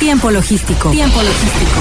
Tiempo 0.00 0.30
logístico. 0.30 0.90
Tiempo 0.92 1.22
logístico. 1.22 1.80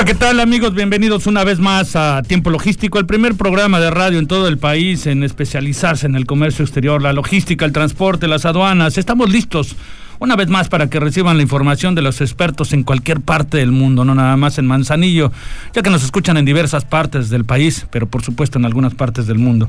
Hola, 0.00 0.06
¿qué 0.06 0.14
tal 0.14 0.40
amigos? 0.40 0.72
Bienvenidos 0.72 1.26
una 1.26 1.44
vez 1.44 1.58
más 1.58 1.94
a 1.94 2.22
Tiempo 2.22 2.48
Logístico, 2.48 2.98
el 2.98 3.04
primer 3.04 3.34
programa 3.34 3.80
de 3.80 3.90
radio 3.90 4.18
en 4.18 4.26
todo 4.26 4.48
el 4.48 4.56
país 4.56 5.06
en 5.06 5.22
especializarse 5.22 6.06
en 6.06 6.14
el 6.14 6.24
comercio 6.24 6.64
exterior, 6.64 7.02
la 7.02 7.12
logística, 7.12 7.66
el 7.66 7.72
transporte, 7.72 8.26
las 8.26 8.46
aduanas. 8.46 8.96
Estamos 8.96 9.28
listos 9.28 9.76
una 10.18 10.36
vez 10.36 10.48
más 10.48 10.70
para 10.70 10.88
que 10.88 11.00
reciban 11.00 11.36
la 11.36 11.42
información 11.42 11.94
de 11.94 12.00
los 12.00 12.22
expertos 12.22 12.72
en 12.72 12.82
cualquier 12.82 13.20
parte 13.20 13.58
del 13.58 13.72
mundo, 13.72 14.06
no 14.06 14.14
nada 14.14 14.38
más 14.38 14.56
en 14.56 14.66
Manzanillo, 14.66 15.32
ya 15.74 15.82
que 15.82 15.90
nos 15.90 16.02
escuchan 16.02 16.38
en 16.38 16.46
diversas 16.46 16.86
partes 16.86 17.28
del 17.28 17.44
país, 17.44 17.86
pero 17.90 18.06
por 18.06 18.22
supuesto 18.22 18.58
en 18.58 18.64
algunas 18.64 18.94
partes 18.94 19.26
del 19.26 19.36
mundo. 19.36 19.68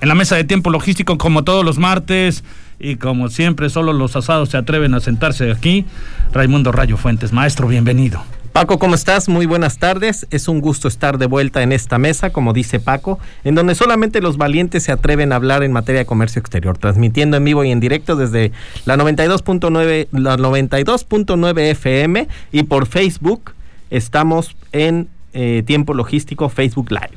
En 0.00 0.08
la 0.08 0.16
mesa 0.16 0.34
de 0.34 0.42
Tiempo 0.42 0.70
Logístico, 0.70 1.18
como 1.18 1.44
todos 1.44 1.64
los 1.64 1.78
martes, 1.78 2.42
y 2.80 2.96
como 2.96 3.28
siempre, 3.28 3.70
solo 3.70 3.92
los 3.92 4.16
asados 4.16 4.48
se 4.48 4.56
atreven 4.56 4.94
a 4.94 5.00
sentarse 5.00 5.52
aquí. 5.52 5.84
Raimundo 6.32 6.72
Rayo 6.72 6.96
Fuentes, 6.96 7.32
maestro, 7.32 7.68
bienvenido. 7.68 8.24
Paco, 8.58 8.80
¿cómo 8.80 8.96
estás? 8.96 9.28
Muy 9.28 9.46
buenas 9.46 9.78
tardes. 9.78 10.26
Es 10.32 10.48
un 10.48 10.60
gusto 10.60 10.88
estar 10.88 11.16
de 11.18 11.26
vuelta 11.26 11.62
en 11.62 11.70
esta 11.70 11.96
mesa, 11.96 12.30
como 12.30 12.52
dice 12.52 12.80
Paco, 12.80 13.20
en 13.44 13.54
donde 13.54 13.76
solamente 13.76 14.20
los 14.20 14.36
valientes 14.36 14.82
se 14.82 14.90
atreven 14.90 15.32
a 15.32 15.36
hablar 15.36 15.62
en 15.62 15.70
materia 15.70 16.00
de 16.00 16.06
comercio 16.06 16.40
exterior, 16.40 16.76
transmitiendo 16.76 17.36
en 17.36 17.44
vivo 17.44 17.62
y 17.62 17.70
en 17.70 17.78
directo 17.78 18.16
desde 18.16 18.50
la 18.84 18.96
92.9 18.96 20.08
la 20.10 20.36
92.9 20.36 21.60
FM 21.70 22.26
y 22.50 22.64
por 22.64 22.86
Facebook 22.86 23.52
estamos 23.90 24.56
en 24.72 25.08
eh, 25.34 25.62
Tiempo 25.64 25.94
Logístico 25.94 26.48
Facebook 26.48 26.90
Live. 26.90 27.16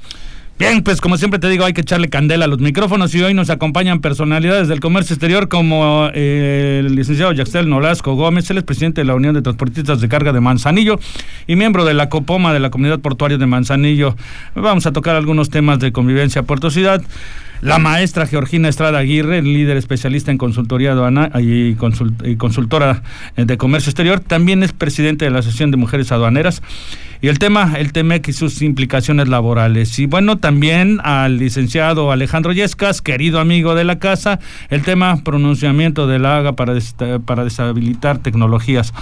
Bien, 0.62 0.84
pues 0.84 1.02
como 1.02 1.18
siempre 1.18 1.40
te 1.40 1.50
digo, 1.50 1.66
hay 1.66 1.74
que 1.74 1.82
echarle 1.82 2.08
candela 2.08 2.46
a 2.46 2.48
los 2.48 2.60
micrófonos 2.60 3.16
y 3.16 3.24
hoy 3.24 3.34
nos 3.34 3.50
acompañan 3.50 4.00
personalidades 4.00 4.68
del 4.68 4.80
comercio 4.80 5.16
exterior 5.16 5.50
como 5.50 6.08
eh, 6.14 6.84
el 6.86 6.94
licenciado 6.94 7.32
Yaxtel 7.32 7.68
Nolasco 7.68 8.14
Gómez, 8.14 8.48
él 8.52 8.60
es 8.60 8.64
presidente 8.64 9.02
de 9.02 9.06
la 9.06 9.16
Unión 9.16 9.34
de 9.34 9.42
Transportistas 9.42 10.02
de 10.02 10.08
Carga 10.08 10.32
de 10.34 10.40
Manzanillo 10.40 11.00
y 11.48 11.56
miembro 11.56 11.84
de 11.84 11.96
la 11.96 12.10
COPOMA 12.10 12.54
de 12.54 12.60
la 12.60 12.70
Comunidad 12.70 13.00
Portuaria 13.00 13.40
de 13.40 13.46
Manzanillo. 13.48 14.16
Vamos 14.54 14.86
a 14.86 14.92
tocar 14.94 15.16
algunos 15.16 15.50
temas 15.50 15.80
de 15.80 15.92
convivencia 15.92 16.44
Puerto 16.44 16.70
Ciudad. 16.70 17.02
La 17.62 17.78
maestra 17.78 18.26
Georgina 18.26 18.70
Estrada 18.70 18.98
Aguirre, 18.98 19.42
líder 19.44 19.78
especialista 19.78 20.32
en 20.32 20.40
consultoría 20.40 20.94
aduana 20.94 21.32
y, 21.40 21.76
consultora 21.76 23.04
de 23.36 23.58
comercio 23.58 23.92
exterior, 23.92 24.20
también 24.20 24.64
es 24.64 24.74
presidente 24.74 25.26
de 25.26 25.32
la 25.32 25.40
Asociación 25.40 25.70
de 25.70 25.78
Mujeres 25.78 26.12
Aduaneras. 26.12 26.64
Y 27.22 27.28
el 27.28 27.38
tema, 27.38 27.76
el 27.78 27.92
TEMEC 27.92 28.30
y 28.30 28.34
sus 28.34 28.64
implicaciones 28.64 29.28
laborales. 29.28 30.00
Y 30.00 30.08
bueno, 30.08 30.40
también 30.40 30.51
al 31.04 31.38
licenciado 31.38 32.12
Alejandro 32.12 32.52
Yescas, 32.52 33.02
querido 33.02 33.40
amigo 33.40 33.74
de 33.74 33.84
la 33.84 34.00
casa, 34.00 34.40
el 34.70 34.82
tema 34.84 35.24
pronunciamiento 35.24 36.08
de 36.08 36.20
la 36.20 36.38
AGA 36.38 36.54
para, 36.54 36.74
para 37.26 37.44
deshabilitar 37.44 38.18
tecnologías. 38.18 38.94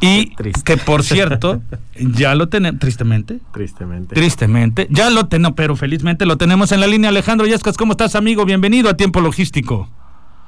Y 0.00 0.34
que 0.64 0.76
por 0.76 1.02
cierto, 1.02 1.60
ya 1.96 2.34
lo 2.34 2.48
tenemos, 2.48 2.80
tristemente. 2.80 3.38
Tristemente. 3.52 4.14
Tristemente. 4.14 4.86
Ya 4.90 5.10
lo 5.10 5.28
tenemos, 5.28 5.54
pero 5.56 5.76
felizmente 5.76 6.26
lo 6.26 6.36
tenemos 6.36 6.72
en 6.72 6.80
la 6.80 6.86
línea. 6.86 7.10
Alejandro 7.10 7.46
Yescas, 7.46 7.76
¿cómo 7.76 7.92
estás, 7.92 8.14
amigo? 8.14 8.44
Bienvenido 8.44 8.90
a 8.90 8.94
Tiempo 8.96 9.20
Logístico. 9.20 9.88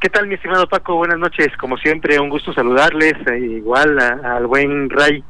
¿Qué 0.01 0.09
tal, 0.09 0.27
mi 0.27 0.35
estimado 0.35 0.67
Paco? 0.69 0.97
Buenas 0.97 1.19
noches. 1.19 1.49
Como 1.59 1.77
siempre, 1.79 2.19
un 2.19 2.29
gusto 2.29 2.53
saludarles. 2.53 3.15
Eh, 3.27 3.39
igual 3.59 3.99
al 3.99 4.47
buen 4.47 4.89
Ray. 4.91 5.23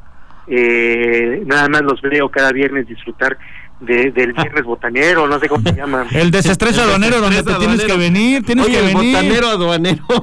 Eh, 0.46 1.42
nada 1.46 1.68
más 1.68 1.82
los 1.82 2.00
veo 2.02 2.28
cada 2.28 2.52
viernes 2.52 2.86
disfrutar 2.86 3.38
de, 3.80 4.10
del 4.12 4.32
viernes 4.32 4.64
botanero, 4.64 5.26
no 5.26 5.38
sé 5.38 5.48
cómo 5.48 5.62
se 5.62 5.74
llama. 5.74 6.06
El 6.12 6.30
desestrés 6.30 6.78
aduanero 6.78 7.20
donde 7.20 7.42
te 7.42 7.54
tienes 7.54 7.84
que 7.84 7.96
venir, 7.96 8.44
tienes 8.44 8.66
que 8.66 8.82
venir. 8.82 9.16
botanero 9.16 9.48
aduanero. 9.48 10.04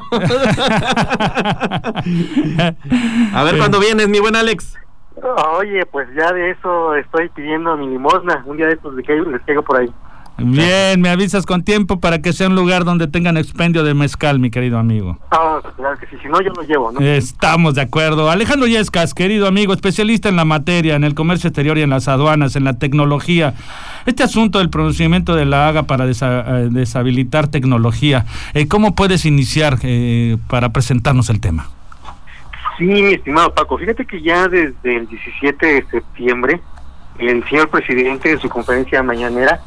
A 3.33 3.43
ver 3.43 3.57
cuándo 3.57 3.79
vienes, 3.79 4.07
mi 4.07 4.19
buen 4.19 4.35
Alex. 4.35 4.77
Oye, 5.57 5.85
pues 5.87 6.07
ya 6.15 6.31
de 6.31 6.51
eso 6.51 6.95
estoy 6.95 7.29
pidiendo 7.29 7.75
mi 7.75 7.87
limosna. 7.87 8.43
Un 8.45 8.57
día 8.57 8.67
de 8.67 8.73
estos 8.73 8.93
les 8.95 9.05
caigo 9.05 9.63
por 9.63 9.77
ahí. 9.77 9.91
Bien, 10.39 11.01
me 11.01 11.09
avisas 11.09 11.47
con 11.47 11.63
tiempo 11.63 11.99
para 11.99 12.21
que 12.21 12.31
sea 12.31 12.47
un 12.47 12.55
lugar 12.55 12.85
donde 12.85 13.07
tengan 13.07 13.37
expendio 13.37 13.83
de 13.83 13.95
mezcal, 13.95 14.39
mi 14.39 14.51
querido 14.51 14.77
amigo. 14.77 15.17
Ah, 15.31 15.59
claro 15.75 15.97
que 15.97 16.05
sí, 16.07 16.17
si 16.21 16.27
no 16.27 16.39
yo 16.41 16.51
lo 16.53 16.61
llevo, 16.61 16.91
¿no? 16.91 16.99
Estamos 16.99 17.73
de 17.73 17.81
acuerdo. 17.81 18.29
Alejandro 18.29 18.67
Yescas, 18.67 19.15
querido 19.15 19.47
amigo, 19.47 19.73
especialista 19.73 20.29
en 20.29 20.35
la 20.35 20.45
materia, 20.45 20.95
en 20.95 21.03
el 21.03 21.15
comercio 21.15 21.47
exterior 21.47 21.79
y 21.79 21.81
en 21.81 21.89
las 21.89 22.07
aduanas, 22.07 22.55
en 22.55 22.65
la 22.65 22.77
tecnología. 22.77 23.55
Este 24.05 24.21
asunto 24.21 24.59
del 24.59 24.69
pronunciamiento 24.69 25.35
de 25.35 25.45
la 25.45 25.69
AGA 25.69 25.83
para 25.83 26.05
eh, 26.05 26.67
deshabilitar 26.69 27.47
tecnología, 27.47 28.25
eh, 28.53 28.67
¿cómo 28.67 28.93
puedes 28.93 29.25
iniciar 29.25 29.79
eh, 29.81 30.37
para 30.47 30.69
presentarnos 30.69 31.31
el 31.31 31.41
tema? 31.41 31.67
Sí, 32.77 32.85
mi 32.85 33.13
estimado 33.15 33.55
Paco, 33.55 33.79
fíjate 33.79 34.05
que 34.05 34.21
ya 34.21 34.47
desde 34.47 34.97
el 34.97 35.07
17 35.07 35.65
de 35.65 35.85
septiembre, 35.89 36.61
el 37.17 37.43
señor 37.49 37.69
presidente 37.69 38.29
de 38.29 38.37
su 38.37 38.47
conferencia 38.49 39.01
mañanera 39.01 39.59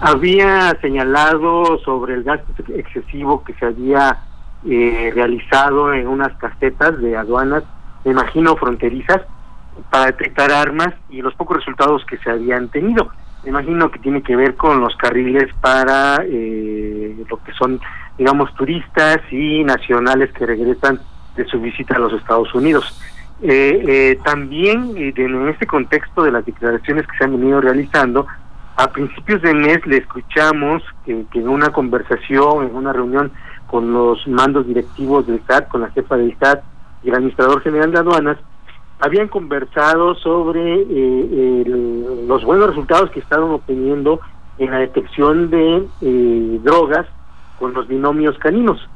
había 0.00 0.78
señalado 0.80 1.78
sobre 1.78 2.14
el 2.14 2.22
gasto 2.22 2.52
excesivo 2.74 3.42
que 3.44 3.54
se 3.54 3.66
había 3.66 4.18
eh, 4.64 5.12
realizado 5.14 5.92
en 5.92 6.06
unas 6.08 6.36
casetas 6.38 6.98
de 7.00 7.16
aduanas, 7.16 7.62
me 8.04 8.12
imagino 8.12 8.56
fronterizas, 8.56 9.22
para 9.90 10.06
detectar 10.06 10.50
armas 10.50 10.94
y 11.10 11.20
los 11.20 11.34
pocos 11.34 11.58
resultados 11.58 12.04
que 12.06 12.18
se 12.18 12.30
habían 12.30 12.68
tenido. 12.68 13.10
Me 13.44 13.50
imagino 13.50 13.90
que 13.90 13.98
tiene 13.98 14.22
que 14.22 14.34
ver 14.34 14.56
con 14.56 14.80
los 14.80 14.96
carriles 14.96 15.52
para 15.60 16.18
eh, 16.24 17.14
lo 17.28 17.36
que 17.44 17.52
son, 17.52 17.80
digamos, 18.18 18.54
turistas 18.54 19.18
y 19.30 19.62
nacionales 19.64 20.32
que 20.32 20.46
regresan 20.46 21.00
de 21.36 21.44
su 21.44 21.60
visita 21.60 21.96
a 21.96 21.98
los 21.98 22.12
Estados 22.14 22.52
Unidos. 22.54 23.00
Eh, 23.42 24.18
también 24.24 24.94
en 24.96 25.48
este 25.48 25.66
contexto 25.66 26.22
de 26.22 26.32
las 26.32 26.46
declaraciones 26.46 27.06
que 27.06 27.18
se 27.18 27.24
han 27.24 27.38
venido 27.38 27.60
realizando, 27.60 28.26
a 28.76 28.88
principios 28.88 29.40
de 29.40 29.54
mes 29.54 29.86
le 29.86 29.98
escuchamos 29.98 30.82
que, 31.06 31.24
en 31.32 31.48
una 31.48 31.70
conversación, 31.70 32.66
en 32.66 32.76
una 32.76 32.92
reunión 32.92 33.32
con 33.66 33.92
los 33.92 34.26
mandos 34.28 34.66
directivos 34.66 35.26
del 35.26 35.42
SAT, 35.46 35.68
con 35.68 35.80
la 35.80 35.90
jefa 35.90 36.16
del 36.16 36.36
SAT 36.38 36.62
y 37.02 37.08
el 37.08 37.14
administrador 37.14 37.62
general 37.62 37.90
de 37.90 37.98
aduanas, 37.98 38.36
habían 39.00 39.28
conversado 39.28 40.14
sobre 40.16 40.82
eh, 40.88 41.64
los 42.26 42.44
buenos 42.44 42.68
resultados 42.68 43.10
que 43.10 43.20
estaban 43.20 43.50
obteniendo 43.50 44.20
en 44.58 44.70
la 44.70 44.78
detección 44.78 45.50
de 45.50 45.86
eh, 46.02 46.60
drogas 46.62 47.06
con 47.58 47.72
los 47.72 47.88
binomios 47.88 48.38
caninos, 48.38 48.88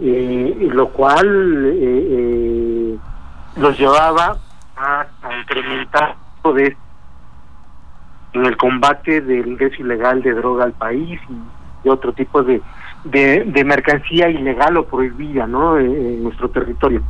eh, 0.00 0.68
lo 0.72 0.88
cual 0.88 1.78
los 3.56 3.78
llevaba 3.78 4.36
a, 4.76 5.06
a 5.22 5.38
incrementar 5.40 6.16
de 6.54 6.76
en 8.32 8.46
el 8.46 8.56
combate 8.56 9.20
del 9.20 9.46
ingreso 9.46 9.82
ilegal 9.82 10.22
de 10.22 10.34
droga 10.34 10.64
al 10.64 10.72
país 10.72 11.20
y 11.28 11.84
de 11.84 11.90
otro 11.90 12.12
tipo 12.12 12.42
de, 12.42 12.60
de, 13.04 13.64
mercancía 13.64 14.28
ilegal 14.28 14.76
o 14.76 14.84
prohibida 14.84 15.46
¿no? 15.46 15.78
Eh, 15.78 15.84
en 15.84 16.24
nuestro 16.24 16.48
territorio. 16.50 17.02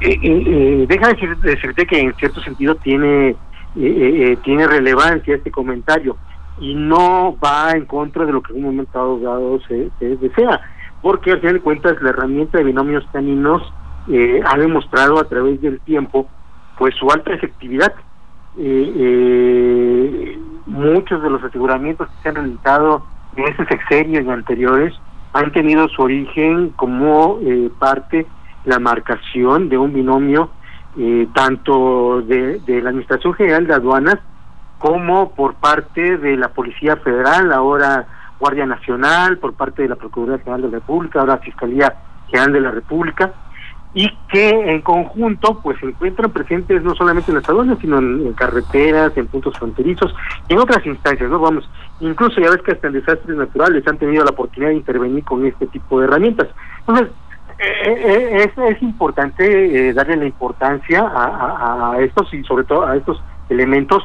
Eh, 0.00 0.18
eh, 0.22 0.86
deja 0.88 1.12
de 1.12 1.34
decirte 1.42 1.86
que 1.86 2.00
en 2.00 2.14
cierto 2.14 2.40
sentido 2.40 2.74
tiene, 2.76 3.36
tiene 3.74 4.66
relevancia 4.66 5.36
este 5.36 5.50
comentario 5.50 6.16
y 6.60 6.74
no 6.74 7.36
va 7.42 7.72
en 7.72 7.84
contra 7.84 8.24
de 8.24 8.32
lo 8.32 8.42
que 8.42 8.52
en 8.52 8.58
un 8.58 8.70
momento 8.74 9.18
dado 9.20 9.60
se, 9.60 9.90
desea, 10.00 10.60
porque 11.00 11.32
al 11.32 11.40
final 11.40 11.54
de 11.54 11.60
cuentas 11.60 12.02
la 12.02 12.10
herramienta 12.10 12.58
de 12.58 12.64
binomios 12.64 13.06
caninos 13.12 13.62
ha 14.44 14.58
demostrado 14.58 15.20
a 15.20 15.24
través 15.24 15.60
del 15.60 15.80
tiempo 15.80 16.28
pues 16.78 16.94
su 16.94 17.10
alta 17.10 17.32
efectividad. 17.32 17.92
Eh, 18.56 20.38
muchos 20.68 21.22
de 21.22 21.30
los 21.30 21.42
aseguramientos 21.42 22.08
que 22.08 22.22
se 22.22 22.28
han 22.28 22.34
realizado 22.36 23.02
en 23.36 23.44
este 23.44 23.66
sexenio 23.66 24.20
y 24.20 24.28
anteriores 24.28 24.94
han 25.32 25.52
tenido 25.52 25.88
su 25.88 26.02
origen 26.02 26.70
como 26.70 27.38
eh, 27.42 27.70
parte 27.78 28.26
la 28.64 28.78
marcación 28.78 29.68
de 29.68 29.78
un 29.78 29.92
binomio 29.92 30.50
eh, 30.96 31.28
tanto 31.34 32.22
de, 32.22 32.60
la 32.66 32.90
Administración 32.90 33.34
General 33.34 33.66
de 33.66 33.74
Aduanas 33.74 34.18
como 34.78 35.30
por 35.30 35.54
parte 35.54 36.18
de 36.18 36.36
la 36.36 36.48
Policía 36.48 36.96
Federal, 36.96 37.52
ahora 37.52 38.06
Guardia 38.38 38.66
Nacional, 38.66 39.38
por 39.38 39.54
parte 39.54 39.82
de 39.82 39.88
la 39.88 39.96
Procuraduría 39.96 40.38
General 40.44 40.62
de 40.62 40.68
la 40.68 40.78
República, 40.78 41.20
ahora 41.20 41.38
Fiscalía 41.38 41.94
General 42.28 42.52
de 42.52 42.60
la 42.60 42.70
República, 42.70 43.32
y 43.94 44.08
que 44.30 44.50
en 44.50 44.82
conjunto 44.82 45.60
pues 45.62 45.78
se 45.80 45.86
encuentran 45.86 46.30
presentes 46.30 46.82
no 46.82 46.94
solamente 46.94 47.30
en 47.30 47.38
las 47.38 47.48
aduanas, 47.48 47.78
sino 47.80 47.98
en, 47.98 48.32
carreteras, 48.34 49.16
en 49.16 49.26
puntos 49.26 49.58
fronterizos 49.58 50.14
en 50.48 50.58
otras 50.58 50.84
instancias, 50.84 51.30
¿no? 51.30 51.38
Vamos, 51.38 51.68
incluso 52.00 52.40
ya 52.40 52.50
ves 52.50 52.62
que 52.62 52.72
hasta 52.72 52.88
en 52.88 52.92
desastres 52.94 53.36
naturales 53.36 53.86
han 53.86 53.98
tenido 53.98 54.24
la 54.24 54.30
oportunidad 54.30 54.70
de 54.70 54.76
intervenir 54.76 55.24
con 55.24 55.44
este 55.46 55.66
tipo 55.66 55.98
de 55.98 56.06
herramientas. 56.06 56.48
Entonces, 56.80 57.08
eh, 57.58 57.84
eh, 57.86 58.44
es, 58.44 58.76
es 58.76 58.82
importante 58.82 59.88
eh, 59.88 59.92
darle 59.92 60.16
la 60.16 60.26
importancia 60.26 61.00
a, 61.00 61.92
a, 61.92 61.98
estos 62.00 62.32
y 62.32 62.44
sobre 62.44 62.64
todo 62.64 62.86
a 62.86 62.94
estos 62.94 63.20
elementos, 63.48 64.04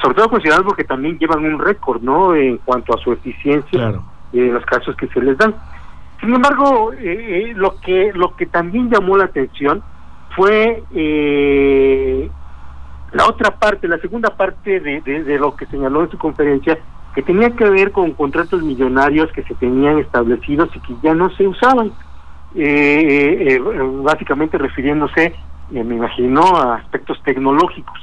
sobre 0.00 0.14
todo 0.14 0.30
considerados 0.30 0.64
porque 0.64 0.84
también 0.84 1.18
llevan 1.18 1.44
un 1.44 1.58
récord, 1.58 2.00
¿no? 2.02 2.34
En 2.34 2.58
cuanto 2.58 2.94
a 2.94 2.98
su 2.98 3.12
eficiencia 3.12 4.00
en 4.32 4.54
los 4.54 4.64
casos 4.64 4.96
que 4.96 5.06
se 5.08 5.20
les 5.20 5.36
dan. 5.36 5.54
Sin 6.22 6.34
embargo, 6.34 6.92
lo 7.54 7.80
que 7.80 8.12
lo 8.14 8.36
que 8.36 8.46
también 8.46 8.88
llamó 8.88 9.18
la 9.18 9.24
atención 9.24 9.82
fue 10.34 10.82
la 13.12 13.26
otra 13.26 13.58
parte, 13.58 13.88
la 13.88 13.98
segunda 13.98 14.30
parte 14.30 14.80
de, 14.80 15.00
de 15.02 15.38
lo 15.38 15.54
que 15.56 15.66
señaló 15.66 16.04
en 16.04 16.10
su 16.10 16.16
conferencia, 16.16 16.78
que 17.14 17.22
tenía 17.22 17.50
que 17.50 17.68
ver 17.68 17.92
con 17.92 18.12
contratos 18.12 18.62
millonarios 18.62 19.30
que 19.32 19.42
se 19.42 19.54
tenían 19.56 19.98
establecidos 19.98 20.70
y 20.74 20.80
que 20.80 20.94
ya 21.02 21.14
no 21.14 21.28
se 21.30 21.46
usaban. 21.46 21.92
Eh, 22.54 23.56
eh, 23.56 23.60
básicamente 24.02 24.58
refiriéndose, 24.58 25.24
eh, 25.72 25.84
me 25.84 25.94
imagino, 25.94 26.42
a 26.42 26.76
aspectos 26.76 27.20
tecnológicos. 27.24 27.98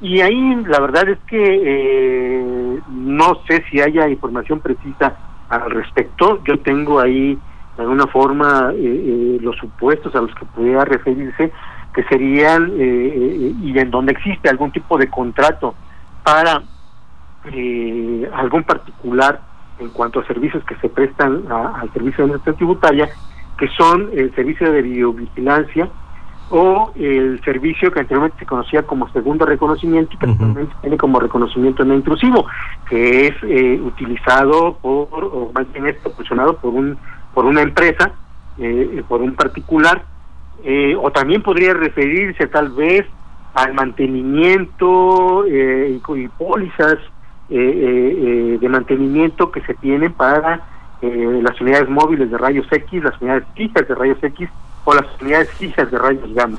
Y 0.00 0.20
ahí 0.20 0.56
la 0.66 0.80
verdad 0.80 1.08
es 1.10 1.18
que 1.28 2.80
no 2.88 3.38
sé 3.46 3.62
si 3.70 3.80
haya 3.80 4.08
información 4.08 4.60
precisa 4.60 5.16
al 5.48 5.70
respecto. 5.70 6.42
Yo 6.44 6.58
tengo 6.60 7.00
ahí 7.00 7.38
de 7.76 7.82
alguna 7.82 8.06
forma 8.06 8.72
los 8.72 9.56
supuestos 9.56 10.14
a 10.14 10.20
los 10.20 10.34
que 10.34 10.44
pudiera 10.46 10.84
referirse, 10.84 11.52
que 11.94 12.02
serían, 12.04 12.72
y 12.76 13.78
en 13.78 13.90
donde 13.90 14.12
existe 14.12 14.48
algún 14.48 14.72
tipo 14.72 14.98
de 14.98 15.08
contrato 15.08 15.74
para 16.22 16.62
algún 18.34 18.62
particular 18.64 19.40
en 19.78 19.88
cuanto 19.90 20.20
a 20.20 20.26
servicios 20.26 20.64
que 20.64 20.76
se 20.76 20.88
prestan 20.88 21.44
al 21.50 21.92
servicio 21.92 22.24
de 22.24 22.32
nuestra 22.32 22.52
tributaria, 22.52 23.08
que 23.58 23.68
son 23.68 24.10
el 24.12 24.34
servicio 24.34 24.70
de 24.72 24.82
videovigilancia 24.82 25.88
o 26.50 26.92
el 26.96 27.40
servicio 27.44 27.90
que 27.90 28.00
anteriormente 28.00 28.38
se 28.38 28.46
conocía 28.46 28.82
como 28.82 29.08
segundo 29.10 29.46
reconocimiento 29.46 30.14
y 30.14 30.18
que 30.18 30.30
actualmente 30.30 30.74
tiene 30.82 30.98
como 30.98 31.18
reconocimiento 31.18 31.84
no 31.84 31.94
intrusivo, 31.94 32.46
que 32.88 33.28
es 33.28 33.34
eh, 33.42 33.80
utilizado 33.82 34.76
por, 34.82 35.24
o 35.24 35.50
más 35.54 35.70
bien 35.72 35.86
es 35.86 35.96
proporcionado 35.96 36.56
por 36.58 36.74
un 36.74 36.98
por 37.34 37.44
una 37.44 37.62
empresa, 37.62 38.12
eh, 38.58 39.02
por 39.08 39.22
un 39.22 39.34
particular, 39.34 40.04
eh, 40.64 40.94
o 41.00 41.10
también 41.10 41.42
podría 41.42 41.74
referirse 41.74 42.46
tal 42.46 42.70
vez 42.70 43.06
al 43.54 43.74
mantenimiento 43.74 45.46
y, 45.46 46.00
y, 46.14 46.28
pólizas 46.28 46.98
de 47.48 48.66
mantenimiento 48.70 49.50
que 49.50 49.60
se 49.62 49.74
tienen 49.74 50.12
para 50.14 50.62
eh, 51.02 51.40
las 51.42 51.60
unidades 51.60 51.88
móviles 51.88 52.30
de 52.30 52.38
rayos 52.38 52.64
X, 52.70 53.02
las 53.02 53.20
unidades 53.20 53.44
fijas 53.56 53.88
de 53.88 53.94
rayos 53.96 54.22
X 54.22 54.48
o 54.84 54.94
las 54.94 55.04
unidades 55.20 55.50
fijas 55.54 55.90
de 55.90 55.98
rayos 55.98 56.32
gamma. 56.32 56.58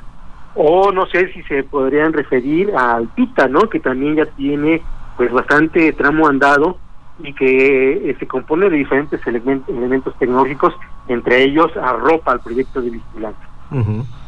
O 0.53 0.91
no 0.91 1.05
sé 1.05 1.31
si 1.31 1.41
se 1.43 1.63
podrían 1.63 2.11
referir 2.11 2.75
al 2.75 3.07
PITA, 3.07 3.47
¿no? 3.47 3.61
Que 3.69 3.79
también 3.79 4.15
ya 4.15 4.25
tiene 4.25 4.81
pues 5.15 5.31
bastante 5.31 5.93
tramo 5.93 6.27
andado 6.27 6.77
y 7.19 7.33
que 7.33 8.09
eh, 8.09 8.15
se 8.19 8.27
compone 8.27 8.69
de 8.69 8.77
diferentes 8.77 9.19
elementos 9.25 10.15
tecnológicos, 10.17 10.73
entre 11.07 11.43
ellos 11.43 11.71
arropa 11.77 12.31
al 12.31 12.39
proyecto 12.39 12.81
de 12.81 12.89
vigilancia. 12.91 13.47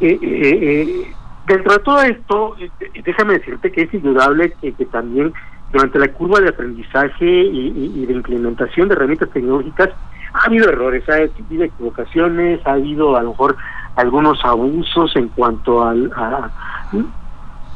Eh, 0.00 1.12
dentro 1.46 1.72
de 1.72 1.78
todo 1.80 2.02
esto, 2.02 2.56
déjame 3.04 3.34
decirte 3.34 3.70
que 3.70 3.82
es 3.82 3.94
indudable 3.94 4.52
que, 4.60 4.72
que 4.72 4.86
también 4.86 5.32
durante 5.72 5.98
la 5.98 6.08
curva 6.08 6.40
de 6.40 6.48
aprendizaje 6.48 7.26
y, 7.26 8.06
de 8.06 8.12
implementación 8.12 8.88
de 8.88 8.94
herramientas 8.94 9.30
tecnológicas 9.30 9.90
ha 10.32 10.46
habido 10.46 10.68
errores, 10.68 11.08
ha 11.08 11.14
habido 11.14 11.64
equivocaciones, 11.64 12.64
ha 12.66 12.72
habido 12.72 13.16
a 13.16 13.22
lo 13.22 13.30
mejor 13.30 13.56
algunos 13.96 14.44
abusos 14.44 15.14
en 15.16 15.28
cuanto 15.28 15.84
al 15.84 16.12
a, 16.14 16.50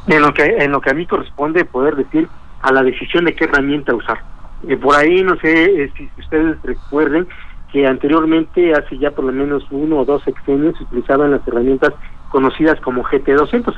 en 0.07 0.21
lo 0.21 0.33
que 0.33 0.43
en 0.43 0.71
lo 0.71 0.79
que 0.79 0.91
a 0.91 0.93
mí 0.93 1.05
corresponde 1.05 1.65
poder 1.65 1.95
decir 1.95 2.27
a 2.61 2.71
la 2.71 2.83
decisión 2.83 3.25
de 3.25 3.35
qué 3.35 3.45
herramienta 3.45 3.93
usar. 3.93 4.19
Eh, 4.67 4.77
por 4.77 4.95
ahí 4.95 5.23
no 5.23 5.35
sé 5.37 5.83
eh, 5.83 5.91
si 5.97 6.09
ustedes 6.19 6.57
recuerden 6.63 7.27
que 7.71 7.87
anteriormente 7.87 8.73
hace 8.73 8.97
ya 8.97 9.11
por 9.11 9.25
lo 9.25 9.31
menos 9.31 9.63
uno 9.71 9.99
o 9.99 10.05
dos 10.05 10.23
sexenios 10.23 10.77
se 10.77 10.83
utilizaban 10.83 11.31
las 11.31 11.47
herramientas 11.47 11.93
conocidas 12.29 12.79
como 12.81 13.03
GT200 13.03 13.73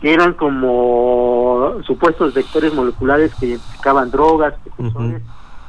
que 0.00 0.12
eran 0.12 0.34
como 0.34 1.80
supuestos 1.86 2.34
vectores 2.34 2.74
moleculares 2.74 3.34
que 3.34 3.46
identificaban 3.46 4.10
drogas, 4.10 4.54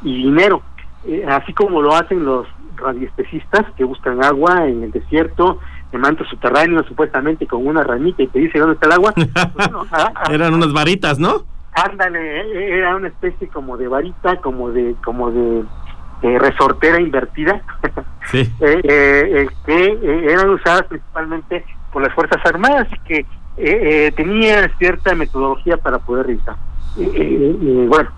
y 0.04 0.24
dinero, 0.24 0.62
eh, 1.06 1.26
así 1.28 1.54
como 1.54 1.82
lo 1.82 1.96
hacen 1.96 2.24
los 2.24 2.46
radiespecistas 2.76 3.66
que 3.76 3.84
buscan 3.84 4.24
agua 4.24 4.68
en 4.68 4.84
el 4.84 4.92
desierto, 4.92 5.60
en 5.92 6.02
mantos 6.02 6.28
subterráneos, 6.30 6.86
supuestamente 6.88 7.48
con 7.48 7.66
una 7.66 7.84
ranita 7.84 8.22
y 8.22 8.28
te 8.28 8.40
dice 8.40 8.60
dónde 8.60 8.76
está 8.76 8.88
el 8.88 8.94
agua. 8.94 9.14
eran 10.30 10.54
unas 10.54 10.74
varitas, 10.74 11.18
¿no? 11.18 11.46
Ándale, 11.86 12.42
e-, 12.42 12.78
era 12.80 12.96
una 12.96 13.08
especie 13.08 13.48
como 13.50 13.78
de 13.78 13.88
varita, 13.88 14.38
como 14.38 14.72
de 14.72 14.96
como 15.04 15.32
de, 15.32 15.64
resortera 16.22 17.00
invertida, 17.00 17.62
sí. 18.26 18.40
Eh, 18.60 18.82
eh, 18.84 19.48
que 19.66 20.32
eran 20.32 20.50
usadas 20.50 20.84
principalmente 20.84 21.64
por 21.92 22.02
las 22.02 22.14
Fuerzas 22.14 22.42
Armadas 22.46 22.88
y 22.92 23.00
que 23.08 23.26
eh, 23.58 24.06
eh, 24.08 24.12
tenía 24.16 24.70
cierta 24.78 25.16
metodología 25.16 25.78
para 25.78 25.98
poder 25.98 26.28
revisar. 26.28 26.56
Eh, 27.00 27.86
bueno, 27.90 28.10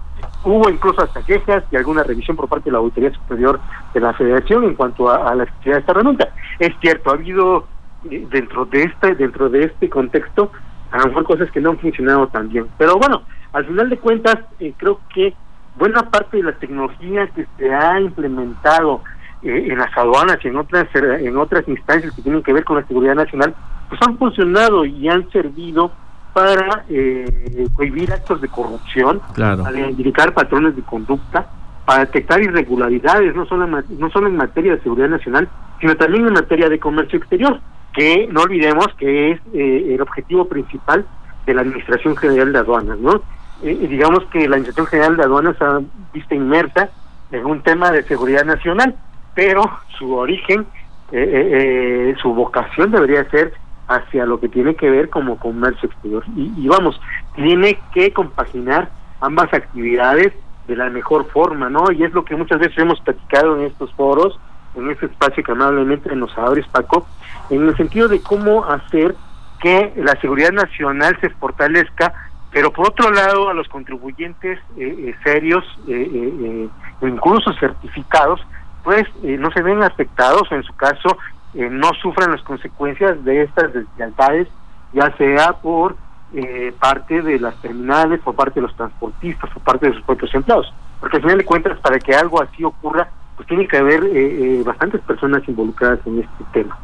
hubo 0.43 0.69
incluso 0.69 1.01
hasta 1.01 1.23
quejas 1.23 1.63
y 1.71 1.77
alguna 1.77 2.03
revisión 2.03 2.35
por 2.35 2.49
parte 2.49 2.65
de 2.65 2.73
la 2.73 2.79
Auditoría 2.79 3.13
Superior 3.13 3.59
de 3.93 3.99
la 4.01 4.13
Federación 4.13 4.65
en 4.65 4.75
cuanto 4.75 5.09
a, 5.09 5.33
la 5.35 5.43
efectividad 5.43 5.75
de 5.75 5.79
esta 5.79 5.91
herramienta. 5.93 6.29
Es 6.59 6.73
cierto, 6.81 7.09
ha 7.09 7.13
habido 7.13 7.67
dentro 8.03 8.65
de 8.65 8.83
este 8.83 9.15
dentro 9.15 9.49
de 9.49 9.65
este 9.65 9.89
contexto 9.89 10.51
a 10.91 10.97
lo 10.99 11.07
mejor 11.07 11.23
cosas 11.25 11.51
que 11.51 11.61
no 11.61 11.71
han 11.71 11.79
funcionado 11.79 12.27
tan 12.27 12.49
bien. 12.49 12.67
Pero 12.77 12.97
bueno, 12.97 13.21
al 13.53 13.65
final 13.65 13.89
de 13.89 13.97
cuentas 13.97 14.37
creo 14.77 14.99
que 15.13 15.33
buena 15.77 16.09
parte 16.09 16.37
de 16.37 16.43
la 16.43 16.53
tecnología 16.53 17.27
que 17.27 17.45
se 17.57 17.73
ha 17.73 17.99
implementado 17.99 19.01
en 19.41 19.77
las 19.77 19.95
aduanas 19.97 20.37
y 20.43 20.49
en 20.49 20.57
otras 20.57 20.87
en 20.93 21.37
otras 21.37 21.67
instancias 21.67 22.13
que 22.13 22.21
tienen 22.21 22.43
que 22.43 22.53
ver 22.53 22.63
con 22.63 22.77
la 22.77 22.85
seguridad 22.87 23.15
nacional 23.15 23.55
pues 23.87 23.99
han 24.05 24.17
funcionado 24.17 24.85
y 24.85 25.07
han 25.07 25.29
servido 25.31 25.91
para 26.33 26.85
eh, 26.89 27.67
prohibir 27.75 28.13
actos 28.13 28.39
de 28.39 28.47
corrupción, 28.47 29.19
para 29.35 29.79
identificar 29.79 30.33
patrones 30.33 30.75
de 30.75 30.83
conducta, 30.83 31.47
para 31.85 32.05
detectar 32.05 32.41
irregularidades, 32.41 33.35
no 33.35 33.45
solo, 33.47 33.65
en, 33.65 33.99
no 33.99 34.09
solo 34.11 34.27
en 34.27 34.37
materia 34.37 34.75
de 34.75 34.81
seguridad 34.81 35.09
nacional, 35.09 35.49
sino 35.81 35.97
también 35.97 36.27
en 36.27 36.33
materia 36.33 36.69
de 36.69 36.79
comercio 36.79 37.17
exterior, 37.17 37.59
que 37.93 38.27
no 38.31 38.41
olvidemos 38.41 38.87
que 38.97 39.31
es 39.31 39.41
eh, 39.53 39.95
el 39.95 40.01
objetivo 40.01 40.47
principal 40.47 41.05
de 41.45 41.53
la 41.53 41.61
Administración 41.61 42.15
General 42.15 42.53
de 42.53 42.59
Aduanas, 42.59 42.99
¿no? 42.99 43.21
Eh, 43.63 43.87
digamos 43.89 44.25
que 44.31 44.47
la 44.47 44.55
Administración 44.55 44.87
General 44.87 45.17
de 45.17 45.23
Aduanas 45.23 45.61
ha 45.61 45.79
visto 46.13 46.35
inmersa 46.35 46.89
en 47.31 47.45
un 47.45 47.61
tema 47.61 47.91
de 47.91 48.03
seguridad 48.03 48.45
nacional, 48.45 48.95
pero 49.35 49.63
su 49.97 50.15
origen, 50.15 50.65
eh, 51.11 52.15
su 52.21 52.33
vocación 52.33 52.91
debería 52.91 53.29
ser 53.29 53.53
hacia 53.89 54.25
lo 54.25 54.39
que 54.39 54.47
tiene 54.47 54.75
que 54.75 54.89
ver 54.89 55.09
como 55.09 55.37
comercio 55.37 55.89
exterior. 55.89 56.23
Y, 56.35 56.67
vamos, 56.67 57.01
tiene 57.35 57.79
que 57.91 58.13
compaginar 58.13 58.89
ambas 59.19 59.51
actividades 59.51 60.31
de 60.67 60.75
la 60.75 60.89
mejor 60.91 61.25
forma, 61.31 61.69
¿no? 61.69 61.91
Y 61.91 62.03
es 62.03 62.13
lo 62.13 62.23
que 62.23 62.35
muchas 62.35 62.59
veces 62.59 62.77
hemos 62.77 63.01
platicado 63.01 63.57
en 63.57 63.65
estos 63.65 63.91
foros, 63.95 64.39
en 64.75 64.91
este 64.91 65.07
espacio 65.07 65.43
que 65.43 65.51
amablemente 65.51 66.15
nos 66.15 66.37
abres, 66.37 66.67
Paco, 66.67 67.07
en 67.49 67.67
el 67.67 67.75
sentido 67.77 68.07
de 68.07 68.21
cómo 68.21 68.63
hacer 68.65 69.15
que 69.59 69.91
la 69.95 70.15
seguridad 70.21 70.51
nacional 70.51 71.17
se 71.19 71.31
fortalezca, 71.31 72.13
pero 72.51 72.71
por 72.71 72.87
otro 72.87 73.11
lado 73.11 73.49
a 73.49 73.53
los 73.53 73.67
contribuyentes 73.67 74.59
eh, 74.77 74.95
eh, 74.97 75.15
serios, 75.23 75.63
eh, 75.87 76.67
incluso 77.01 77.53
certificados, 77.53 78.41
pues 78.83 79.03
no 79.23 79.51
se 79.51 79.61
ven 79.61 79.83
afectados, 79.83 80.51
en 80.51 80.63
su 80.63 80.73
caso, 80.75 81.17
eh, 81.53 81.67
no 81.69 81.89
sufran 82.01 82.31
las 82.31 82.43
consecuencias 82.43 83.23
de 83.23 83.43
estas 83.43 83.73
deslealtades, 83.73 84.47
ya 84.93 85.15
sea 85.17 85.53
por 85.53 85.95
eh, 86.33 86.73
parte 86.79 87.21
de 87.23 87.39
las 87.39 87.59
terminales, 87.61 88.19
por 88.21 88.35
parte 88.35 88.59
de 88.59 88.67
los 88.67 88.75
transportistas, 88.75 89.49
por 89.49 89.63
parte 89.63 89.87
de 89.87 89.93
sus 89.93 90.03
propios 90.03 90.33
empleados. 90.35 90.71
Porque 90.99 91.17
al 91.17 91.23
final 91.23 91.37
de 91.39 91.45
cuentas, 91.45 91.79
para 91.79 91.97
que 91.97 92.13
algo 92.13 92.41
así 92.41 92.63
ocurra, 92.63 93.09
pues 93.39 93.47
tiene 93.47 93.67
que 93.69 93.77
haber 93.77 94.03
eh, 94.03 94.61
bastantes 94.65 94.99
personas 95.01 95.47
involucradas 95.47 95.99
en 96.05 96.19
este 96.19 96.43
tema. 96.51 96.77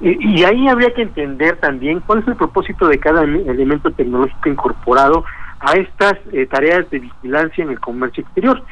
y 0.00 0.42
ahí 0.44 0.66
habría 0.66 0.94
que 0.94 1.02
entender 1.02 1.56
también 1.56 2.00
cuál 2.00 2.20
es 2.20 2.28
el 2.28 2.36
propósito 2.36 2.88
de 2.88 2.98
cada 2.98 3.24
elemento 3.24 3.90
tecnológico 3.90 4.48
incorporado 4.48 5.24
a 5.60 5.72
estas 5.72 6.14
tareas 6.50 6.88
de 6.90 7.00
vigilancia 7.00 7.62
en 7.62 7.70
el 7.70 7.80
comercio 7.80 8.22
exterior. 8.22 8.62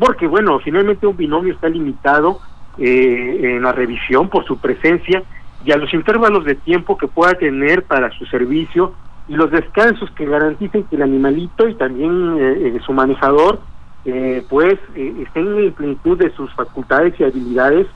porque, 0.00 0.26
bueno, 0.26 0.58
finalmente 0.58 1.06
un 1.06 1.16
binomio 1.16 1.52
está 1.54 1.68
limitado 1.68 2.40
eh, 2.78 3.56
en 3.56 3.62
la 3.62 3.72
revisión 3.72 4.30
por 4.30 4.46
su 4.46 4.56
presencia 4.56 5.22
y 5.62 5.72
a 5.72 5.76
los 5.76 5.92
intervalos 5.92 6.46
de 6.46 6.54
tiempo 6.54 6.96
que 6.96 7.06
pueda 7.06 7.34
tener 7.34 7.82
para 7.82 8.10
su 8.12 8.24
servicio 8.24 8.94
y 9.28 9.34
los 9.34 9.50
descansos 9.50 10.10
que 10.12 10.24
garanticen 10.24 10.84
que 10.84 10.96
el 10.96 11.02
animalito 11.02 11.68
y 11.68 11.74
también 11.74 12.38
eh, 12.40 12.80
su 12.86 12.94
manejador 12.94 13.60
eh, 14.04 14.44
pues 14.48 14.78
eh, 14.96 15.14
estén 15.24 15.46
en 15.58 15.72
plenitud 15.72 16.18
de 16.18 16.30
sus 16.34 16.52
facultades 16.54 17.14
y 17.20 17.24
habilidades 17.24 17.86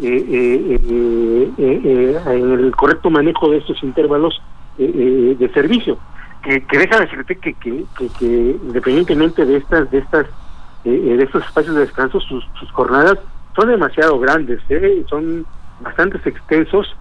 eh, 0.00 1.50
en 1.56 2.52
el 2.52 2.74
correcto 2.74 3.10
manejo 3.10 3.50
de 3.50 3.58
estos 3.58 3.82
intervalos 3.82 4.42
de 4.78 5.50
servicio. 5.54 5.98
Que, 6.42 6.64
que 6.64 6.78
deja 6.78 6.98
decirte 6.98 7.36
que, 7.36 7.54
que, 7.54 7.84
que, 8.18 8.58
independientemente 8.64 9.44
de 9.44 9.58
estas 9.58 9.88
de 9.92 9.98
estas 9.98 10.26
de 10.82 11.22
estos 11.22 11.44
espacios 11.44 11.76
de 11.76 11.82
descanso 11.82 12.18
sus, 12.18 12.44
sus 12.58 12.68
jornadas 12.72 13.16
son 13.54 13.68
demasiado 13.68 14.18
grandes 14.18 14.60
son 15.08 15.46
bastante 15.80 16.18
extensos 16.28 16.96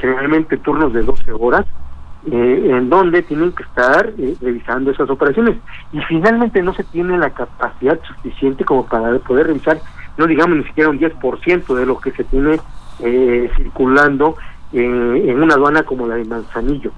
generalmente 0.00 0.56
turnos 0.56 0.94
de 0.94 1.02
12 1.02 1.32
horas 1.32 1.66
eh, 2.30 2.76
en 2.76 2.90
donde 2.90 3.22
tienen 3.22 3.52
que 3.52 3.62
estar 3.62 4.12
eh, 4.18 4.34
revisando 4.42 4.90
esas 4.90 5.08
operaciones. 5.08 5.56
Y 5.92 6.00
finalmente 6.02 6.62
no 6.62 6.74
se 6.74 6.84
tiene 6.84 7.16
la 7.16 7.30
capacidad 7.30 7.98
suficiente 8.02 8.64
como 8.64 8.86
para 8.86 9.18
poder 9.20 9.46
revisar, 9.46 9.80
no 10.18 10.26
digamos 10.26 10.58
ni 10.58 10.64
siquiera 10.64 10.90
un 10.90 10.98
10% 10.98 11.74
de 11.74 11.86
lo 11.86 11.98
que 11.98 12.10
se 12.10 12.24
tiene 12.24 12.60
eh, 13.00 13.50
circulando 13.56 14.36
en 14.72 15.42
una 15.42 15.54
aduana 15.54 15.82
como 15.84 16.06
la 16.06 16.16
de 16.16 16.26
Manzanillo. 16.26 16.92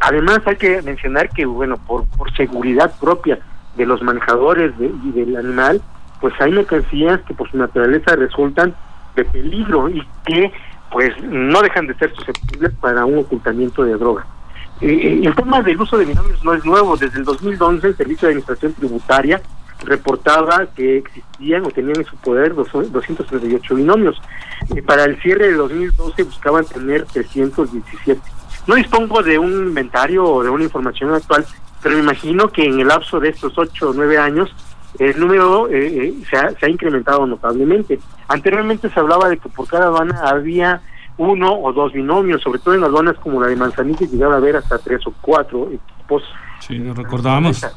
además 0.00 0.40
hay 0.46 0.56
que 0.56 0.82
mencionar 0.82 1.28
que, 1.28 1.46
bueno, 1.46 1.76
por, 1.76 2.04
por 2.16 2.34
seguridad 2.34 2.92
propia 2.98 3.38
de 3.76 3.86
los 3.86 4.02
manejadores 4.02 4.72
y 4.80 5.12
del 5.12 5.36
animal, 5.36 5.80
pues 6.20 6.34
hay 6.40 6.50
mercancías 6.50 7.20
que 7.22 7.34
por 7.34 7.48
su 7.48 7.58
naturaleza 7.58 8.16
resultan 8.16 8.74
de 9.14 9.24
peligro 9.24 9.88
y 9.88 10.02
que 10.24 10.52
pues 10.90 11.12
no 11.22 11.60
dejan 11.62 11.86
de 11.86 11.94
ser 11.94 12.14
susceptibles 12.14 12.72
para 12.80 13.04
un 13.04 13.18
ocultamiento 13.18 13.84
de 13.84 13.94
droga. 13.94 14.26
Eh, 14.80 15.20
el 15.24 15.34
tema 15.34 15.62
del 15.62 15.80
uso 15.80 15.96
de 15.96 16.04
binomios 16.04 16.44
no 16.44 16.54
es 16.54 16.64
nuevo. 16.64 16.96
Desde 16.96 17.18
el 17.18 17.24
2011 17.24 17.86
el 17.86 17.96
Servicio 17.96 18.28
de 18.28 18.32
Administración 18.32 18.74
Tributaria 18.74 19.40
reportaba 19.84 20.66
que 20.74 20.98
existían 20.98 21.64
o 21.64 21.70
tenían 21.70 21.98
en 21.98 22.04
su 22.04 22.16
poder 22.16 22.54
238 22.54 23.74
binomios. 23.74 24.20
Eh, 24.74 24.82
para 24.82 25.04
el 25.04 25.20
cierre 25.22 25.48
de 25.48 25.54
2012 25.54 26.22
buscaban 26.24 26.64
tener 26.64 27.04
317. 27.04 28.20
No 28.66 28.74
dispongo 28.74 29.22
de 29.22 29.38
un 29.38 29.52
inventario 29.52 30.24
o 30.24 30.42
de 30.42 30.50
una 30.50 30.64
información 30.64 31.14
actual, 31.14 31.46
pero 31.82 31.96
me 31.96 32.02
imagino 32.02 32.48
que 32.48 32.64
en 32.64 32.80
el 32.80 32.88
lapso 32.88 33.20
de 33.20 33.28
estos 33.28 33.56
8 33.56 33.90
o 33.90 33.92
9 33.94 34.18
años 34.18 34.54
el 34.98 35.18
número 35.20 35.68
eh, 35.70 36.14
se, 36.28 36.36
ha, 36.36 36.50
se 36.50 36.66
ha 36.66 36.68
incrementado 36.68 37.26
notablemente. 37.26 37.98
Anteriormente 38.28 38.88
se 38.90 39.00
hablaba 39.00 39.28
de 39.28 39.38
que 39.38 39.48
por 39.48 39.66
cada 39.66 39.86
aduana 39.86 40.22
había 40.24 40.80
uno 41.18 41.52
o 41.52 41.72
dos 41.72 41.92
binomios, 41.92 42.42
sobre 42.42 42.58
todo 42.58 42.74
en 42.74 42.84
aduanas 42.84 43.16
como 43.16 43.40
la 43.40 43.48
de 43.48 43.56
Manzanillo, 43.56 44.06
llegaba 44.06 44.34
a 44.34 44.38
haber 44.38 44.56
hasta 44.56 44.78
tres 44.78 45.06
o 45.06 45.14
cuatro 45.20 45.68
equipos. 45.70 46.22
Sí, 46.60 46.78
lo 46.78 46.94
recordábamos. 46.94 47.62
Eh, 47.62 47.70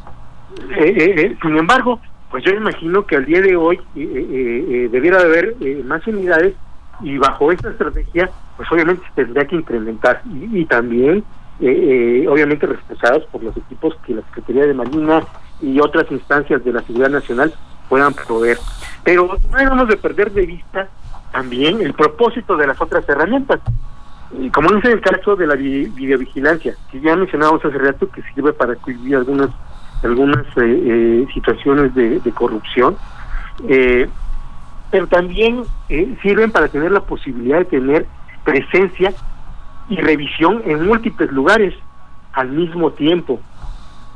eh, 0.77 1.15
eh, 1.17 1.37
sin 1.41 1.57
embargo, 1.57 1.99
pues 2.31 2.43
yo 2.43 2.51
imagino 2.51 3.05
que 3.05 3.15
al 3.15 3.25
día 3.25 3.41
de 3.41 3.55
hoy 3.55 3.79
debiera 3.95 5.19
de 5.19 5.25
haber 5.25 5.55
más 5.85 6.05
unidades 6.05 6.53
y 7.01 7.17
bajo 7.17 7.51
esta 7.51 7.69
estrategia, 7.69 8.29
pues 8.57 8.69
obviamente 8.71 9.03
se 9.07 9.23
tendría 9.23 9.45
que 9.45 9.55
incrementar 9.55 10.21
y, 10.25 10.65
también, 10.65 11.23
obviamente, 11.59 12.67
reforzados 12.67 13.25
por 13.31 13.43
los 13.43 13.55
equipos 13.55 13.95
que 14.05 14.15
la 14.15 14.21
Secretaría 14.23 14.67
de 14.67 14.73
Marina 14.73 15.23
y 15.61 15.79
otras 15.79 16.09
instancias 16.11 16.63
de 16.63 16.73
la 16.73 16.81
seguridad 16.81 17.09
nacional 17.09 17.53
puedan 17.87 18.13
proveer. 18.13 18.57
Pero 19.03 19.37
no 19.49 19.57
debemos 19.57 19.87
de 19.87 19.97
perder 19.97 20.31
de 20.31 20.45
vista 20.45 20.87
también 21.31 21.81
el 21.81 21.93
propósito 21.93 22.57
de 22.57 22.67
las 22.67 22.79
otras 22.81 23.07
herramientas. 23.07 23.59
Como 24.53 24.71
dice 24.73 24.91
el 24.91 25.01
caso 25.01 25.35
de 25.35 25.47
la 25.47 25.55
videovigilancia, 25.55 26.75
que 26.91 27.01
ya 27.01 27.15
mencionábamos 27.15 27.65
hace 27.65 27.77
rato 27.77 28.09
que 28.11 28.21
sirve 28.33 28.53
para 28.53 28.75
cubrir 28.75 29.15
algunas 29.15 29.49
algunas 30.03 30.45
eh, 30.55 30.61
eh, 30.61 31.27
situaciones 31.33 31.93
de, 31.93 32.31
corrupción, 32.33 32.95
eh, 33.67 34.07
pero 34.91 35.07
también 35.07 35.63
sirven 36.21 36.51
para 36.51 36.69
tener 36.69 36.91
la 36.91 37.01
posibilidad 37.01 37.59
de 37.59 37.65
tener 37.65 38.05
presencia 38.43 39.13
y 39.89 39.97
revisión 39.97 40.61
en 40.65 40.85
múltiples 40.85 41.31
lugares 41.31 41.73
al 42.33 42.49
mismo 42.49 42.91
tiempo. 42.91 43.39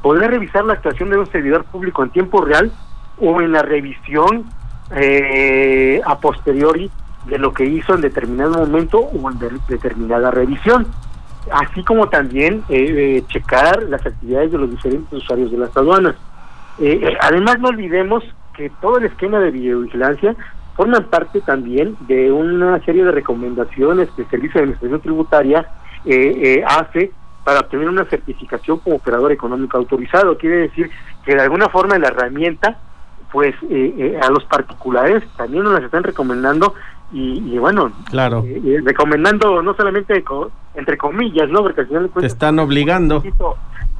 Poder 0.03 0.29
revisar 0.29 0.63
la 0.65 0.73
actuación 0.73 1.09
de 1.09 1.17
un 1.17 1.31
servidor 1.31 1.63
público 1.63 2.03
en 2.03 2.11
tiempo 2.11 2.41
real 2.45 2.71
o 3.19 3.41
en 3.41 3.51
la 3.53 3.63
revisión 3.63 4.45
eh, 4.91 6.01
a 6.05 6.19
posteriori 6.19 6.91
de 7.25 7.37
lo 7.37 7.53
que 7.53 7.65
hizo 7.65 7.95
en 7.95 8.01
determinado 8.01 8.59
momento 8.59 8.99
o 8.99 9.31
en 9.31 9.39
determinada 9.67 10.31
revisión, 10.31 10.87
así 11.51 11.83
como 11.83 12.09
también 12.09 12.63
eh, 12.69 13.17
eh, 13.17 13.23
checar 13.27 13.83
las 13.83 14.05
actividades 14.05 14.51
de 14.51 14.57
los 14.57 14.69
diferentes 14.69 15.13
usuarios 15.13 15.51
de 15.51 15.57
las 15.57 15.75
aduanas. 15.75 16.15
Eh, 16.79 17.15
además, 17.21 17.59
no 17.59 17.69
olvidemos 17.69 18.23
que 18.55 18.69
todo 18.81 18.97
el 18.97 19.05
esquema 19.05 19.39
de 19.39 19.51
videovigilancia 19.51 20.35
forma 20.75 20.99
parte 21.01 21.41
también 21.41 21.95
de 22.07 22.31
una 22.31 22.83
serie 22.83 23.03
de 23.03 23.11
recomendaciones 23.11 24.09
que 24.11 24.23
el 24.23 24.29
Servicio 24.29 24.53
de 24.55 24.63
Administración 24.63 25.01
Tributaria 25.01 25.67
hace 26.67 27.11
para 27.43 27.59
obtener 27.61 27.89
una 27.89 28.05
certificación 28.05 28.79
como 28.79 28.97
operador 28.97 29.31
económico 29.31 29.77
autorizado. 29.77 30.37
Quiere 30.37 30.57
decir 30.57 30.89
que 31.25 31.35
de 31.35 31.41
alguna 31.41 31.69
forma 31.69 31.97
la 31.97 32.07
herramienta 32.07 32.77
pues 33.31 33.55
a 34.21 34.29
los 34.29 34.43
particulares 34.45 35.23
también 35.35 35.63
nos 35.63 35.73
las 35.73 35.83
están 35.83 36.03
recomendando 36.03 36.75
y, 37.13 37.57
bueno, 37.59 37.91
claro. 38.09 38.43
Eh, 38.47 38.81
recomendando 38.83 39.61
no 39.61 39.75
solamente 39.75 40.23
entre 40.73 40.97
comillas, 40.97 41.47
¿no? 41.49 41.61
Porque 41.61 41.81
al 41.81 41.87
final 41.87 42.09
Te 42.19 42.25
están 42.25 42.57
obligando. 42.57 43.23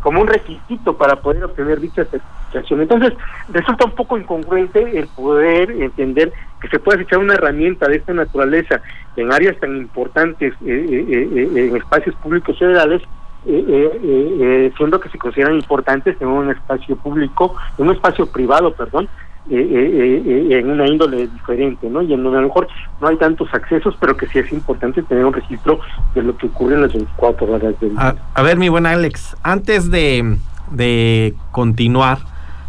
como 0.01 0.21
un 0.21 0.27
requisito 0.27 0.97
para 0.97 1.17
poder 1.17 1.43
obtener 1.43 1.79
dicha 1.79 2.03
certificación. 2.05 2.81
Entonces, 2.81 3.13
resulta 3.49 3.85
un 3.85 3.91
poco 3.91 4.17
incongruente 4.17 4.97
el 4.97 5.07
poder 5.07 5.69
entender 5.71 6.33
que 6.59 6.67
se 6.69 6.79
puede 6.79 7.03
echar 7.03 7.19
una 7.19 7.35
herramienta 7.35 7.87
de 7.87 7.97
esta 7.97 8.13
naturaleza 8.13 8.81
en 9.15 9.31
áreas 9.31 9.59
tan 9.59 9.77
importantes, 9.77 10.53
eh, 10.65 11.05
eh, 11.09 11.49
en 11.55 11.75
espacios 11.77 12.15
públicos 12.15 12.57
federales, 12.57 13.03
siendo 13.45 14.99
que 14.99 15.09
se 15.09 15.17
consideran 15.17 15.55
importantes 15.55 16.15
en 16.21 16.27
un 16.27 16.49
espacio 16.49 16.95
público, 16.95 17.55
en 17.77 17.87
un 17.87 17.95
espacio 17.95 18.25
privado, 18.27 18.73
perdón, 18.73 19.09
eh, 19.49 19.55
eh, 19.55 20.23
eh, 20.25 20.59
en 20.59 20.69
una 20.69 20.87
índole 20.87 21.27
diferente, 21.27 21.89
¿no? 21.89 22.01
Y 22.01 22.13
en 22.13 22.23
donde 22.23 22.39
a 22.39 22.41
lo 22.41 22.47
mejor 22.47 22.69
no 23.01 23.09
hay 23.09 23.17
tantos 23.17 23.53
accesos, 23.53 23.93
pero 23.99 24.15
que 24.15 24.25
sí 24.27 24.39
es 24.39 24.49
importante 24.53 25.03
tener 25.03 25.25
un 25.25 25.33
registro 25.33 25.81
de 26.15 26.23
lo 26.23 26.37
que 26.37 26.45
ocurre 26.45 26.75
en 26.75 26.83
las 26.83 26.93
24 26.93 27.51
horas 27.51 27.77
del 27.81 27.89
día. 27.89 28.15
A, 28.33 28.41
ver, 28.41 28.57
mi 28.57 28.69
buen 28.69 28.85
Alex, 28.85 29.35
antes 29.43 29.91
de, 29.91 30.37
de 30.71 31.33
continuar, 31.51 32.19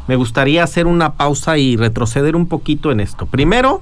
me 0.09 0.17
gustaría 0.17 0.65
hacer 0.65 0.89
una 0.89 1.13
pausa 1.13 1.59
y 1.59 1.77
retroceder 1.77 2.35
un 2.35 2.49
poquito 2.49 2.91
en 2.91 2.99
esto. 2.99 3.27
Primero, 3.27 3.81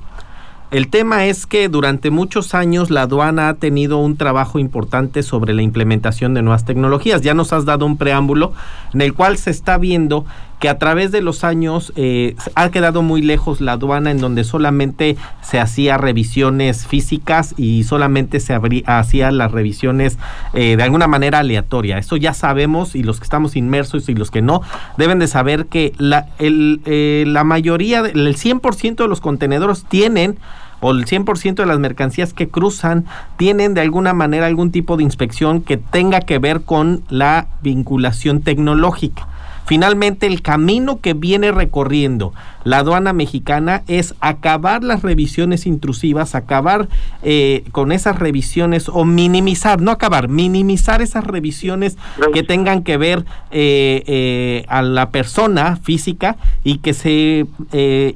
el 0.72 0.88
tema 0.88 1.26
es 1.26 1.44
que 1.44 1.68
durante 1.68 2.10
muchos 2.10 2.54
años 2.54 2.90
la 2.90 3.02
aduana 3.02 3.50
ha 3.50 3.54
tenido 3.54 3.98
un 3.98 4.16
trabajo 4.16 4.58
importante 4.58 5.22
sobre 5.22 5.52
la 5.52 5.60
implementación 5.60 6.32
de 6.32 6.40
nuevas 6.40 6.64
tecnologías. 6.64 7.20
Ya 7.20 7.34
nos 7.34 7.52
has 7.52 7.66
dado 7.66 7.84
un 7.84 7.98
preámbulo 7.98 8.54
en 8.94 9.02
el 9.02 9.12
cual 9.12 9.36
se 9.36 9.50
está 9.50 9.76
viendo 9.76 10.24
que 10.60 10.70
a 10.70 10.78
través 10.78 11.10
de 11.10 11.20
los 11.20 11.42
años 11.42 11.92
eh, 11.96 12.36
ha 12.54 12.70
quedado 12.70 13.02
muy 13.02 13.20
lejos 13.20 13.60
la 13.60 13.72
aduana 13.72 14.12
en 14.12 14.18
donde 14.18 14.44
solamente 14.44 15.16
se 15.42 15.58
hacía 15.58 15.98
revisiones 15.98 16.86
físicas 16.86 17.52
y 17.58 17.82
solamente 17.82 18.40
se 18.40 18.56
hacían 18.86 19.38
las 19.38 19.50
revisiones 19.50 20.18
eh, 20.54 20.76
de 20.76 20.82
alguna 20.84 21.08
manera 21.08 21.40
aleatoria. 21.40 21.98
Eso 21.98 22.16
ya 22.16 22.32
sabemos 22.32 22.94
y 22.94 23.02
los 23.02 23.18
que 23.18 23.24
estamos 23.24 23.56
inmersos 23.56 24.08
y 24.08 24.14
los 24.14 24.30
que 24.30 24.40
no 24.40 24.62
deben 24.96 25.18
de 25.18 25.26
saber 25.26 25.66
que 25.66 25.94
la, 25.98 26.28
el, 26.38 26.80
eh, 26.86 27.24
la 27.26 27.42
mayoría, 27.42 27.98
el 27.98 28.36
100% 28.36 28.94
de 28.94 29.08
los 29.08 29.20
contenedores 29.20 29.84
tienen 29.84 30.38
o 30.82 30.90
el 30.90 31.06
100% 31.06 31.54
de 31.54 31.66
las 31.66 31.78
mercancías 31.78 32.34
que 32.34 32.48
cruzan 32.48 33.06
tienen 33.38 33.72
de 33.72 33.80
alguna 33.80 34.12
manera 34.12 34.46
algún 34.46 34.70
tipo 34.70 34.98
de 34.98 35.04
inspección 35.04 35.62
que 35.62 35.78
tenga 35.78 36.20
que 36.20 36.38
ver 36.38 36.62
con 36.62 37.04
la 37.08 37.46
vinculación 37.62 38.42
tecnológica. 38.42 39.28
Finalmente, 39.64 40.26
el 40.26 40.42
camino 40.42 41.00
que 41.00 41.14
viene 41.14 41.52
recorriendo 41.52 42.32
la 42.64 42.78
aduana 42.78 43.12
mexicana 43.12 43.82
es 43.88 44.14
acabar 44.20 44.84
las 44.84 45.02
revisiones 45.02 45.66
intrusivas, 45.66 46.34
acabar 46.34 46.88
eh, 47.22 47.64
con 47.72 47.92
esas 47.92 48.18
revisiones 48.18 48.88
o 48.88 49.04
minimizar, 49.04 49.80
no 49.80 49.90
acabar, 49.90 50.28
minimizar 50.28 51.02
esas 51.02 51.24
revisiones 51.24 51.96
que 52.32 52.42
tengan 52.42 52.82
que 52.82 52.96
ver 52.96 53.24
eh, 53.50 54.02
eh, 54.06 54.64
a 54.68 54.82
la 54.82 55.10
persona 55.10 55.76
física 55.76 56.36
y 56.62 56.78
que 56.78 56.94
se 56.94 57.46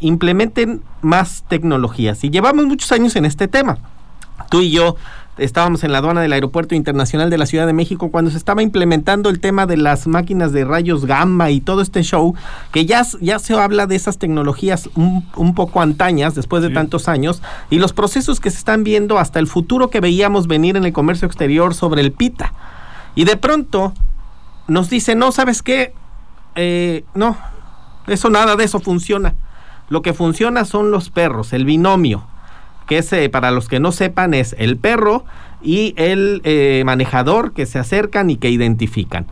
implementen 0.01 0.83
más 1.03 1.45
tecnologías. 1.49 2.23
Y 2.25 2.31
llevamos 2.31 2.67
muchos 2.67 2.91
años 2.93 3.17
en 3.17 3.25
este 3.25 3.49
tema. 3.49 3.79
Tú 4.51 4.61
y 4.61 4.71
yo 4.71 4.97
estábamos 5.39 5.85
en 5.85 5.93
la 5.93 5.99
aduana 5.99 6.23
del 6.23 6.33
Aeropuerto 6.33 6.75
Internacional 6.75 7.29
de 7.31 7.39
la 7.39 7.47
Ciudad 7.47 7.67
de 7.67 7.73
México 7.73 8.11
cuando 8.11 8.31
se 8.31 8.39
estaba 8.39 8.63
implementando 8.63 9.29
el 9.29 9.41
tema 9.41 9.67
de 9.67 9.77
las 9.77 10.07
máquinas 10.07 10.53
de 10.53 10.65
rayos 10.65 11.05
gamma 11.05 11.51
y 11.51 11.61
todo 11.61 11.83
este 11.83 12.03
show, 12.03 12.35
que 12.73 12.87
ya, 12.87 13.03
ya 13.21 13.39
se 13.39 13.55
habla 13.55 13.87
de 13.87 13.97
esas 13.97 14.19
tecnologías 14.19 14.89
un, 14.95 15.55
poco 15.55 15.81
antañas 15.81 16.35
después 16.35 16.63
de 16.63 16.71
tantos 16.71 17.09
años 17.09 17.43
y 17.71 17.79
los 17.79 17.93
procesos 17.93 18.41
que 18.41 18.51
se 18.51 18.59
están 18.59 18.85
viendo 18.85 19.19
hasta 19.19 19.39
el 19.39 19.47
futuro 19.47 19.91
que 19.91 20.01
veíamos 20.01 20.47
venir 20.47 20.77
en 20.77 20.85
el 20.85 20.93
comercio 20.93 21.27
exterior 21.27 21.75
sobre 21.75 22.01
el 22.01 22.13
PITA. 22.13 22.53
Y 23.15 23.25
de 23.25 23.37
pronto 23.37 23.93
nos 24.69 24.91
dice, 24.91 25.15
no, 25.15 25.33
¿sabes 25.33 25.63
qué? 25.63 25.95
Eh, 26.55 27.05
no, 27.15 27.37
eso 28.07 28.31
nada 28.31 28.57
de 28.57 28.65
eso 28.65 28.81
funciona. 28.81 29.35
Lo 29.89 30.03
que 30.03 30.15
funciona 30.15 30.65
son 30.65 30.91
los 30.91 31.11
perros, 31.11 31.53
el 31.53 31.65
binomio 31.65 32.27
que 32.87 32.99
es, 32.99 33.13
eh, 33.13 33.29
para 33.29 33.51
los 33.51 33.69
que 33.69 33.81
no 33.81 33.93
sepan, 33.93 34.35
es 34.35 34.55
el 34.59 34.77
perro 34.77 35.25
y 35.63 35.95
el 35.97 36.41
eh, 36.45 36.83
manejador 36.85 37.53
que 37.53 37.67
se 37.67 37.79
acercan 37.79 38.31
y 38.31 38.37
que 38.37 38.51
identifican. 38.51 39.27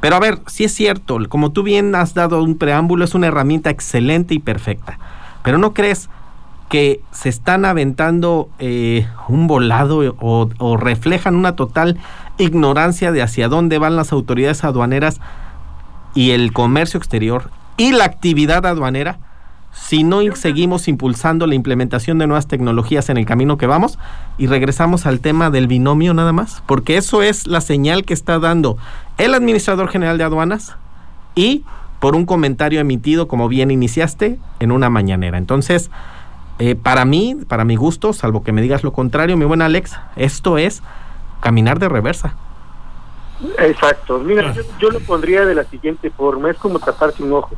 Pero 0.00 0.16
a 0.16 0.20
ver, 0.20 0.40
si 0.46 0.64
es 0.64 0.74
cierto, 0.74 1.18
como 1.28 1.52
tú 1.52 1.62
bien 1.62 1.94
has 1.94 2.14
dado 2.14 2.42
un 2.42 2.58
preámbulo, 2.58 3.04
es 3.04 3.14
una 3.14 3.28
herramienta 3.28 3.70
excelente 3.70 4.34
y 4.34 4.38
perfecta. 4.38 4.98
Pero 5.42 5.58
¿no 5.58 5.72
crees 5.72 6.10
que 6.68 7.00
se 7.12 7.28
están 7.28 7.64
aventando 7.64 8.48
eh, 8.58 9.06
un 9.28 9.46
volado 9.46 10.16
o 10.18 10.76
reflejan 10.76 11.36
una 11.36 11.54
total 11.54 11.98
ignorancia 12.38 13.12
de 13.12 13.22
hacia 13.22 13.48
dónde 13.48 13.78
van 13.78 13.96
las 13.96 14.12
autoridades 14.12 14.64
aduaneras 14.64 15.20
y 16.14 16.32
el 16.32 16.52
comercio 16.52 16.98
exterior 16.98 17.50
y 17.76 17.92
la 17.92 18.04
actividad 18.04 18.66
aduanera? 18.66 19.18
Si 19.76 20.02
no 20.02 20.20
seguimos 20.34 20.88
impulsando 20.88 21.46
la 21.46 21.54
implementación 21.54 22.18
de 22.18 22.26
nuevas 22.26 22.48
tecnologías 22.48 23.08
en 23.08 23.18
el 23.18 23.26
camino 23.26 23.58
que 23.58 23.66
vamos 23.66 23.98
y 24.38 24.46
regresamos 24.46 25.06
al 25.06 25.20
tema 25.20 25.50
del 25.50 25.68
binomio 25.68 26.14
nada 26.14 26.32
más, 26.32 26.62
porque 26.66 26.96
eso 26.96 27.22
es 27.22 27.46
la 27.46 27.60
señal 27.60 28.04
que 28.04 28.14
está 28.14 28.38
dando 28.38 28.78
el 29.18 29.34
administrador 29.34 29.88
general 29.88 30.18
de 30.18 30.24
aduanas 30.24 30.76
y 31.34 31.64
por 32.00 32.16
un 32.16 32.26
comentario 32.26 32.80
emitido, 32.80 33.28
como 33.28 33.48
bien 33.48 33.70
iniciaste, 33.70 34.38
en 34.60 34.72
una 34.72 34.90
mañanera. 34.90 35.38
Entonces, 35.38 35.90
eh, 36.58 36.74
para 36.74 37.04
mí, 37.04 37.36
para 37.46 37.64
mi 37.64 37.76
gusto, 37.76 38.12
salvo 38.12 38.42
que 38.42 38.52
me 38.52 38.62
digas 38.62 38.82
lo 38.82 38.92
contrario, 38.92 39.36
mi 39.36 39.44
buen 39.44 39.62
Alex, 39.62 39.98
esto 40.16 40.58
es 40.58 40.82
caminar 41.40 41.78
de 41.78 41.88
reversa. 41.88 42.34
Exacto. 43.58 44.18
Mira, 44.18 44.52
yo, 44.52 44.62
yo, 44.80 44.90
lo 44.90 45.00
pondría 45.00 45.44
de 45.44 45.54
la 45.54 45.64
siguiente 45.64 46.10
forma, 46.10 46.50
es 46.50 46.56
como 46.56 46.78
taparse 46.78 47.22
un 47.22 47.34
ojo. 47.34 47.54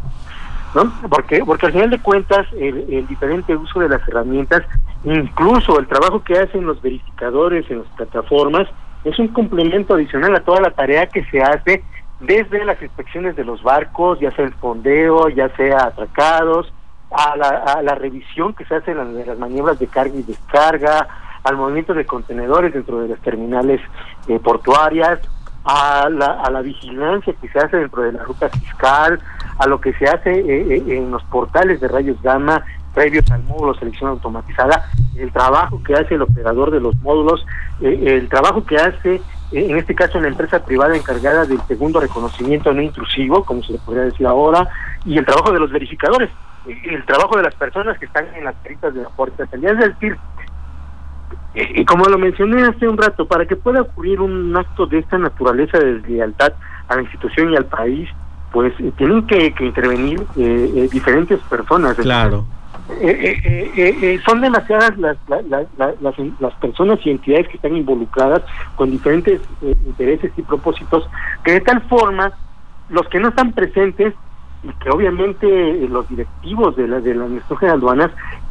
¿No? 0.75 0.93
Porque, 1.09 1.43
porque 1.45 1.67
al 1.67 1.73
final 1.73 1.91
de 1.91 2.01
cuentas 2.01 2.47
el, 2.59 3.07
diferente 3.07 3.57
uso 3.57 3.81
de 3.81 3.89
las 3.89 4.07
herramientas, 4.09 4.63
incluso 5.05 5.79
el 5.79 5.87
trabajo 5.87 6.23
que 6.23 6.39
hacen 6.39 6.67
los 6.67 6.81
verificadores 6.83 7.71
en 7.71 7.79
las 7.81 7.89
plataformas, 7.97 8.69
es 9.05 9.19
un 9.19 9.29
complemento 9.29 9.95
adicional 9.95 10.35
a 10.35 10.41
toda 10.41 10.61
la 10.61 10.71
tarea 10.71 11.07
que 11.07 11.25
se 11.27 11.41
hace 11.41 11.83
desde 12.21 12.65
las 12.65 12.83
inspecciones 12.83 13.37
de 13.37 13.45
los 13.45 13.63
barcos, 13.63 14.19
ya 14.21 14.31
sea 14.33 14.45
el 14.45 14.55
fondeo, 14.55 15.29
ya 15.29 15.49
sea 15.57 15.85
atracados, 15.87 16.73
a 17.11 17.37
la, 17.37 17.49
a 17.49 17.83
la 17.83 17.95
revisión 17.95 18.55
que 18.55 18.65
se 18.67 18.75
hace 18.75 18.91
en 18.91 19.27
las, 19.27 19.39
maniobras 19.39 19.79
de 19.79 19.87
carga 19.87 20.17
y 20.17 20.23
descarga, 20.23 21.07
al 21.45 21.57
movimiento 21.57 21.95
de 21.95 22.05
contenedores 22.05 22.75
dentro 22.75 23.01
de 23.01 23.09
las 23.09 23.21
terminales 23.21 23.81
eh, 24.27 24.39
portuarias, 24.41 25.21
a 25.65 26.09
la, 26.11 26.41
a 26.43 26.51
la 26.51 26.63
vigilancia 26.63 27.35
que 27.41 27.49
se 27.49 27.59
hace 27.59 27.77
dentro 27.77 28.03
de 28.03 28.13
la 28.13 28.25
ruta 28.25 28.49
fiscal, 28.49 29.21
a 29.59 29.67
lo 29.67 29.81
que 29.81 29.93
se 29.95 30.07
hace 30.07 30.31
eh, 30.39 30.67
eh, 30.71 30.97
en 30.97 31.11
los 31.11 31.23
portales 31.25 31.81
de 31.81 31.89
rayos 31.89 32.21
gamma 32.23 32.65
previos 32.95 33.31
al 33.31 33.43
módulo 33.45 33.75
selección 33.75 34.11
automatizada, 34.11 34.85
el 35.17 35.31
trabajo 35.33 35.81
que 35.85 35.95
hace 35.95 36.15
el 36.15 36.23
operador 36.23 36.71
de 36.71 36.81
los 36.81 36.97
módulos, 36.97 37.47
eh, 37.81 38.17
el 38.19 38.29
trabajo 38.29 38.65
que 38.65 38.77
hace, 38.77 39.21
en 39.53 39.77
este 39.77 39.95
caso, 39.95 40.21
la 40.21 40.29
empresa 40.29 40.65
privada 40.65 40.97
encargada 40.97 41.45
del 41.45 41.61
segundo 41.69 42.01
reconocimiento 42.01 42.73
no 42.73 42.83
intrusivo, 42.83 43.45
como 43.45 43.63
se 43.63 43.73
le 43.73 43.79
podría 43.79 44.05
decir 44.05 44.27
ahora, 44.27 44.69
y 45.05 45.17
el 45.17 45.25
trabajo 45.25 45.53
de 45.53 45.61
los 45.61 45.71
verificadores, 45.71 46.31
el 46.67 47.05
trabajo 47.05 47.37
de 47.37 47.45
las 47.45 47.55
personas 47.55 47.99
que 47.99 48.07
están 48.07 48.27
en 48.35 48.45
las 48.45 48.57
caritas 48.63 48.93
de 48.93 49.03
la 49.03 49.09
puerta. 49.11 49.45
Es 49.45 49.79
decir, 49.79 50.17
y 51.55 51.85
como 51.85 52.05
lo 52.07 52.19
mencioné 52.19 52.63
hace 52.63 52.89
un 52.89 52.99
rato, 52.99 53.27
para 53.27 53.47
que 53.47 53.57
pueda 53.57 53.83
ocurrir 53.83 54.21
un 54.21 54.57
acto 54.57 54.87
de 54.87 54.99
esta 54.99 55.19
naturaleza 55.19 55.79
de 55.79 55.95
deslealtad 55.95 56.53
a 56.89 56.97
la 56.97 57.03
institución 57.03 57.53
y 57.53 57.57
al 57.57 57.67
país, 57.67 58.09
pues 58.53 58.73
eh, 58.81 58.93
tienen 58.97 59.27
que, 59.27 59.55
intervenir 59.61 60.21
eh, 60.37 60.73
eh, 60.77 60.89
diferentes 60.91 61.41
personas. 61.41 61.97
Claro. 61.97 62.47
son 64.25 64.41
demasiadas 64.41 64.97
las, 64.99 65.17
las, 65.29 65.67
las, 66.41 66.55
personas 66.55 66.99
y 67.05 67.11
entidades 67.11 67.49
que 67.49 67.57
están 67.57 67.77
involucradas 67.77 68.43
con 68.77 68.91
diferentes 68.91 69.41
intereses 69.63 70.33
y 70.37 70.43
propósitos, 70.43 71.09
que 71.45 71.53
de 71.53 71.61
tal 71.61 71.83
forma 71.83 72.33
los 72.89 73.07
que 73.09 73.21
no 73.21 73.29
están 73.29 73.53
presentes 73.53 74.15
y 74.63 74.69
que 74.83 74.91
obviamente 74.91 75.87
los 75.89 76.09
directivos 76.09 76.77
de 76.77 76.89
la 76.89 77.01
de 77.01 77.15
la 77.15 77.25
administración 77.25 77.71
de 77.71 77.77
aduanas 77.77 78.11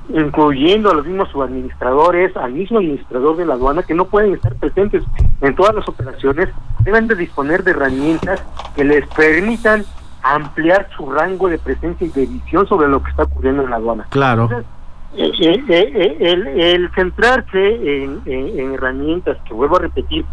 incluyendo 0.10 0.92
a 0.92 0.94
los 0.94 1.06
mismos 1.06 1.30
subadministradores, 1.30 2.36
al 2.38 2.54
mismo 2.54 2.80
administrador 2.80 3.36
de 3.36 3.46
la 3.46 3.56
aduana, 3.56 3.84
que 3.84 3.94
no 3.94 4.06
pueden 4.06 4.34
estar 4.34 4.56
presentes 4.56 5.04
en 5.42 5.56
todas 5.56 5.76
las 5.76 5.88
operaciones, 5.88 6.50
deben 6.82 7.08
de 7.08 7.16
disponer 7.16 7.64
de 7.64 7.72
herramientas 7.72 8.44
que 8.76 8.84
les 8.84 9.06
permitan 9.10 9.84
ampliar 10.24 10.88
su 10.96 11.12
rango 11.12 11.50
de 11.50 11.58
presencia 11.58 12.08
y 12.08 12.10
de 12.10 12.26
visión 12.26 12.68
sobre 12.68 12.88
lo 12.88 13.02
que 13.04 13.12
está 13.12 13.24
ocurriendo 13.24 13.64
en 13.64 13.70
la 13.70 13.76
aduana. 13.78 14.08
Claro. 14.10 14.50
Eh, 15.16 15.32
eh, 15.40 15.64
eh, 15.70 16.18
el, 16.20 16.48
el, 16.48 16.92
centrarse 16.94 18.04
en, 18.04 18.22
en, 18.26 18.74
herramientas 18.74 19.38
que, 19.48 19.54
vuelvo 19.54 19.78
a 19.78 19.80
repetir, 19.80 20.26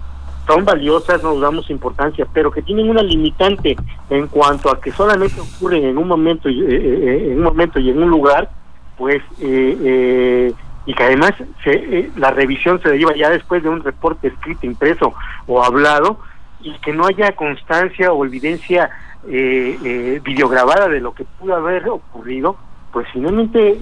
son 0.47 0.65
valiosas, 0.65 1.23
no 1.23 1.39
damos 1.39 1.71
importancia, 1.71 2.27
pero 2.33 2.51
que 2.51 2.63
tienen 2.63 2.91
una 2.91 3.03
limitante 3.03 3.77
en 4.11 4.27
cuanto 4.29 4.71
a 4.71 4.81
que 4.81 4.93
solamente 4.93 5.41
ocurren 5.41 5.85
en 5.85 5.99
un 5.99 6.09
momento, 6.09 6.49
en 6.49 7.39
un 7.39 7.43
momento 7.43 7.79
y 7.79 7.91
en 7.91 8.03
un 8.03 8.11
lugar, 8.11 8.51
pues 8.97 9.23
eh, 9.41 9.79
eh, 9.83 10.53
y 10.87 10.95
que 10.95 11.03
además 11.03 11.33
se, 11.63 11.73
eh, 11.73 12.11
la 12.17 12.31
revisión 12.31 12.81
se 12.83 12.91
deriva 12.91 13.15
ya 13.17 13.31
después 13.31 13.63
de 13.63 13.71
un 13.71 13.83
reporte 13.83 14.29
escrito, 14.29 14.67
impreso 14.67 15.15
o 15.47 15.63
hablado 15.63 16.19
y 16.61 16.73
que 16.79 16.93
no 16.93 17.07
haya 17.07 17.33
constancia 17.33 18.13
o 18.13 18.25
evidencia 18.25 18.91
eh, 19.27 20.21
videograbada 20.23 20.89
de 20.89 21.01
lo 21.01 21.15
que 21.15 21.25
pudo 21.25 21.57
haber 21.57 21.89
ocurrido, 21.89 22.57
pues 22.93 23.07
finalmente 23.13 23.79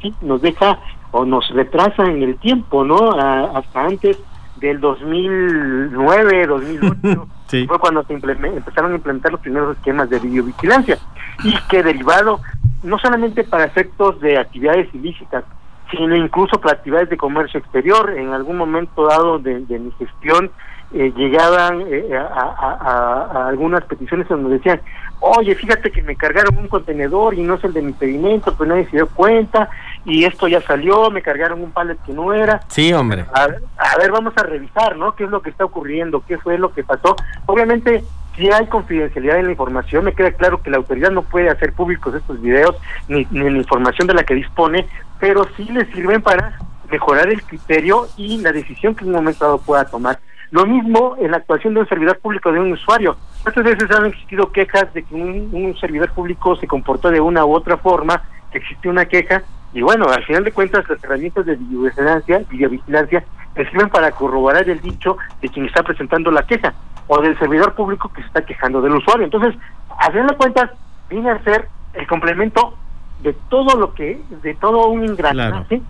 sí 0.00 0.14
nos 0.22 0.40
deja 0.40 0.78
o 1.12 1.24
nos 1.24 1.48
retrasa 1.50 2.06
en 2.06 2.22
el 2.22 2.36
tiempo, 2.38 2.84
¿no? 2.84 3.12
hasta 3.12 3.84
antes 3.84 4.18
del 4.56 4.80
2009, 4.80 6.46
2008, 6.46 7.28
fue 7.68 7.78
cuando 7.78 8.02
se 8.04 8.14
empezaron 8.14 8.92
a 8.92 8.96
implementar 8.96 9.32
los 9.32 9.40
primeros 9.40 9.76
esquemas 9.76 10.10
de 10.10 10.18
videovigilancia. 10.18 10.98
Y 11.44 11.54
que 11.68 11.82
derivado 11.82 12.40
no 12.82 12.98
solamente 12.98 13.44
para 13.44 13.64
efectos 13.64 14.20
de 14.20 14.38
actividades 14.38 14.92
ilícitas, 14.94 15.44
sino 15.90 16.16
incluso 16.16 16.60
para 16.60 16.74
actividades 16.74 17.10
de 17.10 17.16
comercio 17.16 17.60
exterior. 17.60 18.14
En 18.16 18.32
algún 18.32 18.56
momento 18.56 19.06
dado 19.06 19.38
de, 19.38 19.60
mi 19.60 19.90
gestión 19.92 20.50
eh, 20.92 21.12
llegaban 21.16 21.82
eh, 21.88 22.16
a, 22.16 23.46
algunas 23.48 23.84
peticiones 23.84 24.28
donde 24.28 24.56
decían, 24.56 24.80
oye, 25.20 25.54
fíjate 25.54 25.90
que 25.90 26.02
me 26.02 26.16
cargaron 26.16 26.56
un 26.58 26.68
contenedor 26.68 27.34
y 27.34 27.42
no 27.42 27.54
es 27.54 27.64
el 27.64 27.72
de 27.72 27.82
mi 27.82 27.92
pedimento, 27.92 28.54
pues 28.56 28.68
nadie 28.68 28.84
se 28.86 28.96
dio 28.96 29.08
cuenta 29.08 29.68
y 30.04 30.24
esto 30.24 30.48
ya 30.48 30.60
salió, 30.60 31.10
me 31.10 31.22
cargaron 31.22 31.62
un 31.62 31.72
palet 31.72 31.98
que 32.04 32.12
no 32.12 32.32
era. 32.32 32.60
Sí, 32.68 32.92
hombre. 32.92 33.24
A, 33.32 33.44
a 33.44 33.98
ver, 33.98 34.10
vamos 34.12 34.34
a 34.36 34.42
revisar, 34.42 34.96
¿no? 34.96 35.14
¿Qué 35.14 35.24
es 35.24 35.30
lo 35.30 35.42
que 35.42 35.50
está 35.50 35.64
ocurriendo? 35.64 36.22
¿Qué 36.26 36.38
fue 36.38 36.58
lo 36.58 36.72
que 36.72 36.84
pasó? 36.84 37.16
Obviamente 37.46 38.04
si 38.36 38.50
hay 38.50 38.66
confidencialidad 38.66 39.38
en 39.38 39.46
la 39.46 39.52
información, 39.52 40.04
me 40.04 40.12
queda 40.12 40.32
claro 40.32 40.62
que 40.62 40.70
la 40.70 40.76
autoridad 40.76 41.10
no 41.10 41.22
puede 41.22 41.48
hacer 41.48 41.72
públicos 41.72 42.14
estos 42.14 42.40
videos 42.40 42.76
ni, 43.08 43.26
ni 43.30 43.50
la 43.50 43.58
información 43.58 44.06
de 44.06 44.14
la 44.14 44.24
que 44.24 44.34
dispone, 44.34 44.86
pero 45.18 45.46
sí 45.56 45.64
le 45.64 45.86
sirven 45.92 46.22
para 46.22 46.58
mejorar 46.90 47.28
el 47.28 47.42
criterio 47.42 48.06
y 48.16 48.38
la 48.38 48.52
decisión 48.52 48.94
que 48.94 49.04
en 49.04 49.10
un 49.10 49.16
momento 49.16 49.44
dado 49.44 49.58
pueda 49.58 49.84
tomar. 49.86 50.18
Lo 50.50 50.64
mismo 50.64 51.16
en 51.18 51.32
la 51.32 51.38
actuación 51.38 51.74
de 51.74 51.80
un 51.80 51.88
servidor 51.88 52.18
público 52.18 52.52
de 52.52 52.60
un 52.60 52.72
usuario. 52.72 53.16
Muchas 53.44 53.64
veces 53.64 53.90
han 53.90 54.06
existido 54.06 54.52
quejas 54.52 54.92
de 54.94 55.02
que 55.02 55.14
un, 55.14 55.76
servidor 55.80 56.12
público 56.12 56.56
se 56.56 56.66
comportó 56.66 57.10
de 57.10 57.20
una 57.20 57.44
u 57.44 57.52
otra 57.52 57.76
forma, 57.76 58.22
que 58.52 58.58
existe 58.58 58.88
una 58.88 59.06
queja, 59.06 59.42
y 59.72 59.82
bueno, 59.82 60.06
al 60.08 60.24
final 60.24 60.44
de 60.44 60.52
cuentas 60.52 60.88
las 60.88 61.02
herramientas 61.02 61.44
de 61.44 61.56
videovigilancia, 61.56 62.42
videovigilancia 62.48 63.24
sirven 63.64 63.88
para 63.88 64.10
corroborar 64.12 64.68
el 64.68 64.80
dicho 64.80 65.16
de 65.40 65.48
quien 65.48 65.66
está 65.66 65.82
presentando 65.82 66.30
la 66.30 66.42
queja 66.42 66.74
o 67.06 67.20
del 67.20 67.38
servidor 67.38 67.74
público 67.74 68.10
que 68.12 68.20
se 68.20 68.26
está 68.26 68.44
quejando 68.44 68.80
del 68.82 68.96
usuario. 68.96 69.24
Entonces, 69.24 69.54
a 69.98 70.10
fin 70.10 70.26
de 70.26 70.36
cuentas, 70.36 70.70
viene 71.08 71.30
a 71.30 71.42
ser 71.42 71.68
el 71.94 72.06
complemento 72.06 72.76
de 73.22 73.32
todo 73.48 73.78
lo 73.78 73.94
que, 73.94 74.20
de 74.42 74.54
todo 74.54 74.88
un 74.88 75.04
engranaje, 75.04 75.80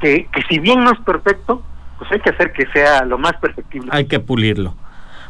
que, 0.00 0.28
que 0.32 0.42
si 0.48 0.58
bien 0.58 0.84
no 0.84 0.92
es 0.92 1.00
perfecto, 1.00 1.62
pues 1.98 2.12
hay 2.12 2.20
que 2.20 2.30
hacer 2.30 2.52
que 2.52 2.66
sea 2.66 3.04
lo 3.04 3.18
más 3.18 3.32
perfectible. 3.34 3.90
Hay 3.92 4.06
que 4.06 4.20
pulirlo. 4.20 4.74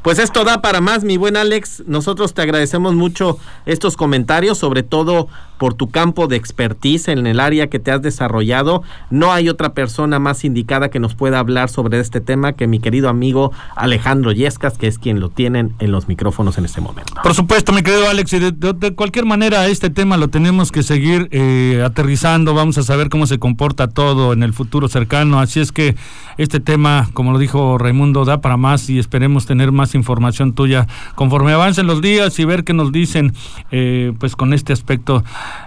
Pues 0.02 0.18
esto 0.18 0.44
da 0.44 0.60
para 0.60 0.80
más, 0.80 1.04
mi 1.04 1.16
buen 1.16 1.36
Alex. 1.36 1.84
Nosotros 1.86 2.34
te 2.34 2.42
agradecemos 2.42 2.94
mucho 2.94 3.38
estos 3.66 3.96
comentarios, 3.96 4.58
sobre 4.58 4.82
todo 4.82 5.28
por 5.62 5.74
tu 5.74 5.90
campo 5.90 6.26
de 6.26 6.34
expertise 6.34 7.06
en 7.06 7.24
el 7.24 7.38
área 7.38 7.68
que 7.68 7.78
te 7.78 7.92
has 7.92 8.02
desarrollado. 8.02 8.82
No 9.10 9.32
hay 9.32 9.48
otra 9.48 9.74
persona 9.74 10.18
más 10.18 10.44
indicada 10.44 10.88
que 10.88 10.98
nos 10.98 11.14
pueda 11.14 11.38
hablar 11.38 11.68
sobre 11.68 12.00
este 12.00 12.20
tema 12.20 12.54
que 12.54 12.66
mi 12.66 12.80
querido 12.80 13.08
amigo 13.08 13.52
Alejandro 13.76 14.32
Yescas, 14.32 14.76
que 14.76 14.88
es 14.88 14.98
quien 14.98 15.20
lo 15.20 15.28
tienen 15.28 15.72
en 15.78 15.92
los 15.92 16.08
micrófonos 16.08 16.58
en 16.58 16.64
este 16.64 16.80
momento. 16.80 17.14
Por 17.22 17.34
supuesto, 17.34 17.72
mi 17.72 17.84
querido 17.84 18.08
Alex, 18.08 18.32
y 18.32 18.40
de, 18.40 18.94
cualquier 18.96 19.24
manera 19.24 19.68
este 19.68 19.88
tema 19.88 20.16
lo 20.16 20.26
tenemos 20.26 20.72
que 20.72 20.82
seguir 20.82 21.28
eh, 21.30 21.80
aterrizando. 21.86 22.54
Vamos 22.54 22.76
a 22.78 22.82
saber 22.82 23.08
cómo 23.08 23.28
se 23.28 23.38
comporta 23.38 23.86
todo 23.86 24.32
en 24.32 24.42
el 24.42 24.52
futuro 24.52 24.88
cercano. 24.88 25.38
Así 25.38 25.60
es 25.60 25.70
que 25.70 25.94
este 26.38 26.58
tema, 26.58 27.08
como 27.12 27.30
lo 27.30 27.38
dijo 27.38 27.78
Raimundo, 27.78 28.24
da 28.24 28.40
para 28.40 28.56
más 28.56 28.90
y 28.90 28.98
esperemos 28.98 29.46
tener 29.46 29.70
más 29.70 29.91
información 29.96 30.54
tuya 30.54 30.86
conforme 31.14 31.52
avancen 31.52 31.86
los 31.86 32.00
días 32.00 32.38
y 32.38 32.44
ver 32.44 32.64
qué 32.64 32.72
nos 32.72 32.92
dicen 32.92 33.32
eh, 33.70 34.12
pues 34.18 34.36
con 34.36 34.52
este 34.52 34.72
aspecto 34.72 35.24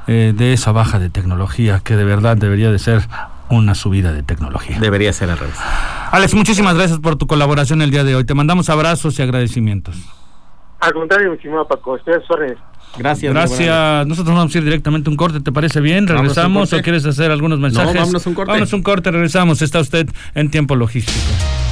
eh, 0.07 0.33
de 0.35 0.53
esa 0.53 0.71
baja 0.71 0.99
de 0.99 1.09
tecnología 1.09 1.81
que 1.83 1.95
de 1.95 2.03
verdad 2.03 2.37
debería 2.37 2.71
de 2.71 2.79
ser 2.79 3.07
una 3.49 3.75
subida 3.75 4.11
de 4.11 4.23
tecnología. 4.23 4.79
Debería 4.79 5.13
ser 5.13 5.29
al 5.29 5.37
revés. 5.37 5.55
Alex, 6.11 6.33
muchísimas 6.33 6.75
gracias 6.75 6.99
por 6.99 7.15
tu 7.15 7.27
colaboración 7.27 7.81
el 7.81 7.91
día 7.91 8.03
de 8.03 8.15
hoy. 8.15 8.23
Te 8.23 8.33
mandamos 8.33 8.69
abrazos 8.69 9.19
y 9.19 9.21
agradecimientos. 9.21 9.95
Al 10.79 10.93
contrario, 10.93 11.29
mi 11.29 11.35
estimado 11.35 11.67
Paco, 11.67 11.95
estoy 11.97 12.15
a 12.15 12.19
Gracias. 12.97 13.33
Gracias. 13.33 14.07
Nosotros 14.07 14.35
vamos 14.35 14.53
a 14.53 14.57
ir 14.57 14.63
directamente 14.63 15.09
a 15.09 15.11
un 15.11 15.17
corte, 15.17 15.41
¿te 15.41 15.51
parece 15.51 15.81
bien? 15.81 16.07
¿Regresamos 16.07 16.71
o 16.73 16.81
quieres 16.81 17.05
hacer 17.05 17.31
algunos 17.31 17.59
mensajes? 17.59 17.93
No, 17.93 17.99
vámonos 18.01 18.25
un 18.25 18.33
corte. 18.33 18.51
Vámonos 18.51 18.73
un 18.73 18.83
corte, 18.83 19.11
regresamos. 19.11 19.61
Está 19.61 19.79
usted 19.79 20.09
en 20.33 20.49
tiempo 20.49 20.75
logístico. 20.75 21.64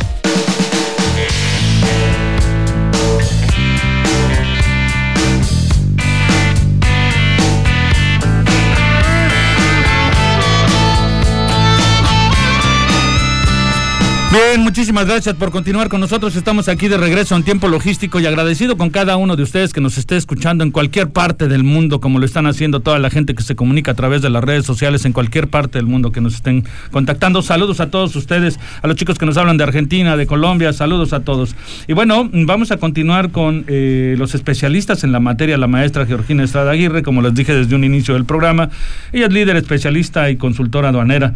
Bien, 14.34 14.53
muchísimas 14.64 15.06
gracias 15.06 15.36
por 15.36 15.52
continuar 15.52 15.90
con 15.90 16.00
nosotros. 16.00 16.38
Estamos 16.38 16.70
aquí 16.70 16.88
de 16.88 16.96
regreso 16.96 17.36
en 17.36 17.44
tiempo 17.44 17.68
logístico 17.68 18.22
y 18.22 18.26
agradecido 18.26 18.78
con 18.78 18.92
cada 18.92 19.18
uno 19.18 19.36
de 19.36 19.44
ustedes 19.44 19.74
que 19.74 19.82
nos 19.82 19.98
esté 19.98 20.16
escuchando 20.16 20.64
en 20.64 20.72
cualquier 20.72 21.10
parte 21.10 21.50
del 21.50 21.66
mundo, 21.66 22.00
como 22.00 22.18
lo 22.18 22.26
están 22.26 22.48
haciendo 22.48 22.80
toda 22.80 22.98
la 22.98 23.10
gente 23.10 23.36
que 23.36 23.44
se 23.44 23.58
comunica 23.58 23.92
a 23.92 23.94
través 23.94 24.22
de 24.22 24.30
las 24.30 24.42
redes 24.42 24.66
sociales 24.66 25.04
en 25.04 25.12
cualquier 25.12 25.50
parte 25.50 25.80
del 25.80 25.86
mundo 25.86 26.14
que 26.14 26.22
nos 26.22 26.36
estén 26.36 26.64
contactando. 26.92 27.42
Saludos 27.42 27.82
a 27.82 27.90
todos 27.90 28.16
ustedes, 28.16 28.58
a 28.82 28.88
los 28.88 28.96
chicos 28.96 29.18
que 29.18 29.26
nos 29.26 29.36
hablan 29.36 29.58
de 29.58 29.66
Argentina, 29.66 30.16
de 30.16 30.26
Colombia, 30.28 30.72
saludos 30.72 31.12
a 31.12 31.20
todos. 31.20 31.56
Y 31.88 31.94
bueno, 31.94 32.30
vamos 32.32 32.72
a 32.72 32.78
continuar 32.78 33.32
con 33.32 33.66
eh, 33.68 34.16
los 34.18 34.34
especialistas 34.34 35.04
en 35.04 35.12
la 35.12 35.20
materia, 35.20 35.58
la 35.58 35.68
maestra 35.68 36.06
Georgina 36.06 36.44
Estrada 36.44 36.72
Aguirre, 36.72 37.04
como 37.04 37.22
les 37.22 37.34
dije 37.36 37.54
desde 37.54 37.76
un 37.76 37.84
inicio 37.84 38.14
del 38.14 38.24
programa. 38.24 38.70
Ella 39.12 39.26
es 39.26 39.34
líder 39.34 39.58
especialista 39.58 40.30
y 40.30 40.38
consultora 40.38 40.90
aduanera 40.90 41.34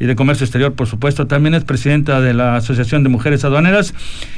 y 0.00 0.06
de 0.06 0.16
comercio 0.16 0.44
exterior, 0.44 0.72
por 0.72 0.86
supuesto. 0.86 1.26
También 1.26 1.54
es 1.54 1.62
presidenta 1.64 2.22
de 2.22 2.32
la 2.32 2.60
Asociación 2.70 3.02
de 3.02 3.08
Mujeres 3.08 3.44
Aduaneras. 3.44 3.94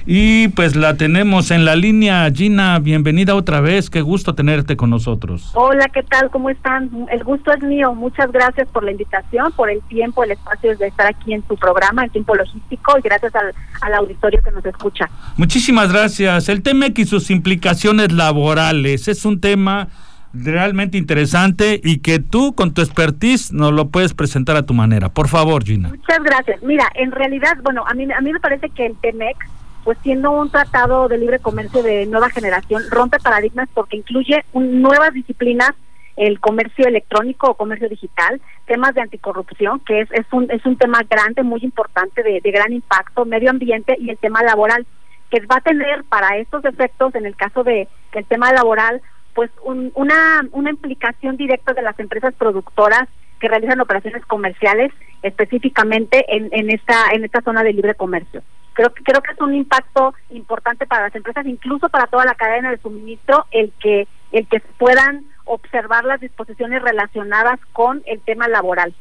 Y 0.06 0.48
pues 0.48 0.74
la 0.74 0.96
tenemos 0.96 1.50
en 1.50 1.64
la 1.64 1.76
línea. 1.76 2.30
Gina, 2.32 2.78
bienvenida 2.78 3.34
otra 3.34 3.60
vez. 3.60 3.90
Qué 3.90 4.00
gusto 4.00 4.34
tenerte 4.34 4.76
con 4.76 4.90
nosotros. 4.90 5.50
Hola, 5.54 5.88
¿qué 5.92 6.02
tal? 6.02 6.30
¿Cómo 6.30 6.50
están? 6.50 6.90
El 7.10 7.22
gusto 7.24 7.52
es 7.52 7.62
mío. 7.62 7.94
Muchas 7.94 8.32
gracias 8.32 8.68
por 8.68 8.84
la 8.84 8.92
invitación, 8.92 9.52
por 9.52 9.70
el 9.70 9.80
tiempo, 9.82 10.24
el 10.24 10.32
espacio 10.32 10.76
de 10.76 10.86
estar 10.86 11.06
aquí 11.06 11.34
en 11.34 11.46
su 11.46 11.56
programa, 11.56 12.04
el 12.04 12.10
tiempo 12.10 12.34
logístico, 12.34 12.98
y 12.98 13.02
gracias 13.02 13.34
al, 13.34 13.52
al 13.82 13.94
auditorio 13.94 14.40
que 14.42 14.50
nos 14.50 14.64
escucha. 14.64 15.08
Muchísimas 15.36 15.92
gracias. 15.92 16.48
El 16.48 16.62
TEMEC 16.62 16.98
y 17.00 17.04
sus 17.04 17.30
implicaciones 17.30 18.12
laborales 18.12 19.08
es 19.08 19.24
un 19.24 19.40
tema 19.40 19.88
realmente 20.34 20.96
interesante 20.96 21.80
y 21.82 21.98
que 21.98 22.18
tú 22.18 22.54
con 22.54 22.72
tu 22.72 22.80
expertise 22.80 23.52
nos 23.52 23.72
lo 23.72 23.88
puedes 23.88 24.14
presentar 24.14 24.56
a 24.56 24.64
tu 24.64 24.74
manera. 24.74 25.08
Por 25.08 25.28
favor, 25.28 25.64
Gina. 25.64 25.88
Muchas 25.88 26.22
gracias. 26.22 26.62
Mira, 26.62 26.90
en 26.94 27.12
realidad, 27.12 27.56
bueno, 27.62 27.84
a 27.86 27.94
mí, 27.94 28.06
a 28.10 28.20
mí 28.20 28.32
me 28.32 28.40
parece 28.40 28.70
que 28.70 28.86
el 28.86 28.96
TEMEC, 28.96 29.36
pues 29.84 29.98
siendo 30.02 30.30
un 30.30 30.50
tratado 30.50 31.08
de 31.08 31.18
libre 31.18 31.38
comercio 31.38 31.82
de 31.82 32.06
nueva 32.06 32.30
generación, 32.30 32.82
rompe 32.90 33.18
paradigmas 33.18 33.68
porque 33.74 33.96
incluye 33.96 34.44
nuevas 34.54 35.12
disciplinas 35.12 35.72
el 36.16 36.40
comercio 36.40 36.86
electrónico 36.86 37.50
o 37.50 37.54
comercio 37.54 37.88
digital, 37.88 38.40
temas 38.66 38.94
de 38.94 39.00
anticorrupción, 39.00 39.80
que 39.80 40.00
es, 40.02 40.10
es, 40.12 40.26
un, 40.30 40.50
es 40.50 40.64
un 40.66 40.76
tema 40.76 41.00
grande, 41.08 41.42
muy 41.42 41.60
importante, 41.62 42.22
de 42.22 42.50
gran 42.50 42.72
impacto, 42.72 43.24
medio 43.24 43.48
ambiente 43.48 43.96
y 43.98 44.10
el 44.10 44.18
tema 44.18 44.42
laboral, 44.42 44.86
que 45.30 45.40
va 45.46 45.56
a 45.56 45.60
tener 45.62 46.04
para 46.04 46.36
estos 46.36 46.62
efectos, 46.66 47.14
en 47.14 47.24
el 47.24 47.34
caso 47.34 47.64
de 47.64 47.88
que 48.12 48.18
el 48.18 48.26
tema 48.26 48.52
laboral, 48.52 49.00
pues 49.34 49.50
una, 49.62 50.46
una 50.52 50.70
implicación 50.70 51.36
directa 51.36 51.72
de 51.72 51.82
las 51.82 51.98
empresas 51.98 52.34
productoras 52.34 53.08
que 53.40 53.48
realizan 53.48 53.80
operaciones 53.80 54.24
comerciales 54.26 54.92
específicamente 55.22 56.24
en, 56.28 56.48
en 56.52 56.70
esta 56.70 57.10
en 57.12 57.24
esta 57.24 57.40
zona 57.42 57.62
de 57.62 57.72
libre 57.72 57.94
comercio. 57.94 58.42
Creo 58.74 58.92
que 58.94 59.02
creo 59.02 59.20
que 59.20 59.32
es 59.32 59.40
un 59.40 59.54
impacto 59.54 60.14
importante 60.30 60.86
para 60.86 61.04
las 61.04 61.14
empresas, 61.14 61.46
incluso 61.46 61.88
para 61.88 62.06
toda 62.06 62.24
la 62.24 62.34
cadena 62.34 62.70
de 62.70 62.78
suministro, 62.78 63.46
el 63.50 63.72
que 63.80 64.06
el 64.32 64.46
que 64.46 64.60
puedan 64.78 65.24
observar 65.44 66.04
las 66.04 66.20
disposiciones 66.20 66.82
relacionadas 66.82 67.58
con 67.72 68.02
el 68.06 68.20
tema 68.20 68.48
laboral. 68.48 68.94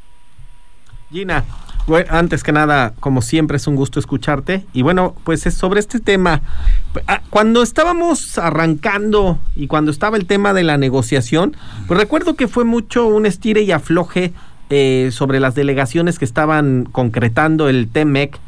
Gina, 1.10 1.44
bueno, 1.86 2.06
antes 2.10 2.42
que 2.42 2.52
nada, 2.52 2.94
como 3.00 3.22
siempre, 3.22 3.56
es 3.56 3.66
un 3.66 3.76
gusto 3.76 3.98
escucharte. 3.98 4.64
Y 4.72 4.82
bueno, 4.82 5.14
pues 5.24 5.46
es 5.46 5.54
sobre 5.54 5.80
este 5.80 6.00
tema. 6.00 6.42
Ah, 7.06 7.22
cuando 7.30 7.62
estábamos 7.62 8.38
arrancando 8.38 9.38
y 9.56 9.66
cuando 9.66 9.90
estaba 9.90 10.16
el 10.16 10.26
tema 10.26 10.52
de 10.52 10.62
la 10.62 10.78
negociación, 10.78 11.56
pues 11.88 11.98
recuerdo 11.98 12.34
que 12.34 12.48
fue 12.48 12.64
mucho 12.64 13.06
un 13.06 13.26
estire 13.26 13.62
y 13.62 13.72
afloje 13.72 14.32
eh, 14.70 15.10
sobre 15.12 15.40
las 15.40 15.54
delegaciones 15.54 16.18
que 16.18 16.24
estaban 16.24 16.88
concretando 16.90 17.68
el 17.68 17.88
TEMEC, 17.88 18.38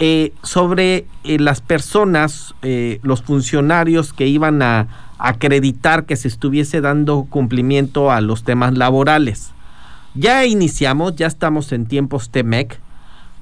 eh, 0.00 0.32
sobre 0.42 1.06
eh, 1.24 1.38
las 1.38 1.60
personas, 1.60 2.54
los 3.02 3.22
funcionarios 3.22 4.12
que 4.12 4.26
iban 4.26 4.62
a 4.62 5.14
acreditar 5.18 6.06
que 6.06 6.16
se 6.16 6.28
estuviese 6.28 6.80
dando 6.80 7.26
cumplimiento 7.28 8.10
a 8.10 8.20
los 8.20 8.44
temas 8.44 8.76
laborales. 8.76 9.52
Ya 10.18 10.44
iniciamos, 10.46 11.14
ya 11.14 11.28
estamos 11.28 11.70
en 11.70 11.86
tiempos 11.86 12.30
TEMEC. 12.30 12.80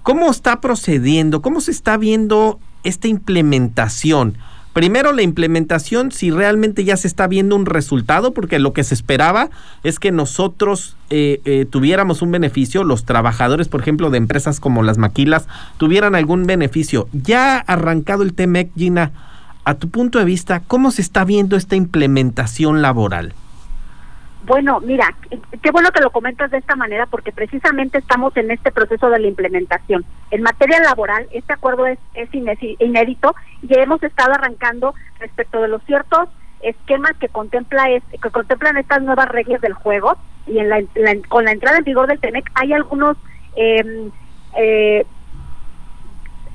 ¿Cómo 0.02 0.30
está 0.30 0.60
procediendo? 0.60 1.40
¿Cómo 1.40 1.62
se 1.62 1.70
está 1.70 1.96
viendo 1.96 2.60
esta 2.84 3.08
implementación? 3.08 4.36
Primero 4.74 5.12
la 5.12 5.22
implementación, 5.22 6.12
si 6.12 6.30
realmente 6.30 6.84
ya 6.84 6.98
se 6.98 7.08
está 7.08 7.28
viendo 7.28 7.56
un 7.56 7.64
resultado, 7.64 8.34
porque 8.34 8.58
lo 8.58 8.74
que 8.74 8.84
se 8.84 8.92
esperaba 8.92 9.48
es 9.84 9.98
que 9.98 10.12
nosotros 10.12 10.98
eh, 11.08 11.40
eh, 11.46 11.64
tuviéramos 11.64 12.20
un 12.20 12.30
beneficio, 12.30 12.84
los 12.84 13.06
trabajadores, 13.06 13.68
por 13.68 13.80
ejemplo, 13.80 14.10
de 14.10 14.18
empresas 14.18 14.60
como 14.60 14.82
las 14.82 14.98
maquilas, 14.98 15.48
tuvieran 15.78 16.14
algún 16.14 16.44
beneficio. 16.44 17.08
Ya 17.14 17.56
arrancado 17.56 18.22
el 18.22 18.34
TEMEC, 18.34 18.70
Gina, 18.76 19.12
a 19.64 19.76
tu 19.76 19.88
punto 19.88 20.18
de 20.18 20.26
vista, 20.26 20.60
¿cómo 20.66 20.90
se 20.90 21.00
está 21.00 21.24
viendo 21.24 21.56
esta 21.56 21.74
implementación 21.74 22.82
laboral? 22.82 23.32
Bueno, 24.46 24.78
mira, 24.78 25.12
qué 25.60 25.72
bueno 25.72 25.90
que 25.90 26.00
lo 26.00 26.10
comentas 26.10 26.52
de 26.52 26.58
esta 26.58 26.76
manera 26.76 27.06
porque 27.06 27.32
precisamente 27.32 27.98
estamos 27.98 28.36
en 28.36 28.52
este 28.52 28.70
proceso 28.70 29.10
de 29.10 29.18
la 29.18 29.26
implementación. 29.26 30.04
En 30.30 30.42
materia 30.42 30.78
laboral, 30.80 31.26
este 31.32 31.52
acuerdo 31.52 31.86
es, 31.86 31.98
es 32.14 32.28
inédito 32.32 33.34
y 33.62 33.76
hemos 33.76 34.00
estado 34.04 34.34
arrancando 34.34 34.94
respecto 35.18 35.60
de 35.60 35.66
los 35.66 35.82
ciertos 35.82 36.28
esquemas 36.60 37.12
que 37.18 37.28
contempla 37.28 37.86
que 38.22 38.30
contemplan 38.30 38.76
estas 38.76 39.02
nuevas 39.02 39.28
reglas 39.28 39.60
del 39.60 39.72
juego 39.72 40.16
y 40.46 40.58
en 40.58 40.68
la, 40.68 40.80
con 41.28 41.44
la 41.44 41.50
entrada 41.50 41.78
en 41.78 41.84
vigor 41.84 42.06
del 42.06 42.20
TENEC 42.20 42.48
hay 42.54 42.72
algunos 42.72 43.16
eh, 43.56 44.10
eh, 44.56 45.04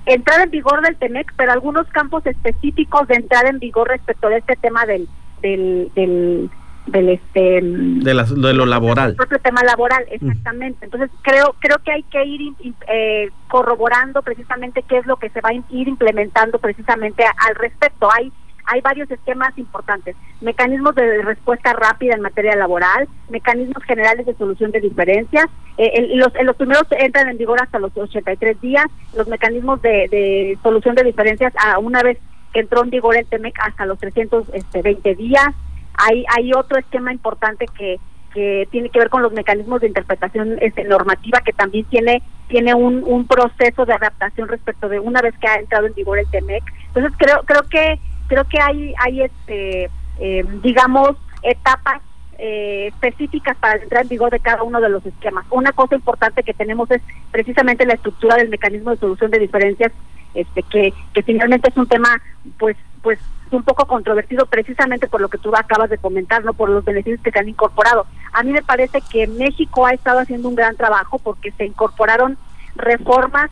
entrada 0.06 0.44
en 0.44 0.52
vigor 0.52 0.82
del 0.82 0.96
TENEC, 0.96 1.34
pero 1.36 1.52
algunos 1.52 1.88
campos 1.88 2.26
específicos 2.26 3.08
de 3.10 3.16
entrada 3.16 3.50
en 3.50 3.60
vigor 3.60 3.90
respecto 3.90 4.30
de 4.30 4.38
este 4.38 4.56
tema 4.56 4.86
del, 4.86 5.10
del 5.42 6.50
del 6.88 7.10
este 7.10 7.60
de, 7.62 8.54
lo 8.54 8.66
laboral. 8.66 9.12
el 9.12 9.16
propio 9.16 9.40
tema 9.40 9.64
laboral 9.64 10.04
exactamente. 10.10 10.86
Entonces 10.86 11.10
creo 11.22 11.56
creo 11.60 11.78
que 11.84 11.92
hay 11.92 12.04
que 12.04 12.26
ir 12.26 12.54
eh, 12.88 13.30
corroborando 13.48 14.22
precisamente 14.22 14.84
qué 14.84 14.98
es 14.98 15.06
lo 15.06 15.18
que 15.18 15.30
se 15.30 15.42
va 15.42 15.50
a 15.50 15.54
ir 15.54 15.88
implementando 15.88 16.60
precisamente 16.60 17.24
al 17.24 17.56
respecto. 17.56 18.10
Hay 18.12 18.32
hay 18.66 18.82
varios 18.82 19.10
esquemas 19.10 19.58
importantes. 19.58 20.16
Mecanismos 20.40 20.96
de 20.96 21.22
respuesta 21.24 21.74
rápida 21.74 22.16
en 22.16 22.22
materia 22.22 22.56
laboral 22.56 23.08
mecanismos 23.30 23.84
generales 23.84 24.26
de 24.26 24.36
solución 24.36 24.72
de 24.72 24.82
diferencias. 24.82 25.46
Eh, 25.78 26.12
los, 26.16 26.32
los 26.44 26.56
primeros 26.56 26.86
entran 26.92 27.30
en 27.30 27.38
vigor 27.38 27.62
hasta 27.62 27.80
los 27.80 27.96
83 27.96 28.60
días. 28.62 28.86
Los 29.16 29.28
mecanismos 29.28 29.82
de, 29.82 30.08
de 30.10 30.58
solución 30.64 30.96
de 30.96 31.04
diferencias 31.04 31.54
a 31.58 31.80
una 31.80 32.02
vez 32.02 32.18
que 32.54 32.60
entró 32.60 32.84
en 32.84 32.90
vigor 32.90 33.16
el 33.16 33.26
TEMEC 33.26 33.58
hasta 33.60 33.86
los 33.86 33.98
320 34.00 34.58
este, 34.58 35.16
días 35.16 35.54
hay, 35.94 36.26
hay 36.36 36.54
otro 36.54 36.80
esquema 36.80 37.12
importante 37.12 37.66
que, 37.68 38.00
que 38.34 38.68
tiene 38.72 38.90
que 38.90 39.00
ver 39.00 39.10
con 39.10 39.22
los 39.22 39.34
mecanismos 39.34 39.82
de 39.82 39.88
interpretación 39.88 40.58
este, 40.62 40.84
normativa 40.84 41.42
que 41.42 41.54
también 41.54 41.86
tiene 41.86 42.22
tiene 42.48 42.74
un, 42.74 43.04
un 43.06 43.26
proceso 43.28 43.86
de 43.86 43.94
adaptación 43.94 44.50
respecto 44.50 44.90
de 44.90 45.00
una 45.00 45.22
vez 45.22 45.34
que 45.40 45.48
ha 45.48 45.56
entrado 45.56 45.88
en 45.88 45.94
vigor 45.94 46.20
el 46.20 46.28
TEMEC. 46.28 46.64
Entonces 46.88 47.14
creo 47.18 47.42
creo 47.46 47.64
que 47.64 47.98
creo 48.28 48.46
que 48.46 48.62
hay, 48.62 48.94
hay 48.98 49.22
este, 49.24 49.90
eh, 50.20 50.46
digamos, 50.64 51.18
etapas 51.44 52.02
eh, 52.38 52.88
específicas 52.88 53.58
para 53.58 53.82
entrar 53.82 54.04
en 54.04 54.10
vigor 54.10 54.32
de 54.32 54.40
cada 54.40 54.64
uno 54.64 54.80
de 54.80 54.90
los 54.90 55.06
esquemas. 55.06 55.46
Una 55.50 55.74
cosa 55.74 55.96
importante 55.96 56.42
que 56.42 56.54
tenemos 56.54 56.90
es 56.92 57.02
precisamente 57.30 57.86
la 57.86 57.96
estructura 57.96 58.38
del 58.38 58.50
mecanismo 58.50 58.92
de 58.92 58.98
solución 58.98 59.32
de 59.32 59.40
diferencias, 59.40 59.92
este 60.34 60.64
que, 60.64 60.94
que 61.14 61.24
finalmente 61.24 61.70
es 61.70 61.76
un 61.76 61.88
tema 61.88 62.22
pues 62.58 62.78
pues 63.02 63.20
un 63.52 63.64
poco 63.64 63.86
controvertido 63.86 64.46
precisamente 64.46 65.08
por 65.08 65.22
lo 65.22 65.30
que 65.30 65.38
tú 65.38 65.52
acabas 65.56 65.90
de 65.90 65.98
comentar, 65.98 66.44
no 66.44 66.54
por 66.54 66.70
los 66.70 66.86
beneficios 66.86 67.22
que 67.22 67.32
se 67.32 67.40
han 67.40 67.50
incorporado. 67.50 68.06
A 68.34 68.44
mí 68.44 68.52
me 68.52 68.62
parece 68.62 69.02
que 69.02 69.28
México 69.28 69.86
ha 69.86 69.92
estado 69.92 70.20
haciendo 70.20 70.48
un 70.48 70.56
gran 70.56 70.76
trabajo 70.78 71.20
porque 71.20 71.52
se 71.52 71.66
incorporaron 71.66 72.38
reformas 72.76 73.52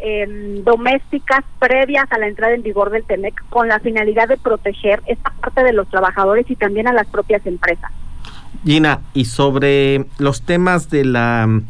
eh, 0.00 0.62
domésticas 0.64 1.44
previas 1.58 2.10
a 2.10 2.18
la 2.18 2.26
entrada 2.26 2.54
en 2.54 2.62
vigor 2.62 2.90
del 2.90 3.04
TEMEC 3.04 3.42
con 3.48 3.68
la 3.68 3.80
finalidad 3.80 4.28
de 4.28 4.36
proteger 4.36 5.02
esta 5.06 5.30
parte 5.30 5.62
de 5.62 5.72
los 5.72 5.88
trabajadores 5.88 6.50
y 6.50 6.56
también 6.56 6.88
a 6.88 6.92
las 6.92 7.06
propias 7.06 7.46
empresas. 7.46 7.90
Gina, 8.64 9.00
y 9.12 9.26
sobre 9.26 10.06
los 10.18 10.42
temas 10.42 10.88
de 10.88 11.04
la 11.04 11.46
mm, 11.46 11.66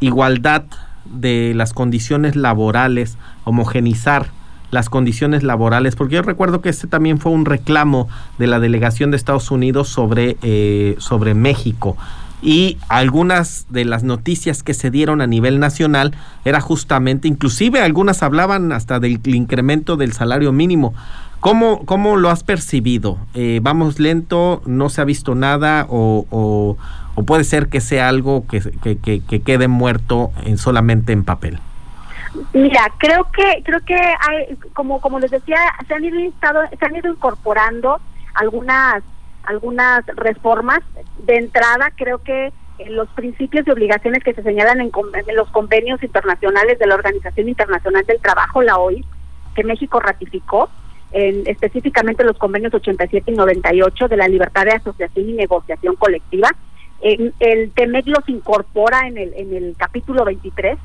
igualdad 0.00 0.64
de 1.04 1.52
las 1.54 1.72
condiciones 1.72 2.36
laborales, 2.36 3.18
homogenizar 3.44 4.28
las 4.70 4.88
condiciones 4.88 5.42
laborales, 5.42 5.96
porque 5.96 6.16
yo 6.16 6.22
recuerdo 6.22 6.60
que 6.60 6.68
este 6.68 6.86
también 6.86 7.18
fue 7.18 7.32
un 7.32 7.44
reclamo 7.44 8.08
de 8.38 8.46
la 8.46 8.60
delegación 8.60 9.10
de 9.10 9.16
Estados 9.16 9.50
Unidos 9.50 9.88
sobre, 9.88 10.36
eh, 10.42 10.96
sobre 10.98 11.34
México. 11.34 11.96
Y 12.42 12.78
algunas 12.88 13.66
de 13.68 13.84
las 13.84 14.02
noticias 14.02 14.62
que 14.62 14.72
se 14.72 14.90
dieron 14.90 15.20
a 15.20 15.26
nivel 15.26 15.60
nacional 15.60 16.14
era 16.44 16.60
justamente, 16.60 17.28
inclusive 17.28 17.80
algunas 17.80 18.22
hablaban 18.22 18.72
hasta 18.72 18.98
del 18.98 19.20
incremento 19.24 19.96
del 19.96 20.12
salario 20.12 20.52
mínimo. 20.52 20.94
¿Cómo, 21.40 21.84
cómo 21.86 22.16
lo 22.16 22.30
has 22.30 22.42
percibido? 22.42 23.18
Eh, 23.34 23.60
¿Vamos 23.62 23.98
lento? 23.98 24.62
¿No 24.66 24.90
se 24.90 25.00
ha 25.00 25.04
visto 25.04 25.34
nada? 25.34 25.86
¿O, 25.88 26.26
o, 26.30 26.76
puede 27.24 27.44
ser 27.44 27.68
que 27.68 27.80
sea 27.80 28.08
algo 28.08 28.46
que, 28.46 28.60
que, 28.82 29.20
que, 29.20 29.40
quede 29.42 29.68
muerto 29.68 30.32
en, 30.44 30.56
solamente 30.56 31.12
en 31.12 31.24
papel? 31.24 31.58
Mira, 32.52 32.92
creo 32.98 33.26
que 33.32 33.62
creo 33.64 33.80
que 33.80 33.94
hay, 33.94 34.56
como 34.72 35.00
como 35.00 35.18
les 35.18 35.30
decía, 35.30 35.58
se 35.86 35.94
han 35.94 36.04
ido 36.04 36.16
se 36.78 36.86
han 36.86 36.96
ido 36.96 37.12
incorporando 37.12 38.00
algunas 38.34 39.02
algunas 39.44 40.06
reformas. 40.06 40.80
De 41.18 41.36
entrada, 41.36 41.90
creo 41.96 42.18
que 42.18 42.52
los 42.88 43.08
principios 43.10 43.66
y 43.66 43.70
obligaciones 43.70 44.22
que 44.22 44.32
se 44.32 44.42
señalan 44.42 44.80
en, 44.80 44.90
en, 45.26 45.36
los 45.36 45.50
convenios 45.50 46.02
internacionales 46.02 46.78
de 46.78 46.86
la 46.86 46.94
Organización 46.94 47.48
Internacional 47.48 48.06
del 48.06 48.20
Trabajo, 48.20 48.62
la 48.62 48.78
OIT, 48.78 49.04
que 49.54 49.64
México 49.64 50.00
ratificó, 50.00 50.70
en, 51.12 51.42
específicamente 51.46 52.24
los 52.24 52.38
convenios 52.38 52.72
87 52.72 53.32
y 53.32 53.34
98 53.34 54.08
de 54.08 54.16
la 54.16 54.28
libertad 54.28 54.64
de 54.64 54.72
asociación 54.72 55.28
y 55.28 55.32
negociación 55.32 55.96
colectiva. 55.96 56.48
el 57.02 57.72
TEMEC 57.74 58.06
los 58.06 58.28
incorpora 58.28 59.06
en 59.06 59.18
el, 59.18 59.34
en 59.34 59.54
el 59.54 59.74
capítulo 59.76 60.24
23 60.24 60.78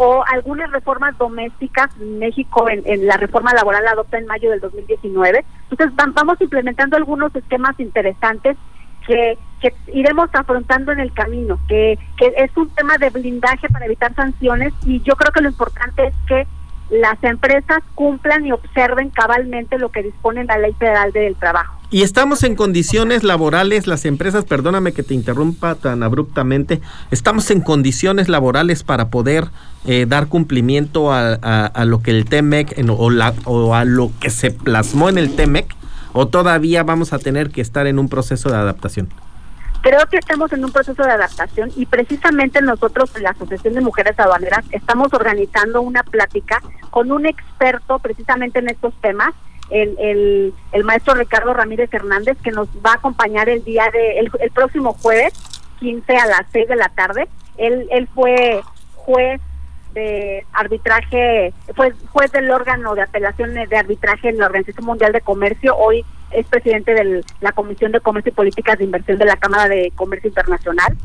o 0.00 0.24
algunas 0.32 0.70
reformas 0.70 1.18
domésticas. 1.18 1.90
México 1.96 2.70
en, 2.70 2.82
en, 2.84 3.06
la 3.06 3.16
reforma 3.16 3.52
laboral 3.52 3.84
la 3.84 3.90
adopta 3.90 4.16
en 4.16 4.26
mayo 4.26 4.50
del 4.50 4.60
2019. 4.60 5.44
Entonces 5.70 5.96
vamos 6.14 6.40
implementando 6.40 6.96
algunos 6.96 7.34
esquemas 7.34 7.78
interesantes 7.80 8.56
que, 9.04 9.36
que 9.60 9.74
iremos 9.92 10.30
afrontando 10.32 10.92
en 10.92 11.00
el 11.00 11.12
camino, 11.12 11.58
que, 11.66 11.98
que 12.16 12.32
es 12.36 12.56
un 12.56 12.70
tema 12.70 12.96
de 12.98 13.10
blindaje 13.10 13.68
para 13.68 13.86
evitar 13.86 14.14
sanciones 14.14 14.72
y 14.84 15.00
yo 15.02 15.16
creo 15.16 15.32
que 15.32 15.40
lo 15.40 15.48
importante 15.48 16.06
es 16.06 16.14
que 16.28 16.46
las 16.90 17.22
empresas 17.22 17.82
cumplan 17.94 18.46
y 18.46 18.52
observen 18.52 19.10
cabalmente 19.10 19.78
lo 19.78 19.90
que 19.90 20.02
dispone 20.02 20.44
la 20.44 20.58
Ley 20.58 20.72
Federal 20.74 21.12
del 21.12 21.36
Trabajo. 21.36 21.74
Y 21.90 22.02
estamos 22.02 22.42
en 22.42 22.54
condiciones 22.54 23.24
laborales, 23.24 23.86
las 23.86 24.04
empresas, 24.04 24.44
perdóname 24.44 24.92
que 24.92 25.02
te 25.02 25.14
interrumpa 25.14 25.74
tan 25.74 26.02
abruptamente, 26.02 26.82
estamos 27.10 27.50
en 27.50 27.62
condiciones 27.62 28.28
laborales 28.28 28.82
para 28.82 29.08
poder 29.08 29.46
eh, 29.86 30.04
dar 30.06 30.28
cumplimiento 30.28 31.12
a, 31.12 31.84
lo 31.86 32.02
que 32.02 32.10
el 32.10 32.26
TEMEC 32.26 32.84
o, 32.88 33.10
o 33.44 33.74
a 33.74 33.84
lo 33.86 34.10
que 34.20 34.28
se 34.28 34.50
plasmó 34.50 35.08
en 35.08 35.16
el 35.16 35.34
TEMEC, 35.34 35.74
o 36.12 36.28
todavía 36.28 36.82
vamos 36.82 37.14
a 37.14 37.18
tener 37.18 37.50
que 37.50 37.62
estar 37.62 37.86
en 37.86 37.98
un 37.98 38.08
proceso 38.08 38.50
de 38.50 38.56
adaptación. 38.56 39.08
Creo 39.82 40.06
que 40.06 40.18
estamos 40.18 40.52
en 40.52 40.64
un 40.64 40.72
proceso 40.72 41.02
de 41.02 41.12
adaptación 41.12 41.70
y 41.76 41.86
precisamente 41.86 42.60
nosotros 42.60 43.10
la 43.20 43.30
Asociación 43.30 43.74
de 43.74 43.80
Mujeres 43.80 44.18
Aduaneras 44.18 44.64
estamos 44.72 45.12
organizando 45.12 45.82
una 45.82 46.02
plática 46.02 46.60
con 46.90 47.12
un 47.12 47.26
experto 47.26 47.98
precisamente 48.00 48.58
en 48.58 48.70
estos 48.70 48.92
temas, 49.00 49.34
el, 49.70 49.96
el, 50.00 50.54
el 50.72 50.84
maestro 50.84 51.14
Ricardo 51.14 51.54
Ramírez 51.54 51.92
Hernández, 51.92 52.36
que 52.42 52.50
nos 52.50 52.68
va 52.84 52.92
a 52.92 52.94
acompañar 52.94 53.48
el 53.48 53.62
día 53.64 53.88
de 53.92 54.18
el, 54.18 54.30
el 54.40 54.50
próximo 54.50 54.94
jueves 54.94 55.32
15 55.78 56.16
a 56.16 56.26
las 56.26 56.42
6 56.52 56.68
de 56.68 56.76
la 56.76 56.88
tarde. 56.88 57.28
Él, 57.56 57.86
él 57.90 58.08
fue 58.12 58.60
juez 58.96 59.40
de 59.94 60.44
arbitraje, 60.52 61.52
fue 61.76 61.92
juez 62.10 62.32
del 62.32 62.50
órgano 62.50 62.94
de 62.94 63.02
apelación 63.02 63.54
de 63.54 63.76
arbitraje 63.76 64.28
en 64.28 64.38
la 64.38 64.46
Organización 64.46 64.86
Mundial 64.86 65.12
de 65.12 65.20
Comercio, 65.20 65.76
hoy 65.76 66.04
es 66.30 66.46
presidente 66.46 66.94
de 66.94 67.24
la 67.40 67.52
Comisión 67.52 67.92
de 67.92 68.00
Comercio 68.00 68.30
y 68.30 68.34
Políticas 68.34 68.78
de 68.78 68.84
Inversión 68.84 69.18
de 69.18 69.24
la 69.24 69.36
Cámara 69.36 69.68
de 69.68 69.92
Comercio 69.94 70.28
Internacional. 70.28 70.96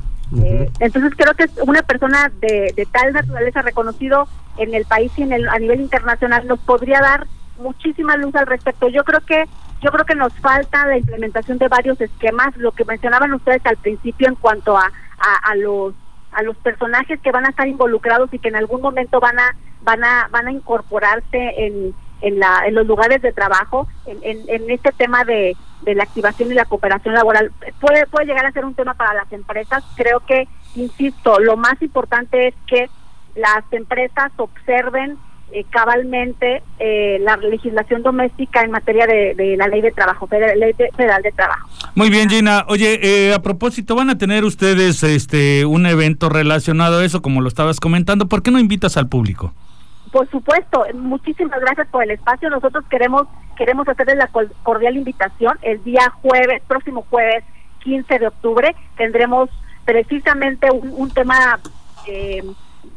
eh, 0.43 0.69
entonces 0.79 1.13
creo 1.15 1.33
que 1.33 1.43
es 1.43 1.51
una 1.65 1.81
persona 1.83 2.31
de, 2.39 2.73
de, 2.75 2.85
tal 2.85 3.13
naturaleza 3.13 3.61
reconocido 3.61 4.27
en 4.57 4.73
el 4.73 4.85
país 4.85 5.11
y 5.17 5.23
en 5.23 5.33
el, 5.33 5.47
a 5.47 5.59
nivel 5.59 5.81
internacional 5.81 6.47
nos 6.47 6.59
podría 6.59 6.99
dar 6.99 7.27
muchísima 7.59 8.17
luz 8.17 8.35
al 8.35 8.47
respecto. 8.47 8.87
Yo 8.89 9.03
creo 9.03 9.21
que 9.21 9.45
yo 9.81 9.91
creo 9.91 10.05
que 10.05 10.15
nos 10.15 10.33
falta 10.39 10.87
la 10.87 10.97
implementación 10.97 11.57
de 11.57 11.67
varios 11.67 11.99
esquemas, 11.99 12.55
lo 12.55 12.71
que 12.71 12.85
mencionaban 12.85 13.33
ustedes 13.33 13.65
al 13.65 13.75
principio 13.75 14.29
en 14.29 14.35
cuanto 14.35 14.77
a, 14.77 14.85
a, 15.19 15.51
a 15.51 15.55
los 15.55 15.93
a 16.31 16.41
los 16.41 16.57
personajes 16.57 17.19
que 17.21 17.31
van 17.31 17.45
a 17.45 17.49
estar 17.49 17.67
involucrados 17.67 18.33
y 18.33 18.39
que 18.39 18.49
en 18.49 18.55
algún 18.55 18.81
momento 18.81 19.19
van 19.19 19.39
a 19.39 19.55
van 19.83 20.03
a 20.03 20.27
van 20.31 20.47
a 20.47 20.51
incorporarse 20.51 21.53
en 21.57 21.93
en, 22.23 22.39
la, 22.39 22.63
en 22.65 22.73
los 22.73 22.87
lugares 22.87 23.21
de 23.21 23.33
trabajo, 23.33 23.87
en, 24.07 24.17
en, 24.23 24.49
en 24.49 24.71
este 24.71 24.91
tema 24.93 25.23
de, 25.25 25.55
la 25.85 26.03
activación 26.03 26.49
y 26.49 26.55
la 26.55 26.65
cooperación 26.65 27.13
laboral. 27.13 27.51
Puede, 27.81 28.07
puede 28.07 28.25
llegar 28.25 28.45
a 28.45 28.51
ser 28.53 28.63
un 28.63 28.73
tema 28.73 28.93
para 28.93 29.13
las 29.13 29.31
empresas. 29.33 29.83
Creo 29.95 30.21
que, 30.21 30.47
insisto, 30.75 31.39
lo 31.39 31.57
más 31.57 31.79
importante 31.81 32.47
es 32.47 32.55
que 32.65 32.89
las 33.35 33.65
empresas 33.71 34.31
observen 34.37 35.17
eh, 35.51 35.65
cabalmente 35.69 36.63
eh, 36.79 37.17
la 37.19 37.35
legislación 37.35 38.01
doméstica 38.01 38.61
en 38.61 38.71
materia 38.71 39.05
de, 39.05 39.35
de 39.35 39.57
la 39.57 39.67
ley 39.67 39.81
de 39.81 39.91
trabajo, 39.91 40.25
federal, 40.25 40.57
ley 40.57 40.71
de, 40.71 40.89
federal 40.95 41.21
de 41.21 41.33
trabajo. 41.33 41.67
Muy 41.95 42.09
bien, 42.09 42.29
Gina. 42.29 42.65
Oye, 42.69 42.99
eh, 43.03 43.33
a 43.33 43.41
propósito, 43.41 43.95
van 43.95 44.09
a 44.09 44.17
tener 44.17 44.45
ustedes 44.45 45.03
este 45.03 45.65
un 45.65 45.85
evento 45.85 46.29
relacionado 46.29 46.99
a 46.99 47.05
eso, 47.05 47.21
como 47.21 47.41
lo 47.41 47.49
estabas 47.49 47.81
comentando. 47.81 48.29
¿Por 48.29 48.41
qué 48.41 48.51
no 48.51 48.59
invitas 48.59 48.95
al 48.95 49.09
público? 49.09 49.53
Por 50.13 50.29
supuesto, 50.29 50.85
muchísimas 50.93 51.59
gracias 51.59 51.87
por 51.87 52.03
el 52.03 52.11
espacio. 52.11 52.47
Nosotros 52.51 52.85
queremos 52.87 53.27
queremos 53.57 53.87
hacerles 53.87 54.17
la 54.17 54.29
cordial 54.61 54.95
invitación. 54.95 55.57
El 55.63 55.83
día 55.83 56.11
jueves, 56.21 56.61
próximo 56.67 57.03
jueves 57.09 57.43
15 57.79 58.19
de 58.19 58.27
octubre, 58.27 58.75
tendremos 58.95 59.49
precisamente 59.85 60.69
un, 60.71 61.09
tema 61.09 61.59
eh, 62.05 62.43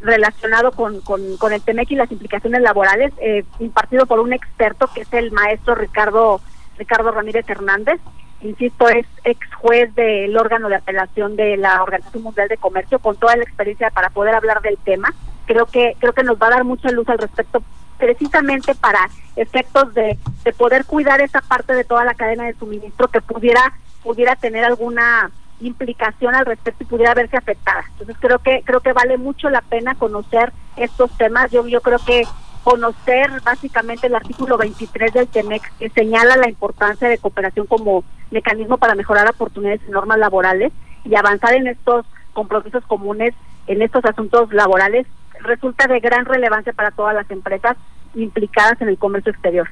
relacionado 0.02 0.72
con, 0.72 1.00
con, 1.00 1.38
con, 1.38 1.54
el 1.54 1.62
TEMEC 1.62 1.92
y 1.92 1.96
las 1.96 2.12
implicaciones 2.12 2.60
laborales, 2.60 3.14
eh, 3.18 3.44
impartido 3.60 4.04
por 4.04 4.20
un 4.20 4.34
experto 4.34 4.86
que 4.94 5.00
es 5.00 5.12
el 5.14 5.32
maestro 5.32 5.74
Ricardo 5.74 6.42
Ricardo 6.76 7.12
Ramírez 7.12 7.48
Hernández. 7.48 7.98
Insisto, 8.46 8.88
es 8.88 9.06
ex 9.24 9.38
juez 9.54 9.94
del 9.94 10.36
órgano 10.36 10.68
de 10.68 10.76
apelación 10.76 11.36
de 11.36 11.56
la 11.56 11.82
Organización 11.82 12.22
Mundial 12.22 12.48
de 12.48 12.56
Comercio, 12.56 12.98
con 12.98 13.16
toda 13.16 13.36
la 13.36 13.42
experiencia 13.42 13.90
para 13.90 14.10
poder 14.10 14.34
hablar 14.34 14.60
del 14.62 14.78
tema 14.78 15.12
creo 15.46 15.66
que 15.66 15.96
creo 15.98 16.12
que 16.12 16.24
nos 16.24 16.36
va 16.36 16.48
a 16.48 16.50
dar 16.50 16.64
mucha 16.64 16.90
luz 16.90 17.08
al 17.08 17.18
respecto 17.18 17.62
precisamente 17.96 18.74
para 18.74 19.08
efectos 19.36 19.94
de, 19.94 20.18
de 20.44 20.52
poder 20.52 20.84
cuidar 20.84 21.20
esa 21.22 21.40
parte 21.40 21.72
de 21.72 21.84
toda 21.84 22.04
la 22.04 22.14
cadena 22.14 22.44
de 22.44 22.54
suministro 22.54 23.08
que 23.08 23.22
pudiera 23.22 23.72
pudiera 24.02 24.36
tener 24.36 24.64
alguna 24.64 25.30
implicación 25.60 26.34
al 26.34 26.44
respecto 26.44 26.82
y 26.82 26.86
pudiera 26.86 27.14
verse 27.14 27.38
afectada. 27.38 27.84
Entonces 27.92 28.16
creo 28.20 28.38
que 28.40 28.62
creo 28.64 28.80
que 28.80 28.92
vale 28.92 29.16
mucho 29.16 29.48
la 29.48 29.62
pena 29.62 29.94
conocer 29.94 30.52
estos 30.76 31.16
temas. 31.16 31.50
Yo 31.50 31.66
yo 31.66 31.80
creo 31.80 31.98
que 32.04 32.24
conocer 32.66 33.30
básicamente 33.44 34.08
el 34.08 34.16
artículo 34.16 34.58
23 34.58 35.12
del 35.12 35.28
TEMEX 35.28 35.70
que 35.78 35.88
señala 35.90 36.36
la 36.36 36.48
importancia 36.48 37.08
de 37.08 37.16
cooperación 37.16 37.64
como 37.66 38.02
mecanismo 38.32 38.76
para 38.76 38.96
mejorar 38.96 39.30
oportunidades 39.30 39.82
y 39.86 39.92
normas 39.92 40.18
laborales 40.18 40.72
y 41.04 41.14
avanzar 41.14 41.54
en 41.54 41.68
estos 41.68 42.04
compromisos 42.32 42.82
comunes 42.88 43.34
en 43.68 43.82
estos 43.82 44.04
asuntos 44.04 44.52
laborales 44.52 45.06
resulta 45.42 45.86
de 45.86 46.00
gran 46.00 46.24
relevancia 46.24 46.72
para 46.72 46.90
todas 46.90 47.14
las 47.14 47.30
empresas 47.30 47.76
implicadas 48.16 48.80
en 48.80 48.88
el 48.88 48.98
comercio 48.98 49.30
exterior. 49.30 49.68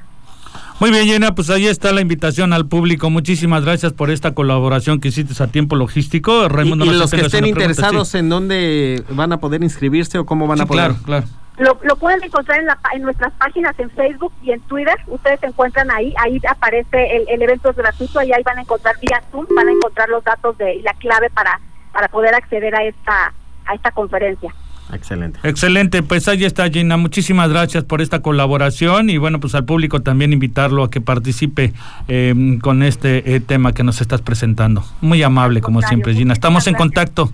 Muy 0.79 0.89
bien, 0.89 1.05
Llena, 1.05 1.35
pues 1.35 1.49
ahí 1.49 1.67
está 1.67 1.91
la 1.91 1.99
invitación 1.99 2.53
al 2.53 2.65
público. 2.65 3.09
Muchísimas 3.09 3.65
gracias 3.65 3.91
por 3.91 4.09
esta 4.09 4.33
colaboración 4.33 5.01
que 5.01 5.09
hiciste 5.09 5.43
a 5.43 5.47
tiempo 5.47 5.75
logístico. 5.75 6.47
Raimundo, 6.47 6.85
y, 6.85 6.89
y 6.89 6.93
los 6.93 7.11
que 7.11 7.21
estén 7.21 7.45
interesados, 7.45 8.07
sí. 8.07 8.19
¿en 8.19 8.29
dónde 8.29 9.03
van 9.09 9.33
a 9.33 9.39
poder 9.41 9.63
inscribirse 9.63 10.17
o 10.17 10.25
cómo 10.25 10.47
van 10.47 10.59
sí, 10.59 10.63
a 10.63 10.65
poder? 10.65 10.91
Claro, 10.91 11.03
claro. 11.03 11.44
Lo, 11.57 11.79
lo 11.83 11.95
pueden 11.95 12.23
encontrar 12.23 12.59
en, 12.59 12.65
la, 12.65 12.77
en 12.93 13.01
nuestras 13.01 13.31
páginas 13.33 13.77
en 13.79 13.89
Facebook 13.91 14.33
y 14.43 14.51
en 14.51 14.59
Twitter. 14.61 14.95
Ustedes 15.07 15.39
se 15.39 15.47
encuentran 15.47 15.89
ahí, 15.91 16.13
ahí 16.17 16.41
aparece 16.49 17.15
el, 17.15 17.25
el 17.29 17.41
evento 17.41 17.69
es 17.69 17.75
gratuito 17.75 18.21
y 18.21 18.33
ahí 18.33 18.43
van 18.43 18.57
a 18.57 18.61
encontrar 18.61 18.95
vía 18.99 19.23
Zoom, 19.31 19.45
van 19.55 19.69
a 19.69 19.71
encontrar 19.71 20.09
los 20.09 20.23
datos 20.23 20.57
de 20.57 20.75
y 20.75 20.81
la 20.81 20.93
clave 20.93 21.29
para 21.29 21.59
para 21.93 22.09
poder 22.09 22.35
acceder 22.35 22.75
a 22.75 22.83
esta 22.83 23.33
a 23.65 23.73
esta 23.73 23.91
conferencia. 23.91 24.53
Excelente. 24.93 25.39
Excelente, 25.43 26.03
pues 26.03 26.27
ahí 26.27 26.45
está 26.45 26.69
Gina, 26.69 26.95
muchísimas 26.97 27.49
gracias 27.49 27.83
por 27.85 28.01
esta 28.01 28.21
colaboración 28.21 29.09
y 29.09 29.17
bueno, 29.17 29.39
pues 29.39 29.55
al 29.55 29.65
público 29.65 30.01
también 30.01 30.31
invitarlo 30.31 30.83
a 30.83 30.91
que 30.91 31.01
participe 31.01 31.73
eh, 32.07 32.59
con 32.61 32.83
este 32.83 33.35
eh, 33.35 33.39
tema 33.39 33.73
que 33.73 33.83
nos 33.83 34.01
estás 34.01 34.21
presentando. 34.21 34.83
Muy 35.01 35.23
amable 35.23 35.61
como 35.61 35.81
siempre 35.81 36.13
Gina, 36.13 36.33
estamos 36.33 36.67
en 36.67 36.75
contacto. 36.75 37.31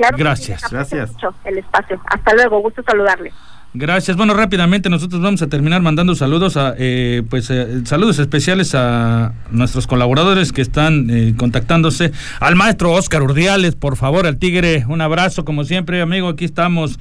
Claro 0.00 0.16
Gracias. 0.16 0.62
Gracias. 0.70 1.12
mucho 1.12 1.34
el 1.44 1.58
espacio. 1.58 2.00
Hasta 2.06 2.32
luego, 2.34 2.60
gusto 2.60 2.82
saludarles. 2.82 3.34
Gracias. 3.74 4.16
Bueno, 4.16 4.32
rápidamente 4.32 4.88
nosotros 4.88 5.20
vamos 5.20 5.42
a 5.42 5.48
terminar 5.48 5.82
mandando 5.82 6.14
saludos 6.14 6.56
a, 6.56 6.74
eh, 6.78 7.22
pues, 7.28 7.50
eh, 7.50 7.82
saludos 7.84 8.18
especiales 8.18 8.74
a 8.74 9.34
nuestros 9.50 9.86
colaboradores 9.86 10.52
que 10.52 10.62
están 10.62 11.08
eh, 11.10 11.34
contactándose. 11.36 12.12
Al 12.40 12.56
maestro 12.56 12.92
Oscar 12.92 13.22
Urdiales, 13.22 13.76
por 13.76 13.96
favor, 13.96 14.26
al 14.26 14.38
Tigre, 14.38 14.86
un 14.88 15.02
abrazo 15.02 15.44
como 15.44 15.64
siempre, 15.64 16.00
amigo. 16.00 16.28
Aquí 16.28 16.46
estamos. 16.46 16.98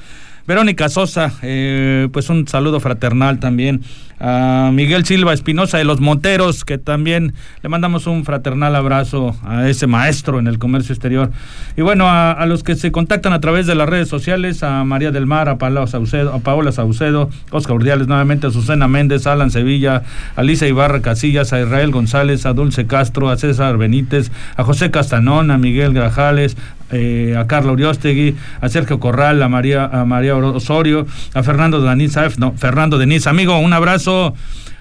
Verónica 0.49 0.89
Sosa, 0.89 1.31
eh, 1.43 2.07
pues 2.11 2.27
un 2.31 2.47
saludo 2.47 2.79
fraternal 2.79 3.37
también. 3.39 3.81
A 4.19 4.71
Miguel 4.73 5.05
Silva 5.05 5.31
Espinosa 5.31 5.77
de 5.77 5.83
los 5.83 6.01
Monteros, 6.01 6.65
que 6.65 6.79
también 6.79 7.35
le 7.61 7.69
mandamos 7.69 8.07
un 8.07 8.25
fraternal 8.25 8.75
abrazo 8.75 9.35
a 9.45 9.69
ese 9.69 9.85
maestro 9.85 10.39
en 10.39 10.47
el 10.47 10.57
comercio 10.57 10.93
exterior. 10.93 11.29
Y 11.77 11.83
bueno, 11.83 12.05
a, 12.09 12.43
los 12.47 12.63
que 12.63 12.75
se 12.75 12.91
contactan 12.91 13.31
a 13.31 13.39
través 13.41 13.67
de 13.67 13.75
las 13.75 13.87
redes 13.87 14.09
sociales, 14.09 14.63
a 14.63 14.83
María 14.85 15.11
del 15.11 15.27
Mar, 15.27 15.49
a 15.49 15.59
Paola 15.59 15.85
Saucedo, 15.85 16.33
a 16.33 16.39
Paola 16.39 16.71
Saucedo, 16.71 17.29
Oscar 17.51 17.75
Urdiales 17.75 18.07
nuevamente, 18.07 18.47
a 18.47 18.51
Susana 18.51 18.87
Méndez, 18.87 19.27
Alan 19.27 19.51
Sevilla, 19.51 20.01
a 20.35 20.41
Lisa 20.41 20.65
Ibarra 20.65 21.03
Casillas, 21.03 21.53
a 21.53 21.61
Israel 21.61 21.91
González, 21.91 22.47
a 22.47 22.53
Dulce 22.53 22.87
Castro, 22.87 23.29
a 23.29 23.37
César 23.37 23.77
Benítez, 23.77 24.31
a 24.57 24.63
José 24.63 24.89
Castanón, 24.89 25.51
a 25.51 25.59
Miguel 25.59 25.93
Grajales, 25.93 26.57
eh, 26.91 27.35
a 27.37 27.45
Carla 27.45 27.73
Uriostegui, 27.73 28.35
a 28.61 28.69
Sergio 28.69 28.99
Corral, 28.99 29.43
a 29.43 29.47
María, 29.47 29.85
a 29.85 30.05
María 30.05 30.35
Osorio, 30.45 31.05
a 31.33 31.43
Fernando 31.43 31.81
Denis, 31.81 32.17
no, 32.37 32.53
Fernando 32.57 32.97
Denis, 32.97 33.27
amigo, 33.27 33.57
un 33.57 33.73
abrazo 33.73 34.33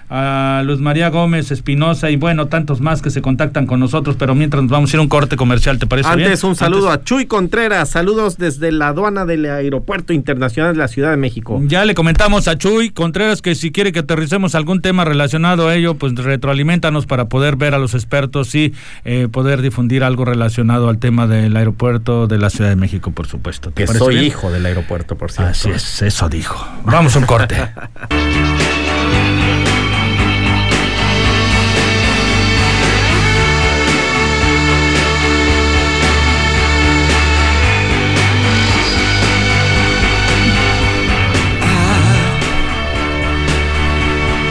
a 0.09 0.63
Luz 0.65 0.79
María 0.79 1.09
Gómez 1.09 1.51
Espinosa 1.51 2.09
y 2.09 2.15
bueno, 2.15 2.47
tantos 2.47 2.81
más 2.81 3.01
que 3.01 3.09
se 3.11 3.21
contactan 3.21 3.65
con 3.67 3.79
nosotros, 3.79 4.15
pero 4.17 4.33
mientras 4.35 4.63
nos 4.63 4.71
vamos 4.71 4.91
a 4.91 4.95
ir 4.95 4.99
a 4.99 5.03
un 5.03 5.07
corte 5.09 5.35
comercial, 5.35 5.77
¿te 5.77 5.85
parece 5.87 6.09
bien? 6.15 6.27
Antes 6.27 6.43
un 6.43 6.55
saludo 6.55 6.89
Antes- 6.89 7.01
a 7.01 7.05
Chuy 7.05 7.25
Contreras, 7.27 7.89
saludos 7.89 8.37
desde 8.37 8.71
la 8.71 8.87
aduana 8.89 9.25
del 9.25 9.45
Aeropuerto 9.45 10.13
Internacional 10.13 10.73
de 10.73 10.79
la 10.79 10.87
Ciudad 10.87 11.11
de 11.11 11.17
México. 11.17 11.61
Ya 11.65 11.85
le 11.85 11.93
comentamos 11.95 12.47
a 12.47 12.57
Chuy 12.57 12.89
Contreras 12.89 13.41
que 13.41 13.53
si 13.55 13.71
quiere 13.71 13.91
que 13.91 13.99
aterricemos 13.99 14.55
algún 14.55 14.81
tema 14.81 15.05
relacionado 15.05 15.67
a 15.67 15.75
ello, 15.75 15.93
pues 15.95 16.15
retroalimentanos 16.15 17.05
para 17.05 17.25
poder 17.25 17.55
ver 17.55 17.73
a 17.75 17.77
los 17.77 17.93
expertos 17.93 18.55
y 18.55 18.73
eh, 19.05 19.27
poder 19.31 19.61
difundir 19.61 20.03
algo 20.03 20.25
relacionado 20.25 20.89
al 20.89 20.97
tema 20.97 21.27
del 21.27 21.55
aeropuerto 21.55 22.27
de 22.27 22.37
la 22.39 22.49
Ciudad 22.49 22.69
de 22.69 22.75
México, 22.75 23.11
por 23.11 23.27
supuesto. 23.27 23.71
¿Te 23.71 23.85
Que 23.85 23.93
soy 23.93 24.15
bien? 24.15 24.25
hijo 24.25 24.51
del 24.51 24.65
aeropuerto, 24.65 25.15
por 25.17 25.31
cierto. 25.31 25.51
Así 25.51 25.69
es, 25.69 26.01
eso 26.01 26.29
dijo. 26.29 26.67
Vamos 26.83 27.15
a 27.15 27.19
un 27.19 27.25
corte. 27.25 27.55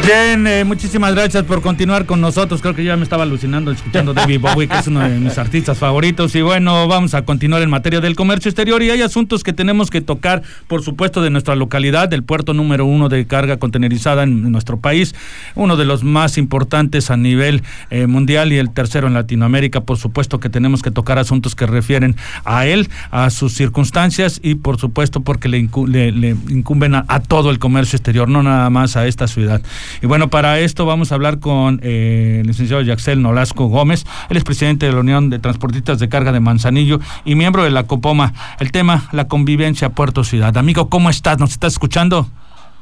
Bien, 0.08 0.46
eh, 0.46 0.64
muchísimas 0.64 1.14
gracias 1.14 1.44
por 1.44 1.60
continuar 1.60 2.06
con 2.06 2.22
nosotros. 2.22 2.62
Creo 2.62 2.74
que 2.74 2.82
ya 2.82 2.96
me 2.96 3.02
estaba 3.02 3.24
alucinando 3.24 3.70
escuchando 3.70 4.14
David 4.14 4.40
Bowie, 4.40 4.66
que 4.66 4.78
es 4.78 4.86
uno 4.86 5.00
de 5.06 5.18
mis 5.18 5.36
artistas 5.36 5.76
favoritos. 5.76 6.34
Y 6.34 6.40
bueno, 6.40 6.88
vamos 6.88 7.12
a 7.12 7.26
continuar 7.26 7.60
en 7.60 7.68
materia 7.68 8.00
del 8.00 8.16
comercio 8.16 8.48
exterior. 8.48 8.82
Y 8.82 8.88
hay 8.88 9.02
asuntos 9.02 9.42
que 9.44 9.52
tenemos 9.52 9.90
que 9.90 10.00
tocar, 10.00 10.40
por 10.66 10.82
supuesto, 10.82 11.20
de 11.20 11.28
nuestra 11.28 11.56
localidad, 11.56 12.08
del 12.08 12.22
puerto 12.22 12.54
número 12.54 12.86
uno 12.86 13.10
de 13.10 13.26
carga 13.26 13.58
contenerizada 13.58 14.22
en 14.22 14.50
nuestro 14.50 14.80
país, 14.80 15.14
uno 15.54 15.76
de 15.76 15.84
los 15.84 16.04
más 16.04 16.38
importantes 16.38 17.10
a 17.10 17.18
nivel 17.18 17.62
eh, 17.90 18.06
mundial 18.06 18.50
y 18.50 18.56
el 18.56 18.70
tercero 18.70 19.08
en 19.08 19.12
Latinoamérica. 19.14 19.82
Por 19.82 19.98
supuesto 19.98 20.40
que 20.40 20.48
tenemos 20.48 20.80
que 20.80 20.90
tocar 20.90 21.18
asuntos 21.18 21.54
que 21.54 21.66
refieren 21.66 22.16
a 22.46 22.64
él, 22.64 22.88
a 23.10 23.28
sus 23.28 23.52
circunstancias 23.52 24.40
y, 24.42 24.54
por 24.54 24.78
supuesto, 24.80 25.20
porque 25.20 25.50
le, 25.50 25.58
incu- 25.60 25.86
le- 25.86 26.12
le 26.12 26.30
incumben 26.48 26.94
a, 26.94 27.04
a 27.08 27.20
todo 27.20 27.50
el 27.50 27.58
comercio 27.58 27.98
exterior, 27.98 28.26
no 28.26 28.42
nada 28.42 28.70
más 28.70 28.96
a 28.96 29.06
esta 29.06 29.28
ciudad. 29.28 29.60
Y 30.02 30.06
bueno, 30.06 30.28
para 30.28 30.60
esto 30.60 30.86
vamos 30.86 31.12
a 31.12 31.14
hablar 31.14 31.38
con 31.38 31.80
eh, 31.82 32.38
el 32.40 32.46
licenciado 32.46 32.82
Yaxel 32.82 33.22
Nolasco 33.22 33.66
Gómez, 33.66 34.04
él 34.28 34.36
es 34.36 34.44
presidente 34.44 34.86
de 34.86 34.92
la 34.92 35.00
Unión 35.00 35.30
de 35.30 35.38
Transportistas 35.38 35.98
de 35.98 36.08
Carga 36.08 36.32
de 36.32 36.40
Manzanillo 36.40 37.00
y 37.24 37.34
miembro 37.34 37.64
de 37.64 37.70
la 37.70 37.84
Copoma. 37.84 38.32
El 38.60 38.72
tema, 38.72 39.08
la 39.12 39.28
convivencia 39.28 39.90
Puerto 39.90 40.24
Ciudad. 40.24 40.56
Amigo, 40.56 40.88
¿cómo 40.88 41.10
estás? 41.10 41.38
¿Nos 41.38 41.50
estás 41.50 41.72
escuchando? 41.72 42.28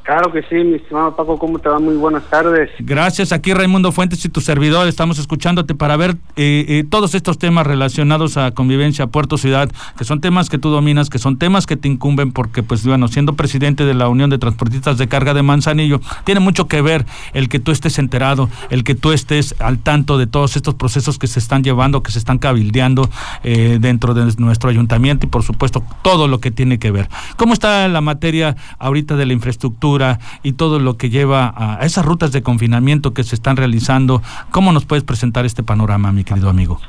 Claro 0.07 0.33
que 0.33 0.41
sí, 0.43 0.55
mi 0.55 0.77
estimado 0.77 1.17
Paco, 1.17 1.37
¿cómo 1.37 1.59
te 1.59 1.69
va? 1.69 1.81
Muy 1.81 1.97
buenas 1.97 2.23
tardes. 2.31 2.71
Gracias, 2.79 3.33
aquí 3.33 3.53
Raimundo 3.53 3.91
Fuentes 3.91 4.25
y 4.25 4.29
tu 4.29 4.41
servidor, 4.41 4.87
estamos 4.87 5.19
escuchándote 5.19 5.75
para 5.75 5.97
ver 5.97 6.13
eh, 6.37 6.65
eh, 6.69 6.85
todos 6.89 7.17
estos 7.17 7.39
temas 7.39 7.67
relacionados 7.67 8.37
a 8.37 8.53
convivencia 8.53 9.09
Puerto 9.09 9.37
Ciudad, 9.37 9.69
que 9.99 10.05
son 10.05 10.21
temas 10.21 10.49
que 10.49 10.59
tú 10.59 10.71
dominas, 10.71 11.11
que 11.11 11.19
son 11.19 11.39
temas 11.39 11.67
que 11.67 11.77
te 11.77 11.89
incumben, 11.89 12.31
porque 12.31 12.63
pues 12.63 12.87
bueno, 12.87 13.09
siendo 13.09 13.33
presidente 13.33 13.85
de 13.85 13.95
la 13.95 14.09
Unión 14.09 14.31
de 14.31 14.39
Transportistas 14.39 14.97
de 14.97 15.09
Carga 15.09 15.35
de 15.35 15.43
Manzanillo, 15.43 16.01
tiene 16.23 16.39
mucho 16.39 16.69
que 16.69 16.83
ver 16.83 17.05
el 17.33 17.49
que 17.49 17.59
tú 17.59 17.73
estés 17.73 17.99
enterado, 17.99 18.49
el 18.71 18.85
que 18.85 18.95
tú 18.95 19.11
estés 19.11 19.57
al 19.59 19.81
tanto 19.81 20.19
de 20.19 20.29
todos 20.29 20.55
estos 20.55 20.77
procesos 20.77 21.19
que 21.19 21.27
se 21.27 21.41
están 21.41 21.65
llevando, 21.65 22.05
que 22.05 22.13
se 22.13 22.21
están 22.21 22.39
cabildeando 22.39 23.11
eh, 23.43 23.79
dentro 23.81 24.15
de 24.15 24.33
nuestro 24.39 24.71
ayuntamiento 24.71 25.27
y 25.27 25.29
por 25.29 25.43
supuesto 25.43 25.83
todo 26.03 26.29
lo 26.29 26.39
que 26.39 26.53
tiene 26.53 26.79
que 26.79 26.93
ver. 26.93 27.09
¿Cómo 27.37 27.55
está 27.55 27.89
la 27.89 28.01
materia 28.01 28.55
ahorita 28.79 29.17
de 29.17 29.27
la 29.27 29.33
infraestructura 29.33 29.96
y 30.43 30.53
todo 30.53 30.79
lo 30.79 30.97
que 30.97 31.11
lleva 31.11 31.53
a 31.57 31.85
esas 31.85 32.05
rutas 32.05 32.33
de 32.33 32.43
confinamiento 32.43 33.15
que 33.15 33.25
se 33.25 33.35
están 33.35 33.57
realizando? 33.57 34.23
¿Cómo 34.51 34.73
nos 34.73 34.85
puedes 34.85 35.05
presentar 35.05 35.45
este 35.45 35.63
panorama, 35.63 36.13
mi 36.13 36.25
querido 36.25 36.49
amigo? 36.49 36.81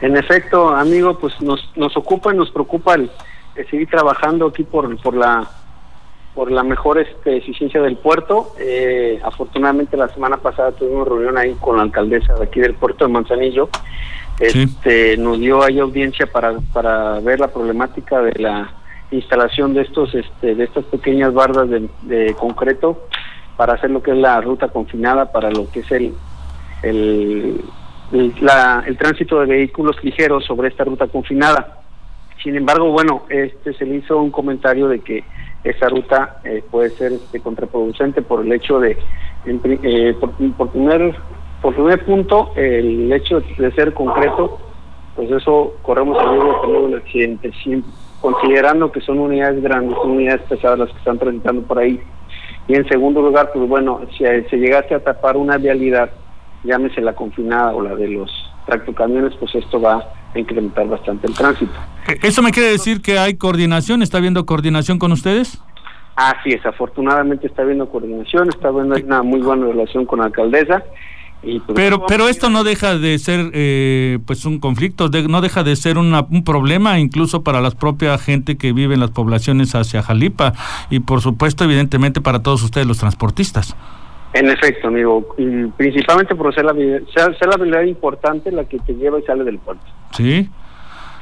En 0.00 0.16
efecto, 0.16 0.68
amigo, 0.74 1.18
pues 1.18 1.40
nos, 1.40 1.70
nos 1.76 1.96
ocupa 1.96 2.34
y 2.34 2.36
nos 2.36 2.50
preocupa 2.50 2.94
el, 2.94 3.10
el 3.54 3.70
seguir 3.70 3.88
trabajando 3.88 4.46
aquí 4.46 4.62
por, 4.62 4.94
por 5.00 5.16
la 5.16 5.48
por 6.34 6.52
la 6.52 6.62
mejor 6.62 6.98
este, 6.98 7.38
eficiencia 7.38 7.80
del 7.80 7.96
puerto. 7.96 8.52
Eh, 8.60 9.18
afortunadamente 9.24 9.96
la 9.96 10.08
semana 10.08 10.36
pasada 10.36 10.70
tuvimos 10.72 11.08
reunión 11.08 11.38
ahí 11.38 11.54
con 11.54 11.78
la 11.78 11.82
alcaldesa 11.82 12.34
de 12.34 12.44
aquí 12.44 12.60
del 12.60 12.74
puerto 12.74 13.06
de 13.06 13.12
Manzanillo. 13.12 13.70
Sí. 14.38 14.64
Este, 14.64 15.16
Nos 15.16 15.40
dio 15.40 15.64
ahí 15.64 15.78
audiencia 15.78 16.26
para, 16.26 16.58
para 16.74 17.20
ver 17.20 17.40
la 17.40 17.48
problemática 17.48 18.20
de 18.20 18.32
la 18.38 18.70
instalación 19.10 19.74
de 19.74 19.82
estos 19.82 20.14
este, 20.14 20.54
de 20.54 20.64
estas 20.64 20.84
pequeñas 20.86 21.32
bardas 21.32 21.68
de, 21.70 21.88
de 22.02 22.34
concreto 22.34 23.06
para 23.56 23.74
hacer 23.74 23.90
lo 23.90 24.02
que 24.02 24.10
es 24.10 24.16
la 24.18 24.40
ruta 24.40 24.68
confinada 24.68 25.30
para 25.32 25.50
lo 25.50 25.68
que 25.70 25.80
es 25.80 25.90
el 25.92 26.14
el, 26.82 27.64
el, 28.12 28.34
la- 28.40 28.84
el 28.86 28.96
tránsito 28.98 29.40
de 29.40 29.46
vehículos 29.46 29.96
ligeros 30.02 30.44
sobre 30.44 30.68
esta 30.68 30.84
ruta 30.84 31.06
confinada. 31.08 31.78
Sin 32.42 32.54
embargo, 32.56 32.90
bueno, 32.92 33.22
este 33.28 33.72
se 33.74 33.86
le 33.86 33.96
hizo 33.96 34.18
un 34.20 34.30
comentario 34.30 34.88
de 34.88 35.00
que 35.00 35.24
esa 35.64 35.88
ruta 35.88 36.40
eh, 36.44 36.62
puede 36.70 36.90
ser 36.90 37.12
este, 37.12 37.40
contraproducente 37.40 38.22
por 38.22 38.44
el 38.44 38.52
hecho 38.52 38.78
de, 38.78 38.96
eh, 39.46 40.14
por, 40.20 40.32
por 40.56 40.70
primer 40.70 41.14
por 41.62 41.74
primer 41.74 42.04
punto, 42.04 42.52
el 42.54 43.10
hecho 43.12 43.40
de 43.58 43.72
ser 43.72 43.94
concreto, 43.94 44.58
pues 45.16 45.30
eso 45.30 45.72
corremos 45.82 46.22
el 46.22 46.28
riesgo 46.30 46.52
de 46.52 46.60
tener 46.66 46.80
un 46.82 46.94
accidente, 46.94 47.52
sin- 47.64 47.84
considerando 48.26 48.90
que 48.90 49.00
son 49.02 49.20
unidades 49.20 49.62
grandes, 49.62 49.96
son 49.98 50.10
unidades 50.10 50.42
pesadas 50.48 50.80
las 50.80 50.90
que 50.90 50.98
están 50.98 51.16
transitando 51.16 51.62
por 51.62 51.78
ahí. 51.78 52.00
Y 52.66 52.74
en 52.74 52.84
segundo 52.88 53.22
lugar, 53.22 53.52
pues 53.54 53.68
bueno, 53.68 54.00
si 54.18 54.24
eh, 54.24 54.44
se 54.50 54.56
llegase 54.56 54.96
a 54.96 54.98
tapar 54.98 55.36
una 55.36 55.58
vialidad, 55.58 56.10
llámese 56.64 57.00
la 57.02 57.14
confinada 57.14 57.72
o 57.72 57.80
la 57.80 57.94
de 57.94 58.08
los 58.08 58.28
tractocamiones, 58.66 59.32
pues 59.38 59.54
esto 59.54 59.80
va 59.80 60.04
a 60.34 60.38
incrementar 60.40 60.88
bastante 60.88 61.28
el 61.28 61.34
tránsito. 61.34 61.72
Eh, 62.08 62.18
¿Eso 62.24 62.42
me 62.42 62.50
quiere 62.50 62.70
decir 62.70 63.00
que 63.00 63.16
hay 63.16 63.36
coordinación? 63.36 64.02
¿Está 64.02 64.18
habiendo 64.18 64.44
coordinación 64.44 64.98
con 64.98 65.12
ustedes? 65.12 65.62
Así 66.16 66.50
es, 66.50 66.66
afortunadamente 66.66 67.46
está 67.46 67.62
habiendo 67.62 67.88
coordinación, 67.88 68.48
está 68.48 68.68
habiendo 68.68 68.96
una 68.96 69.22
muy 69.22 69.40
buena 69.40 69.66
relación 69.66 70.04
con 70.04 70.18
la 70.18 70.24
alcaldesa. 70.24 70.82
Pues, 71.42 71.62
Pero, 71.76 72.06
pero 72.06 72.28
esto 72.28 72.50
no 72.50 72.64
deja 72.64 72.98
de 72.98 73.18
ser 73.20 73.50
eh, 73.52 74.18
pues 74.26 74.44
un 74.46 74.58
conflicto, 74.58 75.08
de- 75.08 75.28
no 75.28 75.40
deja 75.40 75.62
de 75.62 75.76
ser 75.76 75.96
una- 75.96 76.26
un 76.28 76.42
problema 76.42 76.98
incluso 76.98 77.44
para 77.44 77.60
la 77.60 77.70
propia 77.70 78.18
gente 78.18 78.56
que 78.56 78.72
vive 78.72 78.94
en 78.94 79.00
las 79.00 79.10
poblaciones 79.12 79.74
hacia 79.76 80.02
Jalipa 80.02 80.54
y 80.90 81.00
por 81.00 81.20
supuesto 81.20 81.62
evidentemente 81.62 82.20
para 82.20 82.42
todos 82.42 82.62
ustedes 82.64 82.86
los 82.86 82.98
transportistas. 82.98 83.76
En 84.32 84.50
efecto, 84.50 84.88
amigo, 84.88 85.34
y 85.38 85.66
principalmente 85.76 86.34
por 86.34 86.52
ser 86.54 86.64
la, 86.64 86.72
ser, 86.74 87.38
ser 87.38 87.48
la 87.48 87.54
habilidad 87.54 87.82
importante 87.82 88.50
la 88.50 88.64
que 88.64 88.78
te 88.80 88.94
lleva 88.94 89.18
y 89.20 89.22
sale 89.22 89.44
del 89.44 89.58
puerto. 89.58 89.84
¿Sí? 90.12 90.48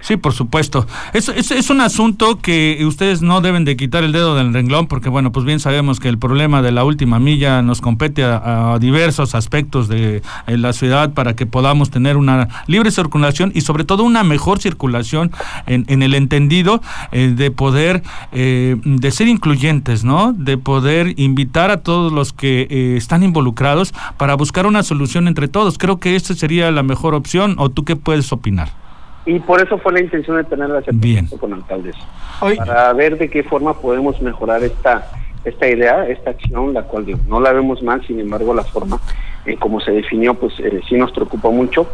Sí, 0.04 0.18
por 0.18 0.34
supuesto. 0.34 0.86
Es, 1.14 1.30
es, 1.30 1.50
es, 1.50 1.70
un 1.70 1.80
asunto 1.80 2.38
que 2.38 2.84
ustedes 2.86 3.22
no 3.22 3.40
deben 3.40 3.64
de 3.64 3.74
quitar 3.74 4.04
el 4.04 4.12
dedo 4.12 4.34
del 4.34 4.52
renglón 4.52 4.86
porque, 4.86 5.08
bueno, 5.08 5.32
pues 5.32 5.46
bien 5.46 5.60
sabemos 5.60 5.98
que 5.98 6.10
el 6.10 6.18
problema 6.18 6.60
de 6.60 6.72
la 6.72 6.84
última 6.84 7.18
milla 7.18 7.62
nos 7.62 7.80
compete 7.80 8.22
a, 8.22 8.76
diversos 8.78 9.34
aspectos 9.34 9.88
de 9.88 10.20
la 10.46 10.74
ciudad 10.74 11.14
para 11.14 11.34
que 11.34 11.46
podamos 11.46 11.88
tener 11.88 12.18
una 12.18 12.48
libre 12.66 12.90
circulación 12.90 13.50
y 13.54 13.62
sobre 13.62 13.84
todo 13.84 14.04
una 14.04 14.24
mejor 14.24 14.60
circulación 14.60 15.32
en, 15.64 15.86
en 15.88 16.02
el 16.02 16.14
entendido 16.14 16.82
eh, 17.10 17.32
de 17.34 17.50
poder, 17.50 18.02
eh, 18.32 18.76
de 18.84 19.10
ser 19.10 19.28
incluyentes, 19.28 20.04
¿no? 20.04 20.34
De 20.34 20.58
poder 20.58 21.18
invitar 21.18 21.70
a 21.70 21.78
todos 21.78 22.12
los 22.12 22.34
que 22.34 22.66
eh, 22.68 22.96
están 22.98 23.22
involucrados 23.22 23.94
para 24.18 24.34
buscar 24.34 24.66
una 24.66 24.82
solución 24.82 25.28
entre 25.28 25.48
todos. 25.48 25.78
Creo 25.78 25.98
que 25.98 26.14
esta 26.14 26.34
sería 26.34 26.70
la 26.70 26.82
mejor 26.82 27.14
opción 27.14 27.54
o 27.56 27.70
tú 27.70 27.86
qué 27.86 27.96
puedes 27.96 28.30
opinar. 28.32 28.83
Y 29.26 29.38
por 29.40 29.60
eso 29.60 29.78
fue 29.78 29.92
la 29.92 30.00
intención 30.00 30.36
de 30.36 30.44
tener 30.44 30.68
la 30.68 30.80
acercamiento 30.80 31.38
con 31.38 31.52
alcaldes, 31.54 31.96
para 32.56 32.92
ver 32.92 33.16
de 33.16 33.30
qué 33.30 33.42
forma 33.42 33.74
podemos 33.80 34.20
mejorar 34.20 34.62
esta 34.62 35.10
esta 35.44 35.68
idea, 35.68 36.08
esta 36.08 36.30
acción, 36.30 36.72
la 36.72 36.82
cual 36.84 37.06
no 37.28 37.40
la 37.40 37.52
vemos 37.52 37.82
mal, 37.82 38.04
sin 38.06 38.18
embargo 38.18 38.54
la 38.54 38.64
forma 38.64 38.98
en 39.44 39.56
cómo 39.56 39.80
se 39.80 39.92
definió, 39.92 40.34
pues 40.34 40.58
eh, 40.58 40.80
sí 40.88 40.96
nos 40.96 41.12
preocupa 41.12 41.50
mucho. 41.50 41.86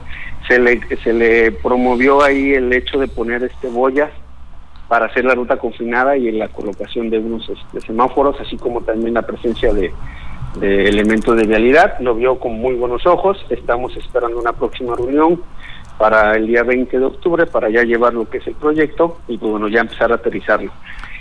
Se 0.46 0.58
le, 0.58 0.80
se 1.02 1.12
le 1.12 1.52
promovió 1.52 2.22
ahí 2.22 2.52
el 2.52 2.72
hecho 2.72 2.98
de 2.98 3.08
poner 3.08 3.42
este 3.42 3.68
boyas 3.68 4.10
para 4.88 5.06
hacer 5.06 5.24
la 5.24 5.34
ruta 5.34 5.56
confinada 5.56 6.16
y 6.16 6.30
la 6.32 6.48
colocación 6.48 7.10
de 7.10 7.18
unos 7.18 7.48
este, 7.48 7.80
semáforos, 7.80 8.40
así 8.40 8.56
como 8.56 8.80
también 8.82 9.14
la 9.14 9.22
presencia 9.22 9.72
de, 9.72 9.92
de 10.58 10.88
elementos 10.88 11.36
de 11.36 11.46
vialidad. 11.46 11.98
Lo 12.00 12.14
vio 12.14 12.38
con 12.38 12.54
muy 12.54 12.74
buenos 12.74 13.06
ojos. 13.06 13.44
Estamos 13.50 13.96
esperando 13.96 14.38
una 14.38 14.52
próxima 14.52 14.96
reunión 14.96 15.40
para 16.01 16.34
el 16.34 16.46
día 16.46 16.62
20 16.62 16.98
de 16.98 17.05
octubre 17.05 17.44
para 17.44 17.68
ya 17.68 17.82
llevar 17.82 18.14
lo 18.14 18.26
que 18.26 18.38
es 18.38 18.46
el 18.46 18.55
proyecto 18.55 19.20
y 19.28 19.36
pues, 19.36 19.53
bueno, 19.53 19.68
ya 19.68 19.82
empezar 19.82 20.11
a 20.11 20.14
aterrizarlo. 20.14 20.72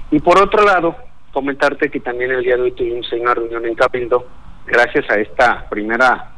Y 0.10 0.20
por 0.22 0.42
otro 0.42 0.64
lado, 0.64 0.96
comentarte 1.34 1.92
que 1.92 2.00
también 2.00 2.32
el 2.32 2.42
día 2.42 2.56
de 2.56 2.62
hoy 2.62 2.72
tuvimos 2.72 3.12
una 3.12 3.34
reunión 3.34 3.66
en 3.66 3.76
Cabildo, 3.76 4.26
gracias 4.66 5.04
a 5.10 5.16
esta 5.16 5.68
primera 5.70 6.32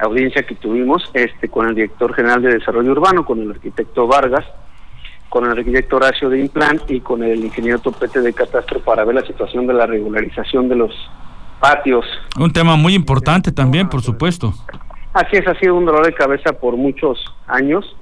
audiencia 0.00 0.42
que 0.42 0.54
tuvimos 0.56 1.02
este 1.14 1.48
con 1.48 1.66
el 1.66 1.74
director 1.74 2.14
general 2.14 2.42
de 2.42 2.58
Desarrollo 2.58 2.92
Urbano, 2.92 3.24
con 3.24 3.40
el 3.40 3.52
arquitecto 3.52 4.06
Vargas, 4.06 4.44
con 5.30 5.46
el 5.46 5.52
arquitecto 5.52 5.96
Horacio 5.96 6.28
de 6.28 6.40
Implant 6.40 6.90
y 6.90 7.00
con 7.00 7.22
el 7.22 7.42
ingeniero 7.42 7.78
Topete 7.78 8.20
de 8.20 8.34
Catastro 8.34 8.80
para 8.80 9.02
ver 9.06 9.14
la 9.14 9.26
situación 9.26 9.66
de 9.66 9.72
la 9.72 9.86
regularización 9.86 10.68
de 10.68 10.76
los 10.76 10.92
patios. 11.58 12.04
Un 12.38 12.52
tema 12.52 12.76
muy 12.76 12.92
importante 12.92 13.50
también, 13.50 13.88
por 13.88 14.02
supuesto. 14.02 14.52
Así 15.18 15.36
es, 15.36 15.48
ha 15.48 15.54
sido 15.56 15.74
un 15.74 15.84
dolor 15.84 16.06
de 16.06 16.14
cabeza 16.14 16.52
por 16.52 16.76
muchos 16.76 17.18
años 17.48 17.96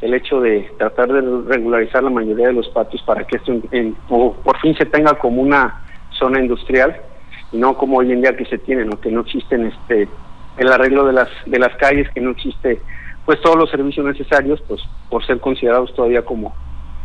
el 0.00 0.14
hecho 0.14 0.40
de 0.40 0.72
tratar 0.78 1.12
de 1.12 1.20
regularizar 1.46 2.02
la 2.02 2.08
mayoría 2.08 2.46
de 2.46 2.54
los 2.54 2.70
patios 2.70 3.02
para 3.02 3.22
que 3.24 3.36
esto 3.36 3.52
por 4.42 4.58
fin 4.60 4.74
se 4.74 4.86
tenga 4.86 5.12
como 5.18 5.42
una 5.42 5.84
zona 6.18 6.40
industrial 6.40 6.96
y 7.52 7.58
no 7.58 7.76
como 7.76 7.98
hoy 7.98 8.12
en 8.12 8.22
día 8.22 8.34
que 8.34 8.46
se 8.46 8.56
tiene, 8.56 8.86
¿no? 8.86 8.98
que 8.98 9.10
no 9.10 9.20
existen 9.20 9.66
este 9.66 10.08
el 10.56 10.72
arreglo 10.72 11.04
de 11.04 11.12
las 11.12 11.28
de 11.44 11.58
las 11.58 11.76
calles, 11.76 12.08
que 12.14 12.22
no 12.22 12.30
existe 12.30 12.80
pues 13.26 13.42
todos 13.42 13.56
los 13.56 13.70
servicios 13.70 14.06
necesarios 14.06 14.58
pues 14.66 14.80
por 15.10 15.22
ser 15.26 15.40
considerados 15.40 15.94
todavía 15.94 16.24
como 16.24 16.54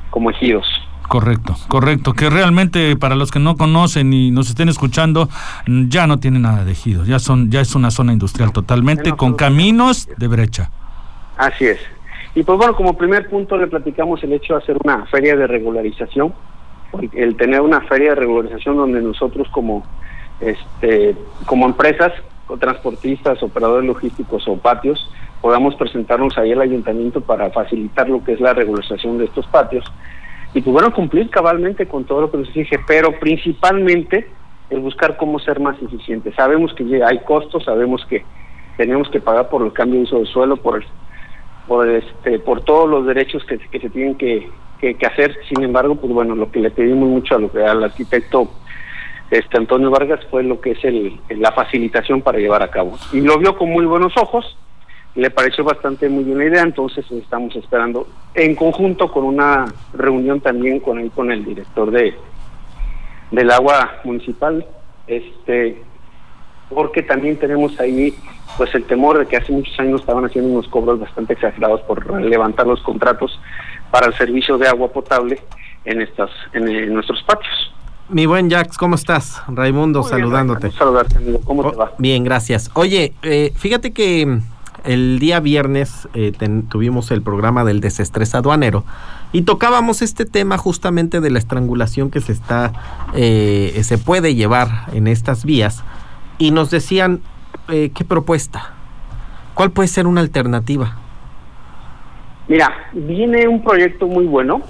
como 0.09 0.29
ejidos. 0.29 0.65
Correcto, 1.09 1.55
correcto. 1.67 2.13
Que 2.13 2.29
realmente 2.29 2.95
para 2.95 3.15
los 3.15 3.31
que 3.31 3.39
no 3.39 3.57
conocen 3.57 4.13
y 4.13 4.29
nos 4.29 4.47
estén 4.47 4.69
escuchando, 4.69 5.27
ya 5.65 6.05
no 6.05 6.19
tiene 6.19 6.37
nada 6.37 6.63
de 6.63 6.73
ejido, 6.73 7.03
ya 7.03 7.17
son, 7.17 7.49
ya 7.49 7.61
es 7.61 7.73
una 7.73 7.89
zona 7.89 8.13
industrial 8.13 8.53
totalmente 8.53 9.13
con 9.13 9.33
caminos 9.33 10.07
de 10.17 10.27
brecha. 10.27 10.69
Así 11.35 11.65
es. 11.65 11.79
Y 12.35 12.43
pues 12.43 12.59
bueno, 12.59 12.75
como 12.75 12.95
primer 12.95 13.27
punto 13.27 13.57
le 13.57 13.65
platicamos 13.65 14.23
el 14.23 14.33
hecho 14.33 14.53
de 14.53 14.59
hacer 14.59 14.77
una 14.83 15.07
feria 15.07 15.35
de 15.35 15.47
regularización, 15.47 16.31
el 17.13 17.35
tener 17.37 17.61
una 17.61 17.81
feria 17.81 18.09
de 18.09 18.15
regularización 18.15 18.77
donde 18.77 19.01
nosotros 19.01 19.47
como 19.49 19.83
este 20.39 21.15
como 21.47 21.65
empresas 21.65 22.13
o 22.47 22.57
transportistas, 22.57 23.41
operadores 23.41 23.87
logísticos 23.87 24.47
o 24.47 24.57
patios 24.57 25.09
podamos 25.41 25.73
presentarnos 25.73 26.37
ahí 26.37 26.51
al 26.51 26.61
ayuntamiento 26.61 27.21
para 27.21 27.49
facilitar 27.49 28.07
lo 28.07 28.23
que 28.23 28.33
es 28.33 28.39
la 28.39 28.53
regularización 28.53 29.17
de 29.17 29.25
estos 29.25 29.47
patios 29.47 29.83
y 30.53 30.61
pues 30.61 30.73
bueno, 30.73 30.93
cumplir 30.93 31.29
cabalmente 31.29 31.87
con 31.87 32.05
todo 32.05 32.21
lo 32.21 32.31
que 32.31 32.37
nos 32.37 32.47
exige, 32.49 32.79
pero 32.87 33.19
principalmente 33.19 34.27
el 34.69 34.79
buscar 34.79 35.17
cómo 35.17 35.39
ser 35.39 35.59
más 35.59 35.81
eficientes. 35.81 36.33
Sabemos 36.35 36.73
que 36.73 37.03
hay 37.03 37.19
costos, 37.19 37.65
sabemos 37.65 38.05
que 38.05 38.23
tenemos 38.77 39.09
que 39.09 39.19
pagar 39.19 39.49
por 39.49 39.63
el 39.63 39.73
cambio 39.73 39.97
de 39.99 40.03
uso 40.03 40.17
del 40.17 40.27
suelo, 40.27 40.57
por 40.57 40.83
por 41.67 41.87
este, 41.87 42.39
por 42.39 42.61
todos 42.61 42.89
los 42.89 43.05
derechos 43.05 43.43
que, 43.45 43.59
se 43.79 43.89
tienen 43.91 44.15
que, 44.15 44.49
que, 44.79 45.05
hacer. 45.05 45.37
Sin 45.47 45.63
embargo, 45.63 45.95
pues 45.95 46.11
bueno, 46.11 46.33
lo 46.33 46.51
que 46.51 46.59
le 46.59 46.71
pedimos 46.71 47.07
mucho 47.07 47.35
a 47.35 47.39
lo 47.39 47.51
que 47.51 47.63
al 47.63 47.83
arquitecto 47.83 48.49
este 49.29 49.57
Antonio 49.57 49.91
Vargas 49.91 50.19
fue 50.31 50.41
lo 50.41 50.59
que 50.59 50.71
es 50.71 50.83
el, 50.83 51.19
la 51.29 51.51
facilitación 51.51 52.21
para 52.21 52.39
llevar 52.39 52.63
a 52.63 52.71
cabo. 52.71 52.97
Y 53.13 53.21
lo 53.21 53.37
vio 53.37 53.55
con 53.55 53.69
muy 53.69 53.85
buenos 53.85 54.17
ojos 54.17 54.57
le 55.15 55.29
pareció 55.31 55.63
bastante 55.63 56.07
muy 56.07 56.23
buena 56.23 56.45
idea, 56.45 56.61
entonces 56.61 57.05
estamos 57.11 57.55
esperando 57.55 58.07
en 58.33 58.55
conjunto 58.55 59.11
con 59.11 59.23
una 59.23 59.65
reunión 59.93 60.39
también 60.39 60.79
con 60.79 60.99
el, 60.99 61.11
con 61.11 61.31
el 61.31 61.43
director 61.43 61.91
de 61.91 62.13
del 63.31 63.51
agua 63.51 63.99
municipal, 64.03 64.65
este 65.07 65.83
porque 66.69 67.01
también 67.01 67.37
tenemos 67.37 67.79
ahí 67.79 68.13
pues 68.57 68.73
el 68.75 68.83
temor 68.85 69.17
de 69.17 69.25
que 69.25 69.37
hace 69.37 69.51
muchos 69.51 69.77
años 69.79 70.01
estaban 70.01 70.25
haciendo 70.25 70.51
unos 70.51 70.67
cobros 70.67 70.99
bastante 70.99 71.33
exagerados 71.33 71.81
por 71.81 72.21
levantar 72.21 72.67
los 72.67 72.81
contratos 72.81 73.39
para 73.91 74.07
el 74.07 74.13
servicio 74.15 74.57
de 74.57 74.67
agua 74.67 74.91
potable 74.91 75.39
en 75.85 76.01
estas 76.01 76.29
en, 76.53 76.93
nuestros 76.93 77.23
patios. 77.23 77.73
Mi 78.09 78.25
buen 78.25 78.49
Jax, 78.49 78.77
¿cómo 78.77 78.95
estás? 78.95 79.41
Raimundo, 79.47 80.03
saludándote. 80.03 80.71
saludarte, 80.71 81.17
amigo. 81.17 81.41
¿Cómo 81.43 81.69
te 81.69 81.77
va? 81.77 81.93
Bien, 81.99 82.23
gracias. 82.23 82.71
Oye, 82.73 83.13
eh, 83.21 83.51
fíjate 83.55 83.93
que 83.93 84.39
el 84.83 85.19
día 85.19 85.39
viernes 85.39 86.07
eh, 86.13 86.31
tuvimos 86.69 87.11
el 87.11 87.21
programa 87.21 87.63
del 87.63 87.81
desestrés 87.81 88.35
aduanero 88.35 88.83
y 89.31 89.43
tocábamos 89.43 90.01
este 90.01 90.25
tema 90.25 90.57
justamente 90.57 91.21
de 91.21 91.29
la 91.29 91.39
estrangulación 91.39 92.09
que 92.09 92.21
se 92.21 92.31
está 92.31 92.73
eh, 93.13 93.79
se 93.83 93.97
puede 93.97 94.35
llevar 94.35 94.67
en 94.93 95.07
estas 95.07 95.45
vías 95.45 95.83
y 96.37 96.51
nos 96.51 96.71
decían 96.71 97.21
eh, 97.69 97.91
qué 97.93 98.03
propuesta 98.03 98.73
cuál 99.53 99.71
puede 99.71 99.87
ser 99.87 100.07
una 100.07 100.21
alternativa 100.21 100.97
mira 102.47 102.71
viene 102.93 103.47
un 103.47 103.63
proyecto 103.63 104.07
muy 104.07 104.25
bueno. 104.25 104.61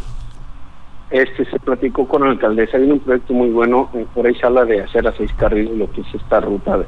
Este 1.09 1.43
se 1.45 1.59
platicó 1.59 2.07
con 2.07 2.21
la 2.21 2.29
alcaldesa 2.29 2.77
viene 2.77 2.93
un 2.93 2.99
proyecto 2.99 3.33
muy 3.33 3.49
bueno 3.49 3.89
por 4.13 4.27
ahí 4.27 4.35
se 4.35 4.45
habla 4.45 4.65
de 4.65 4.81
hacer 4.81 5.07
a 5.07 5.13
seis 5.17 5.33
carriles 5.33 5.75
lo 5.75 5.91
que 5.91 6.01
es 6.01 6.13
esta 6.13 6.39
ruta 6.39 6.77
de 6.77 6.85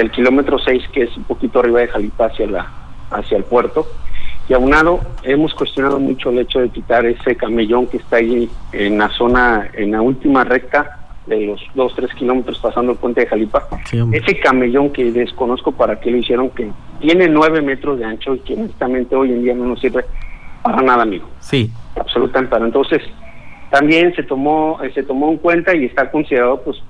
del 0.00 0.10
kilómetro 0.10 0.58
6, 0.58 0.84
que 0.92 1.02
es 1.02 1.16
un 1.16 1.24
poquito 1.24 1.60
arriba 1.60 1.80
de 1.80 1.88
Jalipa 1.88 2.26
hacia, 2.26 2.46
la, 2.46 2.66
hacia 3.10 3.36
el 3.36 3.44
puerto. 3.44 3.86
Y 4.48 4.54
aunado, 4.54 5.00
hemos 5.22 5.52
cuestionado 5.52 6.00
mucho 6.00 6.30
el 6.30 6.38
hecho 6.38 6.60
de 6.60 6.70
quitar 6.70 7.04
ese 7.04 7.36
camellón 7.36 7.86
que 7.86 7.98
está 7.98 8.16
ahí 8.16 8.48
en 8.72 8.96
la 8.96 9.10
zona, 9.10 9.68
en 9.74 9.92
la 9.92 10.00
última 10.00 10.42
recta 10.42 11.00
de 11.26 11.42
los 11.42 11.60
2, 11.74 11.94
3 11.96 12.14
kilómetros 12.14 12.58
pasando 12.58 12.92
el 12.92 12.98
puente 12.98 13.20
de 13.20 13.26
Jalipa. 13.26 13.68
ese 14.12 14.40
camellón 14.40 14.90
que 14.90 15.12
desconozco 15.12 15.70
para 15.72 16.00
qué 16.00 16.10
lo 16.10 16.16
hicieron, 16.16 16.48
que 16.50 16.70
tiene 16.98 17.28
9 17.28 17.60
metros 17.60 17.98
de 17.98 18.06
ancho 18.06 18.34
y 18.34 18.38
que 18.40 18.54
honestamente 18.54 19.14
hoy 19.14 19.32
en 19.32 19.42
día 19.42 19.54
no 19.54 19.66
nos 19.66 19.80
sirve 19.80 20.02
para 20.62 20.80
nada, 20.80 21.02
amigo. 21.02 21.28
Sí. 21.40 21.70
Absolutamente 21.94 22.50
para. 22.50 22.64
Entonces, 22.64 23.02
también 23.70 24.14
se 24.16 24.22
tomó, 24.22 24.78
se 24.94 25.02
tomó 25.02 25.30
en 25.30 25.36
cuenta 25.36 25.76
y 25.76 25.84
está 25.84 26.10
considerado 26.10 26.62
pues 26.62 26.82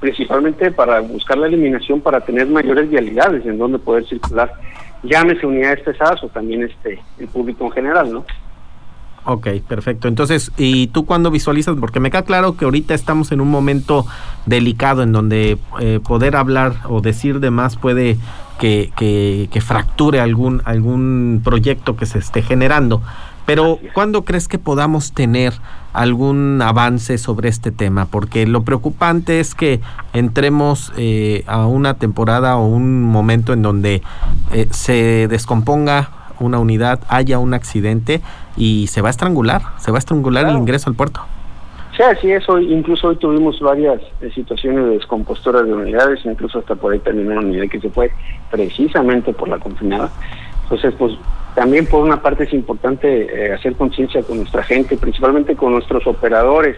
principalmente 0.00 0.70
para 0.70 1.00
buscar 1.00 1.38
la 1.38 1.46
eliminación 1.46 2.00
para 2.00 2.20
tener 2.20 2.46
mayores 2.48 2.88
vialidades 2.88 3.44
en 3.46 3.58
donde 3.58 3.78
poder 3.78 4.06
circular, 4.06 4.52
llámese 5.02 5.46
unidades 5.46 5.80
pesadas 5.80 6.22
o 6.24 6.28
también 6.28 6.62
este 6.62 7.00
el 7.18 7.28
público 7.28 7.66
en 7.66 7.72
general, 7.72 8.12
¿no? 8.12 8.24
Ok, 9.26 9.48
perfecto. 9.66 10.06
Entonces, 10.06 10.52
¿y 10.58 10.88
tú 10.88 11.06
cuándo 11.06 11.30
visualizas? 11.30 11.74
Porque 11.80 11.98
me 11.98 12.10
queda 12.10 12.22
claro 12.22 12.56
que 12.58 12.66
ahorita 12.66 12.92
estamos 12.92 13.32
en 13.32 13.40
un 13.40 13.50
momento 13.50 14.04
delicado 14.44 15.02
en 15.02 15.12
donde 15.12 15.56
eh, 15.80 16.00
poder 16.06 16.36
hablar 16.36 16.74
o 16.90 17.00
decir 17.00 17.40
de 17.40 17.50
más 17.50 17.76
puede 17.76 18.18
que, 18.60 18.92
que, 18.96 19.48
que 19.50 19.60
fracture 19.62 20.20
algún, 20.20 20.60
algún 20.66 21.40
proyecto 21.42 21.96
que 21.96 22.04
se 22.04 22.18
esté 22.18 22.42
generando. 22.42 23.00
Pero 23.46 23.78
¿cuándo 23.92 24.24
crees 24.24 24.48
que 24.48 24.58
podamos 24.58 25.12
tener 25.12 25.52
algún 25.92 26.62
avance 26.62 27.18
sobre 27.18 27.48
este 27.48 27.70
tema? 27.70 28.06
Porque 28.06 28.46
lo 28.46 28.62
preocupante 28.62 29.40
es 29.40 29.54
que 29.54 29.80
entremos 30.12 30.92
eh, 30.96 31.44
a 31.46 31.66
una 31.66 31.94
temporada 31.94 32.56
o 32.56 32.66
un 32.66 33.02
momento 33.02 33.52
en 33.52 33.62
donde 33.62 34.02
eh, 34.52 34.66
se 34.70 35.28
descomponga 35.28 36.10
una 36.40 36.58
unidad, 36.58 37.00
haya 37.08 37.38
un 37.38 37.54
accidente 37.54 38.20
y 38.56 38.86
se 38.88 39.02
va 39.02 39.08
a 39.08 39.10
estrangular, 39.10 39.62
se 39.78 39.90
va 39.90 39.98
a 39.98 40.00
estrangular 40.00 40.48
el 40.48 40.56
ingreso 40.56 40.88
al 40.88 40.96
puerto. 40.96 41.20
Sí, 41.96 42.02
así 42.02 42.32
es. 42.32 42.48
Hoy, 42.48 42.72
incluso 42.72 43.08
hoy 43.08 43.16
tuvimos 43.16 43.60
varias 43.60 44.00
eh, 44.20 44.30
situaciones 44.34 44.84
de 44.84 44.90
descomposturas 44.92 45.64
de 45.64 45.72
unidades, 45.72 46.24
incluso 46.24 46.58
hasta 46.58 46.74
por 46.74 46.92
ahí 46.92 46.98
terminó 46.98 47.32
una 47.32 47.40
unidad 47.40 47.68
que 47.68 47.80
se 47.80 47.88
fue 47.88 48.10
precisamente 48.50 49.32
por 49.32 49.48
la 49.48 49.58
confinada. 49.58 50.10
Entonces, 50.64 50.92
pues 50.98 51.12
También 51.54 51.86
por 51.86 52.02
una 52.02 52.20
parte 52.20 52.44
es 52.44 52.52
importante 52.52 53.46
eh, 53.46 53.52
hacer 53.52 53.76
conciencia 53.76 54.22
con 54.22 54.38
nuestra 54.38 54.62
gente, 54.62 54.96
principalmente 54.96 55.54
con 55.54 55.72
nuestros 55.72 56.06
operadores, 56.06 56.76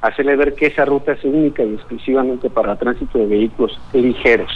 hacerle 0.00 0.36
ver 0.36 0.54
que 0.54 0.66
esa 0.66 0.84
ruta 0.84 1.12
es 1.12 1.24
única 1.24 1.64
y 1.64 1.74
exclusivamente 1.74 2.48
para 2.48 2.76
tránsito 2.76 3.18
de 3.18 3.26
vehículos 3.26 3.80
ligeros. 3.92 4.50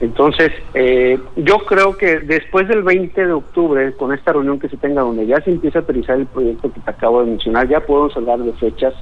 Entonces, 0.00 0.50
eh, 0.74 1.18
yo 1.36 1.58
creo 1.58 1.96
que 1.96 2.20
después 2.20 2.66
del 2.66 2.82
20 2.82 3.26
de 3.26 3.32
octubre, 3.32 3.92
con 3.92 4.12
esta 4.12 4.32
reunión 4.32 4.58
que 4.58 4.68
se 4.68 4.76
tenga 4.76 5.02
donde 5.02 5.26
ya 5.26 5.40
se 5.42 5.50
empieza 5.50 5.78
a 5.78 5.82
aterrizar 5.82 6.18
el 6.18 6.26
proyecto 6.26 6.72
que 6.72 6.80
te 6.80 6.90
acabo 6.90 7.20
de 7.20 7.30
mencionar, 7.30 7.68
ya 7.68 7.80
podemos 7.80 8.16
hablar 8.16 8.40
de 8.40 8.52
fechas 8.54 8.94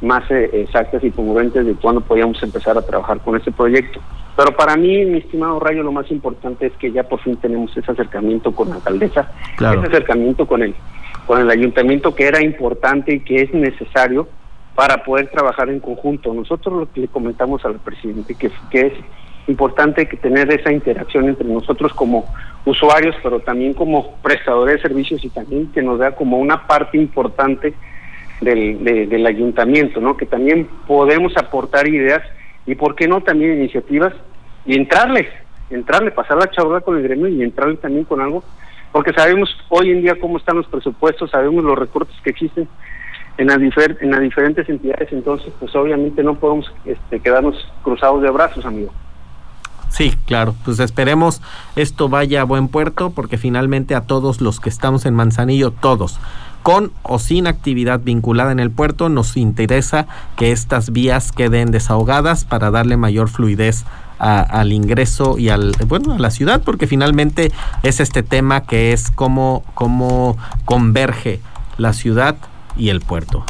más 0.00 0.28
eh, 0.30 0.50
exactas 0.52 1.04
y 1.04 1.10
congruentes 1.10 1.64
de 1.64 1.74
cuándo 1.74 2.00
podíamos 2.00 2.42
empezar 2.42 2.76
a 2.76 2.82
trabajar 2.82 3.20
con 3.20 3.36
este 3.36 3.52
proyecto. 3.52 4.00
Pero 4.42 4.56
para 4.56 4.76
mí, 4.76 5.04
mi 5.04 5.18
estimado 5.18 5.60
Rayo, 5.60 5.84
lo 5.84 5.92
más 5.92 6.10
importante 6.10 6.66
es 6.66 6.72
que 6.72 6.90
ya 6.90 7.04
por 7.04 7.20
fin 7.20 7.36
tenemos 7.36 7.76
ese 7.76 7.92
acercamiento 7.92 8.52
con 8.52 8.70
la 8.70 8.74
alcaldesa, 8.74 9.30
ese 9.54 9.86
acercamiento 9.86 10.48
con 10.48 10.64
el, 10.64 10.74
con 11.28 11.40
el 11.40 11.48
ayuntamiento 11.48 12.12
que 12.12 12.26
era 12.26 12.42
importante 12.42 13.14
y 13.14 13.20
que 13.20 13.42
es 13.42 13.54
necesario 13.54 14.26
para 14.74 15.04
poder 15.04 15.28
trabajar 15.28 15.68
en 15.68 15.78
conjunto. 15.78 16.34
Nosotros 16.34 16.76
lo 16.76 16.92
que 16.92 17.02
le 17.02 17.06
comentamos 17.06 17.64
al 17.64 17.76
presidente, 17.76 18.34
que, 18.34 18.50
que 18.72 18.86
es 18.86 18.92
importante 19.46 20.08
que 20.08 20.16
tener 20.16 20.50
esa 20.50 20.72
interacción 20.72 21.28
entre 21.28 21.46
nosotros 21.46 21.92
como 21.92 22.24
usuarios, 22.64 23.14
pero 23.22 23.38
también 23.38 23.74
como 23.74 24.16
prestadores 24.24 24.74
de 24.74 24.88
servicios 24.88 25.24
y 25.24 25.28
también 25.28 25.70
que 25.70 25.82
nos 25.82 26.00
da 26.00 26.16
como 26.16 26.38
una 26.38 26.66
parte 26.66 26.98
importante 26.98 27.74
del, 28.40 28.82
del 28.82 29.24
ayuntamiento, 29.24 30.00
¿no? 30.00 30.16
Que 30.16 30.26
también 30.26 30.68
podemos 30.88 31.36
aportar 31.36 31.86
ideas 31.86 32.22
y, 32.66 32.74
¿por 32.74 32.96
qué 32.96 33.06
no, 33.06 33.20
también 33.20 33.58
iniciativas 33.58 34.14
y 34.64 34.76
entrarle, 34.76 35.28
entrarle, 35.70 36.10
pasar 36.10 36.38
la 36.38 36.50
charla 36.50 36.80
con 36.80 36.96
el 36.96 37.02
gremio 37.02 37.28
y 37.28 37.42
entrarle 37.42 37.76
también 37.76 38.04
con 38.04 38.20
algo, 38.20 38.42
porque 38.92 39.12
sabemos 39.12 39.56
hoy 39.68 39.90
en 39.90 40.02
día 40.02 40.18
cómo 40.20 40.38
están 40.38 40.56
los 40.56 40.66
presupuestos, 40.66 41.30
sabemos 41.30 41.64
los 41.64 41.78
recortes 41.78 42.16
que 42.22 42.30
existen 42.30 42.68
en 43.38 43.46
las, 43.46 43.58
en 43.58 44.10
las 44.10 44.20
diferentes 44.20 44.68
entidades, 44.68 45.10
entonces, 45.12 45.52
pues 45.58 45.74
obviamente 45.74 46.22
no 46.22 46.34
podemos 46.34 46.72
este, 46.84 47.20
quedarnos 47.20 47.56
cruzados 47.82 48.22
de 48.22 48.30
brazos, 48.30 48.64
amigo. 48.64 48.92
Sí, 49.88 50.14
claro, 50.26 50.54
pues 50.64 50.80
esperemos 50.80 51.42
esto 51.76 52.08
vaya 52.08 52.40
a 52.40 52.44
buen 52.44 52.68
puerto 52.68 53.10
porque 53.10 53.36
finalmente 53.36 53.94
a 53.94 54.00
todos 54.06 54.40
los 54.40 54.58
que 54.58 54.70
estamos 54.70 55.04
en 55.04 55.14
Manzanillo, 55.14 55.70
todos, 55.70 56.18
con 56.62 56.92
o 57.02 57.18
sin 57.18 57.46
actividad 57.46 58.00
vinculada 58.00 58.52
en 58.52 58.60
el 58.60 58.70
puerto, 58.70 59.10
nos 59.10 59.36
interesa 59.36 60.06
que 60.36 60.50
estas 60.50 60.92
vías 60.92 61.30
queden 61.30 61.72
desahogadas 61.72 62.46
para 62.46 62.70
darle 62.70 62.96
mayor 62.96 63.28
fluidez 63.28 63.84
al 64.22 64.72
ingreso 64.72 65.36
y 65.36 65.48
al 65.48 65.72
bueno 65.86 66.14
a 66.14 66.18
la 66.18 66.30
ciudad 66.30 66.62
porque 66.64 66.86
finalmente 66.86 67.50
es 67.82 67.98
este 67.98 68.22
tema 68.22 68.62
que 68.62 68.92
es 68.92 69.10
cómo 69.10 69.64
cómo 69.74 70.38
converge 70.64 71.40
la 71.76 71.92
ciudad 71.92 72.36
y 72.76 72.90
el 72.90 73.00
puerto. 73.00 73.44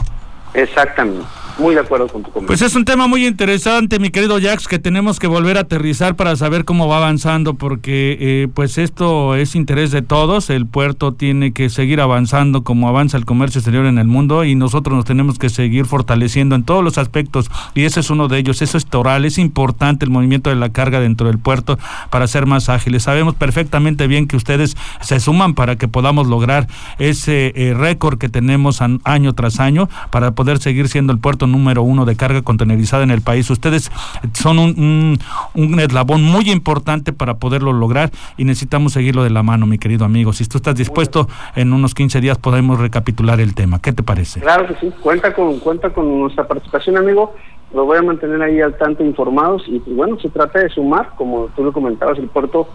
Exactamente 0.54 1.26
muy 1.58 1.74
de 1.74 1.80
acuerdo 1.80 2.06
con 2.08 2.22
tu 2.22 2.30
comentario. 2.30 2.46
Pues 2.46 2.62
es 2.62 2.74
un 2.74 2.84
tema 2.84 3.06
muy 3.06 3.26
interesante, 3.26 3.98
mi 3.98 4.10
querido 4.10 4.38
Jax, 4.40 4.68
que 4.68 4.78
tenemos 4.78 5.18
que 5.18 5.26
volver 5.26 5.56
a 5.56 5.60
aterrizar 5.60 6.16
para 6.16 6.36
saber 6.36 6.64
cómo 6.64 6.88
va 6.88 6.98
avanzando, 6.98 7.54
porque 7.54 8.16
eh, 8.20 8.48
pues 8.52 8.78
esto 8.78 9.34
es 9.34 9.54
interés 9.54 9.90
de 9.90 10.02
todos. 10.02 10.50
El 10.50 10.66
puerto 10.66 11.12
tiene 11.12 11.52
que 11.52 11.70
seguir 11.70 12.00
avanzando 12.00 12.62
como 12.64 12.88
avanza 12.88 13.16
el 13.16 13.24
comercio 13.24 13.58
exterior 13.58 13.86
en 13.86 13.98
el 13.98 14.06
mundo 14.06 14.44
y 14.44 14.54
nosotros 14.54 14.96
nos 14.96 15.04
tenemos 15.04 15.38
que 15.38 15.50
seguir 15.50 15.86
fortaleciendo 15.86 16.54
en 16.54 16.64
todos 16.64 16.82
los 16.82 16.98
aspectos 16.98 17.50
y 17.74 17.84
ese 17.84 18.00
es 18.00 18.10
uno 18.10 18.28
de 18.28 18.38
ellos. 18.38 18.62
Eso 18.62 18.78
es 18.78 18.86
toral, 18.86 19.24
es 19.24 19.38
importante 19.38 20.04
el 20.04 20.10
movimiento 20.10 20.50
de 20.50 20.56
la 20.56 20.70
carga 20.70 21.00
dentro 21.00 21.26
del 21.26 21.38
puerto 21.38 21.78
para 22.10 22.26
ser 22.26 22.46
más 22.46 22.68
ágiles. 22.68 23.04
Sabemos 23.04 23.34
perfectamente 23.34 24.06
bien 24.06 24.26
que 24.26 24.36
ustedes 24.36 24.76
se 25.00 25.20
suman 25.20 25.54
para 25.54 25.76
que 25.76 25.88
podamos 25.88 26.26
lograr 26.26 26.66
ese 26.98 27.52
eh, 27.54 27.74
récord 27.74 28.18
que 28.18 28.28
tenemos 28.28 28.80
año 28.80 29.32
tras 29.34 29.60
año 29.60 29.88
para 30.10 30.32
poder 30.32 30.58
seguir 30.58 30.88
siendo 30.88 31.12
el 31.12 31.18
puerto 31.18 31.41
número 31.46 31.82
uno 31.82 32.04
de 32.04 32.16
carga 32.16 32.42
contenerizada 32.42 33.02
en 33.02 33.10
el 33.10 33.22
país. 33.22 33.48
Ustedes 33.50 33.90
son 34.32 34.58
un, 34.58 35.18
un, 35.54 35.80
eslabón 35.80 36.22
muy 36.22 36.50
importante 36.50 37.12
para 37.12 37.34
poderlo 37.34 37.72
lograr 37.72 38.10
y 38.36 38.44
necesitamos 38.44 38.92
seguirlo 38.92 39.24
de 39.24 39.30
la 39.30 39.42
mano, 39.42 39.66
mi 39.66 39.78
querido 39.78 40.04
amigo. 40.04 40.32
Si 40.32 40.44
tú 40.46 40.58
estás 40.58 40.74
dispuesto, 40.74 41.28
en 41.54 41.72
unos 41.72 41.94
15 41.94 42.20
días 42.20 42.38
podemos 42.38 42.78
recapitular 42.78 43.40
el 43.40 43.54
tema. 43.54 43.80
¿Qué 43.80 43.92
te 43.92 44.02
parece? 44.02 44.40
Claro 44.40 44.66
que 44.66 44.74
sí, 44.76 44.92
cuenta 45.00 45.32
con, 45.32 45.58
cuenta 45.60 45.90
con 45.90 46.20
nuestra 46.20 46.46
participación, 46.46 46.96
amigo. 46.96 47.34
Lo 47.72 47.86
voy 47.86 47.96
a 47.96 48.02
mantener 48.02 48.42
ahí 48.42 48.60
al 48.60 48.76
tanto 48.76 49.02
informados 49.02 49.62
y 49.66 49.78
pues, 49.78 49.96
bueno, 49.96 50.18
se 50.20 50.28
trata 50.28 50.58
de 50.58 50.68
sumar, 50.68 51.14
como 51.16 51.46
tú 51.56 51.64
lo 51.64 51.72
comentabas, 51.72 52.18
el 52.18 52.28
puerto, 52.28 52.68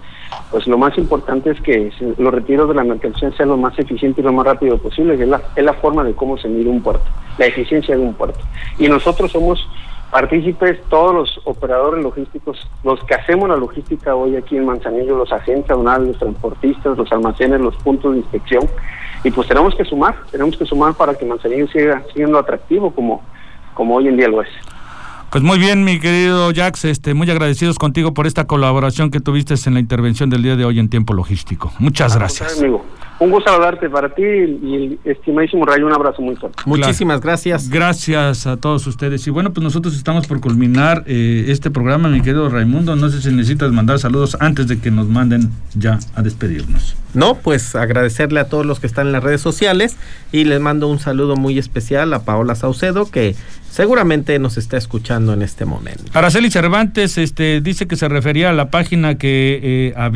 pues 0.51 0.67
lo 0.67 0.77
más 0.77 0.97
importante 0.97 1.51
es 1.51 1.61
que 1.61 1.91
los 2.17 2.33
retiros 2.33 2.69
de 2.69 2.75
la 2.75 2.83
mercancía 2.83 3.31
sean 3.33 3.49
lo 3.49 3.57
más 3.57 3.77
eficiente 3.77 4.21
y 4.21 4.23
lo 4.23 4.33
más 4.33 4.45
rápido 4.45 4.77
posible, 4.77 5.17
que 5.17 5.23
es 5.23 5.29
la, 5.29 5.41
es 5.55 5.63
la 5.63 5.73
forma 5.73 6.03
de 6.03 6.13
cómo 6.13 6.37
se 6.37 6.47
mide 6.47 6.69
un 6.69 6.81
puerto, 6.81 7.05
la 7.37 7.45
eficiencia 7.45 7.95
de 7.95 8.01
un 8.01 8.13
puerto. 8.13 8.39
Y 8.77 8.87
nosotros 8.87 9.31
somos 9.31 9.67
partícipes, 10.11 10.81
todos 10.89 11.13
los 11.13 11.41
operadores 11.45 12.03
logísticos, 12.03 12.57
los 12.83 13.03
que 13.03 13.15
hacemos 13.15 13.49
la 13.49 13.57
logística 13.57 14.15
hoy 14.15 14.35
aquí 14.37 14.55
en 14.55 14.65
Manzanillo, 14.65 15.17
los 15.17 15.31
agentes 15.31 15.69
aduanales, 15.69 16.07
los 16.09 16.19
transportistas, 16.19 16.97
los 16.97 17.11
almacenes, 17.11 17.59
los 17.59 17.75
puntos 17.77 18.13
de 18.13 18.19
inspección, 18.19 18.63
y 19.23 19.31
pues 19.31 19.47
tenemos 19.47 19.75
que 19.75 19.83
sumar, 19.83 20.15
tenemos 20.31 20.55
que 20.55 20.65
sumar 20.65 20.93
para 20.93 21.13
que 21.15 21.25
Manzanillo 21.25 21.67
siga 21.67 22.03
siendo 22.13 22.37
atractivo 22.37 22.91
como, 22.91 23.21
como 23.73 23.95
hoy 23.95 24.07
en 24.07 24.17
día 24.17 24.29
lo 24.29 24.41
es. 24.41 24.49
Pues 25.29 25.43
muy 25.43 25.59
bien, 25.59 25.83
mi 25.83 25.99
querido 25.99 26.51
Jax, 26.55 26.85
este, 26.85 27.13
muy 27.13 27.29
agradecidos 27.29 27.77
contigo 27.77 28.13
por 28.13 28.27
esta 28.27 28.47
colaboración 28.47 29.11
que 29.11 29.19
tuviste 29.19 29.55
en 29.65 29.73
la 29.73 29.79
intervención 29.79 30.29
del 30.29 30.41
día 30.41 30.55
de 30.55 30.63
hoy 30.63 30.79
en 30.79 30.89
tiempo 30.89 31.13
logístico. 31.13 31.73
Muchas 31.79 32.15
gracias. 32.15 32.59
Amigo. 32.59 32.85
Un 33.19 33.31
gusto 33.31 33.49
saludarte 33.49 33.89
para 33.89 34.13
ti 34.13 34.21
y 34.21 34.75
el 34.75 34.99
estimadísimo 35.03 35.65
Rayo, 35.65 35.87
un 35.87 35.93
abrazo 35.93 36.21
muy 36.21 36.35
fuerte. 36.35 36.61
Muchísimas 36.65 37.19
gracias. 37.19 37.69
Gracias 37.69 38.45
a 38.45 38.57
todos 38.57 38.85
ustedes. 38.85 39.25
Y 39.25 39.31
bueno, 39.31 39.53
pues 39.53 39.63
nosotros 39.63 39.95
estamos 39.95 40.27
por 40.27 40.39
culminar 40.39 41.03
eh, 41.07 41.45
este 41.47 41.71
programa, 41.71 42.09
mi 42.09 42.21
querido 42.21 42.47
Raimundo. 42.49 42.95
No 42.95 43.09
sé 43.09 43.21
si 43.21 43.31
necesitas 43.31 43.71
mandar 43.71 43.97
saludos 43.97 44.37
antes 44.39 44.67
de 44.67 44.79
que 44.79 44.91
nos 44.91 45.07
manden 45.07 45.49
ya 45.73 45.97
a 46.13 46.21
despedirnos. 46.21 46.95
No, 47.15 47.35
pues 47.35 47.75
agradecerle 47.75 48.39
a 48.39 48.49
todos 48.49 48.65
los 48.65 48.79
que 48.79 48.85
están 48.85 49.07
en 49.07 49.13
las 49.13 49.23
redes 49.23 49.41
sociales 49.41 49.97
y 50.31 50.43
les 50.43 50.59
mando 50.59 50.87
un 50.87 50.99
saludo 50.99 51.35
muy 51.35 51.57
especial 51.57 52.13
a 52.13 52.23
Paola 52.23 52.53
Saucedo 52.53 53.09
que 53.09 53.35
seguramente 53.71 54.37
nos 54.39 54.57
está 54.57 54.77
escuchando 54.77 55.33
en 55.33 55.41
este 55.41 55.65
momento. 55.65 56.03
Araceli 56.13 56.49
Cervantes 56.49 57.17
este, 57.17 57.61
dice 57.61 57.87
que 57.87 57.95
se 57.95 58.07
refería 58.07 58.49
a 58.49 58.53
la 58.53 58.69
página 58.69 59.17
que 59.17 59.59
eh, 59.61 59.93
a 59.95 60.11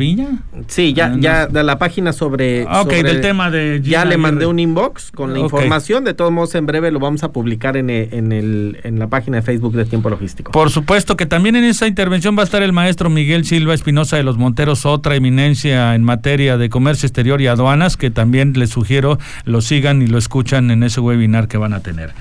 Sí, 0.66 0.92
ya, 0.94 1.14
ya 1.18 1.46
de 1.46 1.62
la 1.62 1.78
página 1.78 2.12
sobre, 2.12 2.66
ah, 2.68 2.82
del 3.00 3.20
tema 3.20 3.50
de 3.50 3.80
ya 3.82 4.04
le 4.04 4.16
mandé 4.16 4.46
un 4.46 4.58
inbox 4.58 5.10
con 5.12 5.32
la 5.32 5.38
información. 5.38 6.04
De 6.04 6.14
todos 6.14 6.32
modos, 6.32 6.54
en 6.54 6.66
breve 6.66 6.90
lo 6.90 6.98
vamos 6.98 7.22
a 7.22 7.32
publicar 7.32 7.76
en, 7.76 7.90
en, 7.90 8.32
el, 8.32 8.80
en 8.82 8.98
la 8.98 9.06
página 9.08 9.38
de 9.38 9.42
Facebook 9.42 9.74
de 9.74 9.84
Tiempo 9.84 10.10
Logístico. 10.10 10.52
Por 10.52 10.70
supuesto 10.70 11.16
que 11.16 11.26
también 11.26 11.56
en 11.56 11.64
esa 11.64 11.86
intervención 11.86 12.36
va 12.36 12.42
a 12.42 12.44
estar 12.44 12.62
el 12.62 12.72
maestro 12.72 13.10
Miguel 13.10 13.44
Silva 13.44 13.74
Espinosa 13.74 14.16
de 14.16 14.22
los 14.22 14.36
Monteros, 14.36 14.84
otra 14.86 15.14
eminencia 15.14 15.94
en 15.94 16.02
materia 16.02 16.58
de 16.58 16.68
comercio 16.68 17.06
Exterior 17.06 17.40
y 17.40 17.46
Aduanas, 17.46 17.96
que 17.96 18.10
también 18.10 18.52
les 18.54 18.70
sugiero 18.70 19.18
lo 19.44 19.60
sigan 19.60 20.02
y 20.02 20.06
lo 20.06 20.18
escuchan 20.18 20.70
en 20.70 20.82
ese 20.82 21.00
webinar 21.00 21.48
que 21.48 21.58
van 21.58 21.72
a 21.72 21.80
tener. 21.80 22.12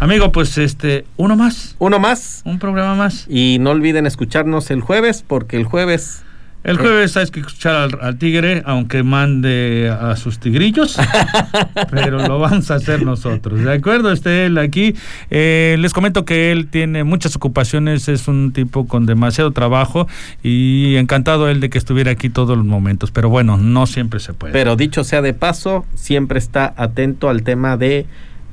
Amigo, 0.00 0.32
pues 0.32 0.58
este, 0.58 1.04
uno 1.16 1.36
más. 1.36 1.76
Uno 1.78 1.98
más. 1.98 2.42
Un 2.44 2.58
programa 2.58 2.94
más. 2.94 3.26
Y 3.28 3.58
no 3.60 3.70
olviden 3.70 4.06
escucharnos 4.06 4.70
el 4.70 4.80
jueves, 4.80 5.24
porque 5.26 5.56
el 5.56 5.64
jueves 5.64 6.24
el 6.64 6.76
jueves 6.76 7.16
hay 7.16 7.26
que 7.30 7.40
escuchar 7.40 7.98
al, 8.00 8.18
tigre, 8.18 8.62
aunque 8.66 9.02
mande 9.02 9.90
a 9.90 10.16
sus 10.16 10.38
tigrillos, 10.38 10.98
pero 11.90 12.26
lo 12.26 12.38
vamos 12.38 12.70
a 12.70 12.74
hacer 12.74 13.02
nosotros. 13.02 13.60
¿De 13.60 13.72
acuerdo? 13.72 14.12
Esté 14.12 14.46
él 14.46 14.58
aquí. 14.58 14.94
Eh, 15.30 15.76
les 15.78 15.92
comento 15.92 16.24
que 16.24 16.50
él 16.50 16.68
tiene 16.68 17.04
muchas 17.04 17.36
ocupaciones, 17.36 18.08
es 18.08 18.28
un 18.28 18.52
tipo 18.52 18.86
con 18.86 19.06
demasiado 19.06 19.52
trabajo 19.52 20.08
y 20.42 20.96
encantado 20.96 21.48
él 21.48 21.60
de 21.60 21.70
que 21.70 21.78
estuviera 21.78 22.10
aquí 22.10 22.28
todos 22.28 22.56
los 22.56 22.66
momentos. 22.66 23.12
Pero 23.12 23.28
bueno, 23.28 23.56
no 23.56 23.86
siempre 23.86 24.20
se 24.20 24.32
puede. 24.32 24.52
Pero 24.52 24.76
dicho 24.76 25.04
sea 25.04 25.22
de 25.22 25.34
paso, 25.34 25.86
siempre 25.94 26.38
está 26.38 26.74
atento 26.76 27.28
al 27.28 27.44
tema 27.44 27.76
de 27.76 28.06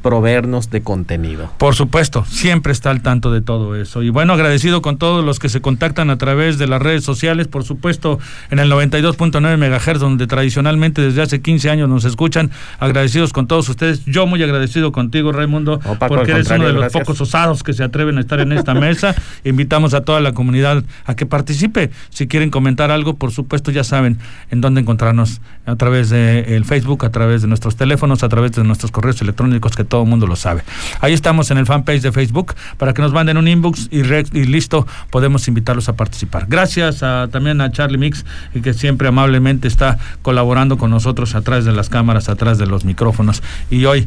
proveernos 0.05 0.69
de 0.69 0.83
contenido. 0.83 1.49
Por 1.57 1.73
supuesto, 1.73 2.25
siempre 2.25 2.71
está 2.71 2.91
al 2.91 3.01
tanto 3.01 3.31
de 3.31 3.41
todo 3.41 3.75
eso. 3.75 4.03
Y 4.03 4.11
bueno, 4.11 4.33
agradecido 4.33 4.83
con 4.83 4.99
todos 4.99 5.25
los 5.25 5.39
que 5.39 5.49
se 5.49 5.61
contactan 5.61 6.11
a 6.11 6.19
través 6.19 6.59
de 6.59 6.67
las 6.67 6.79
redes 6.79 7.03
sociales, 7.03 7.47
por 7.47 7.63
supuesto, 7.63 8.19
en 8.51 8.59
el 8.59 8.71
92.9 8.71 9.57
MHz, 9.57 9.99
donde 9.99 10.27
tradicionalmente 10.27 11.01
desde 11.01 11.23
hace 11.23 11.41
15 11.41 11.71
años 11.71 11.89
nos 11.89 12.05
escuchan. 12.05 12.51
Agradecidos 12.77 13.33
con 13.33 13.47
todos 13.47 13.67
ustedes. 13.67 14.05
Yo 14.05 14.27
muy 14.27 14.43
agradecido 14.43 14.91
contigo, 14.91 15.31
Raimundo, 15.31 15.79
porque 16.07 16.33
eres 16.33 16.51
uno 16.51 16.67
de 16.67 16.73
los 16.73 16.93
pocos 16.93 17.19
osados 17.21 17.63
que 17.63 17.73
se 17.73 17.83
atreven 17.83 18.19
a 18.19 18.21
estar 18.21 18.39
en 18.39 18.51
esta 18.51 18.75
mesa. 18.75 19.15
Invitamos 19.43 19.95
a 19.95 20.01
toda 20.01 20.19
la 20.19 20.33
comunidad 20.33 20.83
a 21.05 21.15
que 21.15 21.25
participe. 21.25 21.89
Si 22.11 22.27
quieren 22.27 22.51
comentar 22.51 22.91
algo, 22.91 23.15
por 23.15 23.31
supuesto, 23.31 23.71
ya 23.71 23.83
saben 23.83 24.19
en 24.51 24.61
dónde 24.61 24.81
encontrarnos 24.81 25.41
a 25.65 25.75
través 25.77 26.11
del 26.11 26.63
Facebook, 26.63 27.05
a 27.05 27.09
través 27.09 27.41
de 27.41 27.47
nuestros 27.47 27.75
teléfonos, 27.75 28.21
a 28.21 28.29
través 28.29 28.51
de 28.51 28.63
nuestros 28.63 28.91
correos 28.91 29.19
electrónicos 29.19 29.75
que 29.75 29.83
todo 29.95 30.03
el 30.03 30.09
mundo 30.09 30.27
lo 30.27 30.35
sabe. 30.35 30.61
Ahí 30.99 31.13
estamos 31.13 31.51
en 31.51 31.57
el 31.57 31.65
fanpage 31.65 32.01
de 32.01 32.11
Facebook 32.11 32.53
para 32.77 32.93
que 32.93 33.01
nos 33.01 33.13
manden 33.13 33.37
un 33.37 33.47
inbox 33.47 33.87
y, 33.91 33.99
y 33.99 34.43
listo, 34.43 34.85
podemos 35.09 35.47
invitarlos 35.47 35.87
a 35.87 35.93
participar. 35.93 36.47
Gracias 36.49 36.99
también 37.31 37.61
a 37.61 37.71
Charlie 37.71 37.97
Mix, 37.97 38.25
que 38.61 38.73
siempre 38.73 39.07
amablemente 39.07 39.69
está 39.69 39.97
colaborando 40.21 40.77
con 40.77 40.91
nosotros 40.91 41.33
atrás 41.33 41.63
de 41.63 41.71
las 41.71 41.87
cámaras, 41.87 42.27
atrás 42.27 42.57
de 42.57 42.65
los 42.65 42.83
micrófonos. 42.83 43.41
Y 43.69 43.85
hoy 43.85 44.05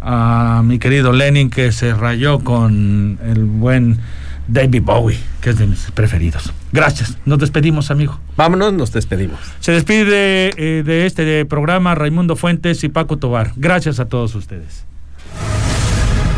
a 0.00 0.62
mi 0.64 0.78
querido 0.78 1.12
Lenin, 1.12 1.50
que 1.50 1.72
se 1.72 1.92
rayó 1.92 2.38
con 2.38 3.18
el 3.22 3.44
buen 3.44 3.98
David 4.46 4.82
Bowie, 4.82 5.18
que 5.42 5.50
es 5.50 5.58
de 5.58 5.66
mis 5.66 5.90
preferidos. 5.90 6.54
Gracias. 6.72 7.18
Nos 7.26 7.38
despedimos, 7.38 7.90
amigo. 7.90 8.18
Vámonos, 8.34 8.72
nos 8.72 8.92
despedimos. 8.92 9.38
Se 9.60 9.72
despide 9.72 10.52
eh, 10.56 10.82
de 10.82 11.04
este 11.04 11.44
programa 11.44 11.94
Raimundo 11.94 12.34
Fuentes 12.34 12.82
y 12.82 12.88
Paco 12.88 13.18
Tobar. 13.18 13.52
Gracias 13.56 14.00
a 14.00 14.06
todos 14.06 14.34
ustedes. 14.34 14.88